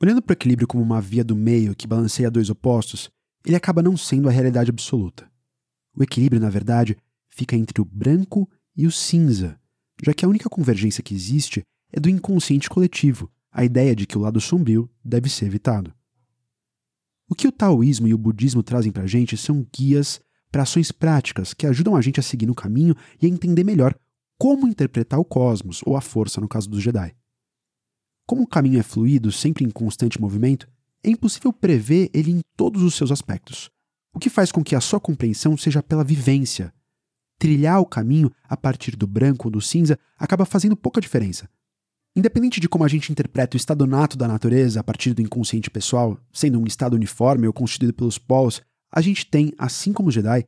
Olhando 0.00 0.22
para 0.22 0.32
o 0.32 0.36
equilíbrio 0.36 0.66
como 0.66 0.82
uma 0.82 0.98
via 0.98 1.22
do 1.22 1.36
meio 1.36 1.76
que 1.76 1.86
balanceia 1.86 2.30
dois 2.30 2.48
opostos, 2.48 3.10
ele 3.44 3.54
acaba 3.54 3.82
não 3.82 3.98
sendo 3.98 4.30
a 4.30 4.32
realidade 4.32 4.70
absoluta. 4.70 5.30
O 5.94 6.02
equilíbrio, 6.02 6.40
na 6.40 6.48
verdade, 6.48 6.96
fica 7.28 7.54
entre 7.54 7.82
o 7.82 7.84
branco 7.84 8.48
e 8.74 8.86
o 8.86 8.90
cinza, 8.90 9.60
já 10.02 10.14
que 10.14 10.24
a 10.24 10.28
única 10.28 10.48
convergência 10.48 11.02
que 11.02 11.14
existe 11.14 11.62
é 11.92 12.00
do 12.00 12.08
inconsciente 12.08 12.70
coletivo, 12.70 13.30
a 13.52 13.62
ideia 13.62 13.94
de 13.94 14.06
que 14.06 14.16
o 14.16 14.22
lado 14.22 14.40
sombrio 14.40 14.90
deve 15.04 15.28
ser 15.28 15.44
evitado. 15.44 15.95
O 17.28 17.34
que 17.34 17.48
o 17.48 17.52
taoísmo 17.52 18.06
e 18.06 18.14
o 18.14 18.18
budismo 18.18 18.62
trazem 18.62 18.92
para 18.92 19.02
a 19.02 19.06
gente 19.06 19.36
são 19.36 19.66
guias 19.76 20.20
para 20.50 20.62
ações 20.62 20.92
práticas 20.92 21.52
que 21.52 21.66
ajudam 21.66 21.96
a 21.96 22.00
gente 22.00 22.20
a 22.20 22.22
seguir 22.22 22.46
no 22.46 22.54
caminho 22.54 22.94
e 23.20 23.26
a 23.26 23.28
entender 23.28 23.64
melhor 23.64 23.94
como 24.38 24.68
interpretar 24.68 25.18
o 25.18 25.24
cosmos, 25.24 25.80
ou 25.84 25.96
a 25.96 26.00
força 26.00 26.40
no 26.40 26.48
caso 26.48 26.68
dos 26.68 26.82
Jedi. 26.82 27.14
Como 28.26 28.42
o 28.42 28.46
caminho 28.46 28.78
é 28.78 28.82
fluido, 28.82 29.32
sempre 29.32 29.64
em 29.64 29.70
constante 29.70 30.20
movimento, 30.20 30.68
é 31.02 31.10
impossível 31.10 31.52
prever 31.52 32.10
ele 32.12 32.30
em 32.30 32.40
todos 32.56 32.82
os 32.82 32.94
seus 32.94 33.10
aspectos, 33.10 33.70
o 34.12 34.18
que 34.18 34.28
faz 34.28 34.52
com 34.52 34.62
que 34.62 34.74
a 34.74 34.80
sua 34.80 35.00
compreensão 35.00 35.56
seja 35.56 35.82
pela 35.82 36.04
vivência. 36.04 36.72
Trilhar 37.38 37.80
o 37.80 37.86
caminho 37.86 38.30
a 38.44 38.56
partir 38.56 38.96
do 38.96 39.06
branco 39.06 39.48
ou 39.48 39.50
do 39.50 39.60
cinza 39.60 39.98
acaba 40.18 40.44
fazendo 40.44 40.76
pouca 40.76 41.00
diferença, 41.00 41.48
Independente 42.16 42.60
de 42.60 42.66
como 42.66 42.82
a 42.82 42.88
gente 42.88 43.12
interpreta 43.12 43.56
o 43.56 43.58
estado 43.58 43.86
nato 43.86 44.16
da 44.16 44.26
natureza 44.26 44.80
a 44.80 44.82
partir 44.82 45.12
do 45.12 45.20
inconsciente 45.20 45.68
pessoal, 45.68 46.18
sendo 46.32 46.58
um 46.58 46.66
estado 46.66 46.94
uniforme 46.94 47.46
ou 47.46 47.52
constituído 47.52 47.92
pelos 47.92 48.16
polos, 48.16 48.62
a 48.90 49.02
gente 49.02 49.26
tem, 49.26 49.52
assim 49.58 49.92
como 49.92 50.08
os 50.08 50.14
Jedi, 50.14 50.46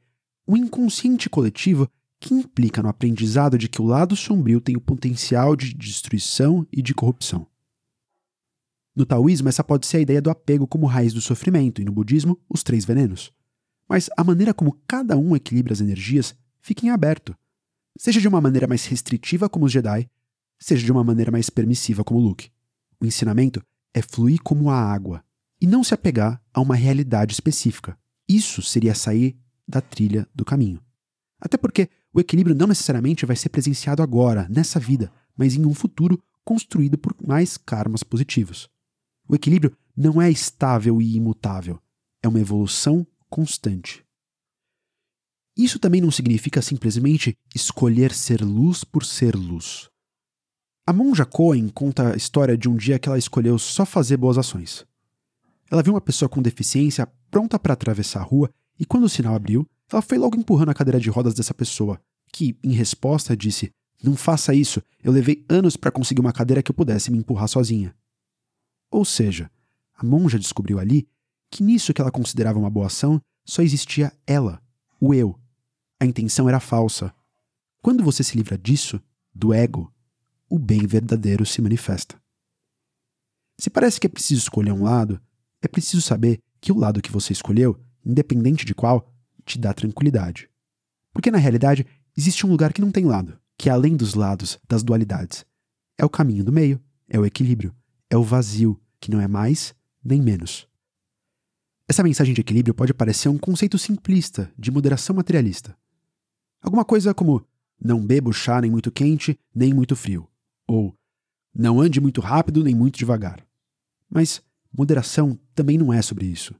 um 0.48 0.56
inconsciente 0.56 1.28
coletivo 1.28 1.86
que 2.18 2.32
implica 2.32 2.82
no 2.82 2.88
aprendizado 2.88 3.58
de 3.58 3.68
que 3.68 3.82
o 3.82 3.84
lado 3.84 4.16
sombrio 4.16 4.62
tem 4.62 4.78
o 4.78 4.80
potencial 4.80 5.54
de 5.54 5.74
destruição 5.74 6.66
e 6.72 6.80
de 6.80 6.94
corrupção. 6.94 7.46
No 8.96 9.04
taoísmo, 9.04 9.50
essa 9.50 9.62
pode 9.62 9.86
ser 9.86 9.98
a 9.98 10.00
ideia 10.00 10.22
do 10.22 10.30
apego 10.30 10.66
como 10.66 10.86
raiz 10.86 11.12
do 11.12 11.20
sofrimento, 11.20 11.82
e 11.82 11.84
no 11.84 11.92
budismo, 11.92 12.40
os 12.48 12.62
três 12.62 12.86
venenos. 12.86 13.30
Mas 13.86 14.08
a 14.16 14.24
maneira 14.24 14.54
como 14.54 14.80
cada 14.88 15.18
um 15.18 15.36
equilibra 15.36 15.74
as 15.74 15.82
energias 15.82 16.34
fica 16.62 16.86
em 16.86 16.88
aberto. 16.88 17.36
Seja 17.98 18.20
de 18.20 18.26
uma 18.26 18.40
maneira 18.40 18.66
mais 18.66 18.86
restritiva, 18.86 19.50
como 19.50 19.66
os 19.66 19.72
Jedi, 19.72 20.08
seja 20.58 20.84
de 20.84 20.92
uma 20.92 21.04
maneira 21.04 21.30
mais 21.30 21.48
permissiva, 21.50 22.04
como 22.04 22.20
Luke. 22.20 22.50
O 23.00 23.06
ensinamento 23.06 23.62
é 23.94 24.02
fluir 24.02 24.40
como 24.42 24.70
a 24.70 24.76
água 24.76 25.24
e 25.60 25.66
não 25.66 25.82
se 25.82 25.94
apegar 25.94 26.42
a 26.52 26.60
uma 26.60 26.74
realidade 26.74 27.32
específica. 27.32 27.98
Isso 28.28 28.62
seria 28.62 28.94
sair 28.94 29.36
da 29.66 29.80
trilha 29.80 30.28
do 30.34 30.44
caminho. 30.44 30.82
Até 31.40 31.56
porque 31.56 31.88
o 32.12 32.20
equilíbrio 32.20 32.56
não 32.56 32.66
necessariamente 32.66 33.26
vai 33.26 33.36
ser 33.36 33.48
presenciado 33.48 34.02
agora, 34.02 34.48
nessa 34.48 34.80
vida, 34.80 35.12
mas 35.36 35.54
em 35.54 35.64
um 35.64 35.74
futuro 35.74 36.22
construído 36.44 36.96
por 36.98 37.14
mais 37.24 37.56
karmas 37.56 38.02
positivos. 38.02 38.68
O 39.28 39.34
equilíbrio 39.34 39.76
não 39.96 40.20
é 40.20 40.30
estável 40.30 41.00
e 41.02 41.16
imutável, 41.16 41.80
é 42.22 42.28
uma 42.28 42.40
evolução 42.40 43.06
constante. 43.28 44.04
Isso 45.56 45.78
também 45.78 46.00
não 46.00 46.10
significa 46.10 46.62
simplesmente 46.62 47.36
escolher 47.54 48.12
ser 48.12 48.42
luz 48.42 48.84
por 48.84 49.04
ser 49.04 49.34
luz. 49.34 49.90
A 50.88 50.92
monja 50.94 51.26
Cohen 51.26 51.68
conta 51.68 52.14
a 52.14 52.16
história 52.16 52.56
de 52.56 52.66
um 52.66 52.74
dia 52.74 52.98
que 52.98 53.10
ela 53.10 53.18
escolheu 53.18 53.58
só 53.58 53.84
fazer 53.84 54.16
boas 54.16 54.38
ações. 54.38 54.86
Ela 55.70 55.82
viu 55.82 55.92
uma 55.92 56.00
pessoa 56.00 56.30
com 56.30 56.40
deficiência 56.40 57.06
pronta 57.30 57.58
para 57.58 57.74
atravessar 57.74 58.20
a 58.20 58.24
rua 58.24 58.50
e 58.80 58.86
quando 58.86 59.04
o 59.04 59.08
sinal 59.10 59.34
abriu, 59.34 59.68
ela 59.92 60.00
foi 60.00 60.16
logo 60.16 60.38
empurrando 60.38 60.70
a 60.70 60.74
cadeira 60.74 60.98
de 60.98 61.10
rodas 61.10 61.34
dessa 61.34 61.52
pessoa, 61.52 62.00
que, 62.32 62.56
em 62.64 62.72
resposta, 62.72 63.36
disse: 63.36 63.70
Não 64.02 64.16
faça 64.16 64.54
isso, 64.54 64.82
eu 65.04 65.12
levei 65.12 65.44
anos 65.46 65.76
para 65.76 65.90
conseguir 65.90 66.22
uma 66.22 66.32
cadeira 66.32 66.62
que 66.62 66.70
eu 66.70 66.74
pudesse 66.74 67.10
me 67.10 67.18
empurrar 67.18 67.48
sozinha. 67.48 67.94
Ou 68.90 69.04
seja, 69.04 69.50
a 69.94 70.02
monja 70.02 70.38
descobriu 70.38 70.78
ali 70.78 71.06
que 71.50 71.62
nisso 71.62 71.92
que 71.92 72.00
ela 72.00 72.10
considerava 72.10 72.58
uma 72.58 72.70
boa 72.70 72.86
ação 72.86 73.20
só 73.44 73.60
existia 73.60 74.10
ela, 74.26 74.58
o 74.98 75.12
eu. 75.12 75.38
A 76.00 76.06
intenção 76.06 76.48
era 76.48 76.58
falsa. 76.58 77.14
Quando 77.82 78.02
você 78.02 78.24
se 78.24 78.38
livra 78.38 78.56
disso, 78.56 78.98
do 79.34 79.52
ego, 79.52 79.92
o 80.48 80.58
bem 80.58 80.86
verdadeiro 80.86 81.44
se 81.44 81.60
manifesta. 81.60 82.20
Se 83.58 83.68
parece 83.68 84.00
que 84.00 84.06
é 84.06 84.10
preciso 84.10 84.42
escolher 84.42 84.72
um 84.72 84.84
lado, 84.84 85.20
é 85.60 85.68
preciso 85.68 86.00
saber 86.00 86.40
que 86.60 86.72
o 86.72 86.78
lado 86.78 87.02
que 87.02 87.10
você 87.10 87.32
escolheu, 87.32 87.80
independente 88.04 88.64
de 88.64 88.74
qual, 88.74 89.12
te 89.44 89.58
dá 89.58 89.72
tranquilidade. 89.72 90.48
Porque 91.12 91.30
na 91.30 91.38
realidade 91.38 91.86
existe 92.16 92.46
um 92.46 92.50
lugar 92.50 92.72
que 92.72 92.80
não 92.80 92.90
tem 92.90 93.04
lado, 93.04 93.38
que 93.56 93.68
é 93.68 93.72
além 93.72 93.96
dos 93.96 94.14
lados, 94.14 94.58
das 94.68 94.82
dualidades. 94.82 95.44
É 95.96 96.04
o 96.04 96.10
caminho 96.10 96.44
do 96.44 96.52
meio, 96.52 96.80
é 97.08 97.18
o 97.18 97.26
equilíbrio, 97.26 97.74
é 98.08 98.16
o 98.16 98.22
vazio, 98.22 98.80
que 99.00 99.10
não 99.10 99.20
é 99.20 99.26
mais 99.26 99.74
nem 100.04 100.22
menos. 100.22 100.68
Essa 101.88 102.02
mensagem 102.02 102.34
de 102.34 102.40
equilíbrio 102.40 102.74
pode 102.74 102.94
parecer 102.94 103.28
um 103.28 103.38
conceito 103.38 103.78
simplista, 103.78 104.52
de 104.56 104.70
moderação 104.70 105.16
materialista. 105.16 105.76
Alguma 106.60 106.84
coisa 106.84 107.14
como 107.14 107.44
não 107.80 108.04
beba 108.04 108.32
chá 108.32 108.60
nem 108.60 108.70
muito 108.70 108.92
quente, 108.92 109.38
nem 109.54 109.72
muito 109.72 109.96
frio, 109.96 110.28
ou 110.68 110.94
não 111.54 111.80
ande 111.80 112.00
muito 112.00 112.20
rápido 112.20 112.62
nem 112.62 112.74
muito 112.74 112.98
devagar. 112.98 113.44
Mas 114.08 114.42
moderação 114.72 115.38
também 115.54 115.78
não 115.78 115.92
é 115.92 116.00
sobre 116.02 116.26
isso. 116.26 116.54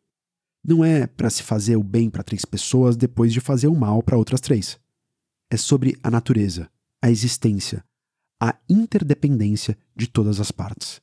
Não 0.64 0.84
é 0.84 1.06
para 1.06 1.30
se 1.30 1.42
fazer 1.42 1.76
o 1.76 1.84
bem 1.84 2.11
para 2.11 2.24
três 2.24 2.44
pessoas 2.44 2.96
depois 2.96 3.32
de 3.32 3.40
fazer 3.40 3.68
o 3.68 3.76
mal 3.76 4.02
para 4.02 4.18
outras 4.18 4.40
três. 4.40 4.78
É 5.50 5.56
sobre 5.56 5.96
a 6.02 6.11
natureza, 6.11 6.68
a 7.00 7.11
existência, 7.11 7.84
a 8.40 8.59
interdependência 8.68 9.78
de 9.94 10.06
todas 10.06 10.40
as 10.40 10.50
partes. 10.50 11.00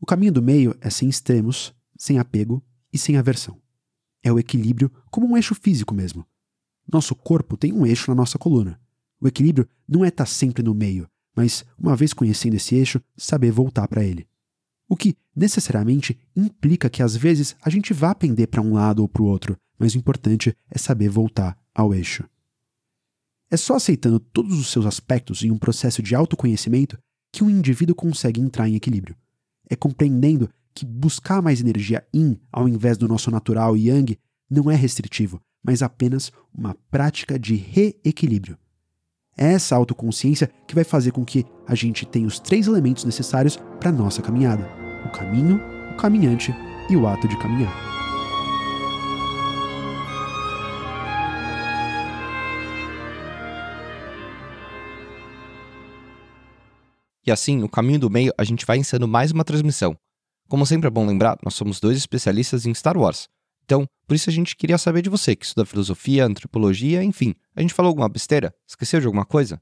O 0.00 0.06
caminho 0.06 0.32
do 0.32 0.42
meio 0.42 0.76
é 0.80 0.90
sem 0.90 1.08
extremos, 1.08 1.74
sem 1.96 2.18
apego 2.18 2.64
e 2.92 2.98
sem 2.98 3.16
aversão. 3.16 3.60
É 4.22 4.32
o 4.32 4.38
equilíbrio 4.38 4.90
como 5.10 5.26
um 5.26 5.36
eixo 5.36 5.54
físico 5.54 5.94
mesmo. 5.94 6.26
Nosso 6.90 7.14
corpo 7.14 7.56
tem 7.56 7.72
um 7.72 7.86
eixo 7.86 8.10
na 8.10 8.14
nossa 8.14 8.38
coluna. 8.38 8.80
O 9.20 9.28
equilíbrio 9.28 9.68
não 9.88 10.04
é 10.04 10.08
estar 10.08 10.26
sempre 10.26 10.62
no 10.62 10.74
meio, 10.74 11.08
mas, 11.36 11.64
uma 11.78 11.94
vez 11.94 12.12
conhecendo 12.12 12.54
esse 12.54 12.74
eixo, 12.74 13.00
saber 13.16 13.50
voltar 13.50 13.86
para 13.86 14.02
ele. 14.02 14.26
O 14.88 14.96
que 14.96 15.14
necessariamente 15.34 16.18
implica 16.34 16.88
que 16.88 17.02
às 17.02 17.14
vezes 17.14 17.54
a 17.60 17.68
gente 17.68 17.92
vá 17.92 18.14
pender 18.14 18.48
para 18.48 18.62
um 18.62 18.72
lado 18.72 19.00
ou 19.00 19.08
para 19.08 19.22
o 19.22 19.26
outro, 19.26 19.56
mas 19.78 19.94
o 19.94 19.98
importante 19.98 20.56
é 20.70 20.78
saber 20.78 21.10
voltar 21.10 21.58
ao 21.74 21.94
eixo. 21.94 22.24
É 23.50 23.56
só 23.56 23.74
aceitando 23.74 24.18
todos 24.18 24.58
os 24.58 24.68
seus 24.72 24.86
aspectos 24.86 25.42
em 25.44 25.50
um 25.50 25.58
processo 25.58 26.02
de 26.02 26.14
autoconhecimento 26.14 26.98
que 27.30 27.44
um 27.44 27.50
indivíduo 27.50 27.94
consegue 27.94 28.40
entrar 28.40 28.68
em 28.68 28.74
equilíbrio 28.74 29.14
é 29.68 29.76
compreendendo 29.76 30.48
que 30.74 30.84
buscar 30.84 31.42
mais 31.42 31.60
energia 31.60 32.06
yin 32.14 32.38
ao 32.52 32.68
invés 32.68 32.96
do 32.96 33.08
nosso 33.08 33.30
natural 33.30 33.76
yang 33.76 34.18
não 34.48 34.70
é 34.70 34.74
restritivo, 34.74 35.40
mas 35.62 35.82
apenas 35.82 36.30
uma 36.54 36.74
prática 36.90 37.38
de 37.38 37.56
reequilíbrio. 37.56 38.56
É 39.38 39.52
essa 39.52 39.76
autoconsciência 39.76 40.50
que 40.66 40.74
vai 40.74 40.82
fazer 40.82 41.12
com 41.12 41.22
que 41.22 41.44
a 41.66 41.74
gente 41.74 42.06
tenha 42.06 42.26
os 42.26 42.38
três 42.38 42.66
elementos 42.66 43.04
necessários 43.04 43.58
para 43.78 43.92
nossa 43.92 44.22
caminhada: 44.22 44.66
o 45.04 45.10
caminho, 45.10 45.60
o 45.92 45.96
caminhante 45.96 46.54
e 46.88 46.96
o 46.96 47.06
ato 47.06 47.28
de 47.28 47.38
caminhar. 47.38 47.84
E 57.26 57.30
assim, 57.30 57.58
no 57.58 57.68
caminho 57.68 57.98
do 57.98 58.08
meio, 58.08 58.32
a 58.38 58.44
gente 58.44 58.64
vai 58.64 58.78
ensinando 58.78 59.08
mais 59.08 59.32
uma 59.32 59.44
transmissão. 59.44 59.96
Como 60.48 60.64
sempre 60.64 60.86
é 60.86 60.90
bom 60.90 61.04
lembrar, 61.04 61.36
nós 61.44 61.54
somos 61.54 61.80
dois 61.80 61.98
especialistas 61.98 62.64
em 62.64 62.72
Star 62.72 62.96
Wars. 62.96 63.28
Então, 63.66 63.84
por 64.06 64.14
isso 64.14 64.30
a 64.30 64.32
gente 64.32 64.54
queria 64.56 64.78
saber 64.78 65.02
de 65.02 65.10
você, 65.10 65.34
que 65.34 65.44
estuda 65.44 65.66
filosofia, 65.66 66.24
antropologia, 66.24 67.02
enfim. 67.02 67.34
A 67.54 67.60
gente 67.60 67.74
falou 67.74 67.88
alguma 67.88 68.08
besteira? 68.08 68.54
Esqueceu 68.66 69.00
de 69.00 69.06
alguma 69.06 69.26
coisa? 69.26 69.60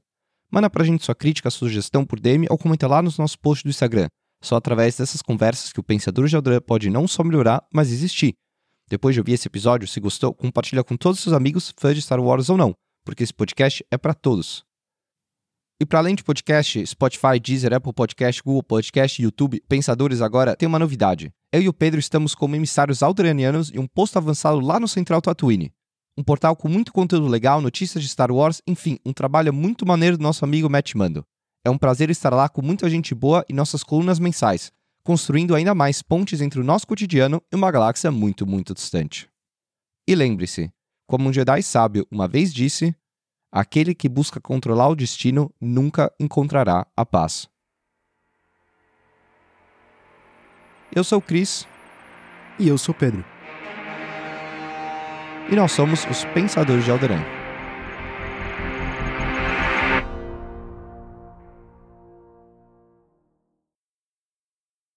Manda 0.51 0.69
pra 0.69 0.83
gente 0.83 1.03
sua 1.03 1.15
crítica, 1.15 1.49
sugestão 1.49 2.05
por 2.05 2.19
DM 2.19 2.45
ou 2.49 2.57
comenta 2.57 2.87
lá 2.87 3.01
nos 3.01 3.17
nossos 3.17 3.35
posts 3.35 3.63
do 3.63 3.71
Instagram. 3.71 4.07
Só 4.43 4.55
através 4.57 4.95
dessas 4.95 5.23
conversas 5.23 5.73
que 5.73 5.79
o 5.79 5.83
Pensador 5.83 6.27
de 6.27 6.61
pode 6.61 6.89
não 6.91 7.07
só 7.07 7.23
melhorar, 7.23 7.65
mas 7.73 7.91
existir. 7.91 8.35
Depois 8.87 9.15
de 9.15 9.19
ouvir 9.19 9.33
esse 9.33 9.47
episódio, 9.47 9.87
se 9.87 9.99
gostou, 9.99 10.35
compartilha 10.35 10.83
com 10.83 10.95
todos 10.95 11.17
os 11.17 11.23
seus 11.23 11.33
amigos, 11.33 11.73
fãs 11.75 11.95
de 11.95 12.01
Star 12.03 12.21
Wars 12.21 12.47
ou 12.49 12.57
não, 12.57 12.75
porque 13.03 13.23
esse 13.23 13.33
podcast 13.33 13.83
é 13.89 13.97
para 13.97 14.13
todos. 14.13 14.63
E 15.77 15.85
para 15.85 15.99
além 15.99 16.15
de 16.15 16.23
podcast, 16.23 16.87
Spotify, 16.87 17.37
Deezer, 17.37 17.73
Apple 17.73 17.91
Podcast, 17.91 18.41
Google 18.41 18.63
Podcast, 18.63 19.21
YouTube, 19.21 19.61
Pensadores 19.67 20.21
agora 20.21 20.55
tem 20.55 20.67
uma 20.67 20.79
novidade. 20.79 21.33
Eu 21.51 21.61
e 21.63 21.67
o 21.67 21.73
Pedro 21.73 21.99
estamos 21.99 22.33
como 22.33 22.55
emissários 22.55 23.03
aldranianos 23.03 23.71
e 23.73 23.77
um 23.77 23.85
posto 23.85 24.15
avançado 24.15 24.61
lá 24.61 24.79
no 24.79 24.87
Central 24.87 25.21
Tatooine. 25.21 25.73
Um 26.17 26.23
portal 26.23 26.55
com 26.55 26.69
muito 26.69 26.93
conteúdo 26.93 27.27
legal, 27.27 27.59
notícias 27.59 28.01
de 28.01 28.09
Star 28.09 28.31
Wars, 28.31 28.61
enfim, 28.65 28.97
um 29.05 29.11
trabalho 29.11 29.53
muito 29.53 29.85
maneiro 29.85 30.17
do 30.17 30.23
nosso 30.23 30.45
amigo 30.45 30.69
Matt 30.69 30.95
Mando. 30.95 31.25
É 31.65 31.69
um 31.69 31.77
prazer 31.77 32.09
estar 32.09 32.33
lá 32.33 32.47
com 32.47 32.61
muita 32.61 32.89
gente 32.89 33.13
boa 33.13 33.43
e 33.49 33.53
nossas 33.53 33.83
colunas 33.83 34.17
mensais, 34.17 34.71
construindo 35.03 35.53
ainda 35.53 35.75
mais 35.75 36.01
pontes 36.01 36.39
entre 36.39 36.61
o 36.61 36.63
nosso 36.63 36.87
cotidiano 36.87 37.41
e 37.51 37.55
uma 37.55 37.69
galáxia 37.69 38.09
muito, 38.09 38.47
muito 38.47 38.73
distante. 38.73 39.27
E 40.07 40.15
lembre-se, 40.15 40.71
como 41.05 41.27
um 41.27 41.33
Jedi 41.33 41.61
sábio 41.61 42.07
uma 42.09 42.29
vez 42.29 42.53
disse, 42.53 42.95
Aquele 43.57 43.95
que 43.95 44.09
busca 44.09 44.41
controlar 44.41 44.89
o 44.89 44.95
destino 44.97 45.49
nunca 45.61 46.11
encontrará 46.19 46.85
a 46.93 47.05
paz. 47.05 47.47
Eu 50.93 51.05
sou 51.05 51.19
o 51.19 51.21
Cris. 51.21 51.65
E 52.59 52.67
eu 52.67 52.77
sou 52.77 52.93
o 52.93 52.97
Pedro. 52.97 53.23
E 55.49 55.55
nós 55.55 55.71
somos 55.71 56.05
os 56.07 56.25
Pensadores 56.33 56.83
de 56.83 56.91
Alderan. 56.91 57.34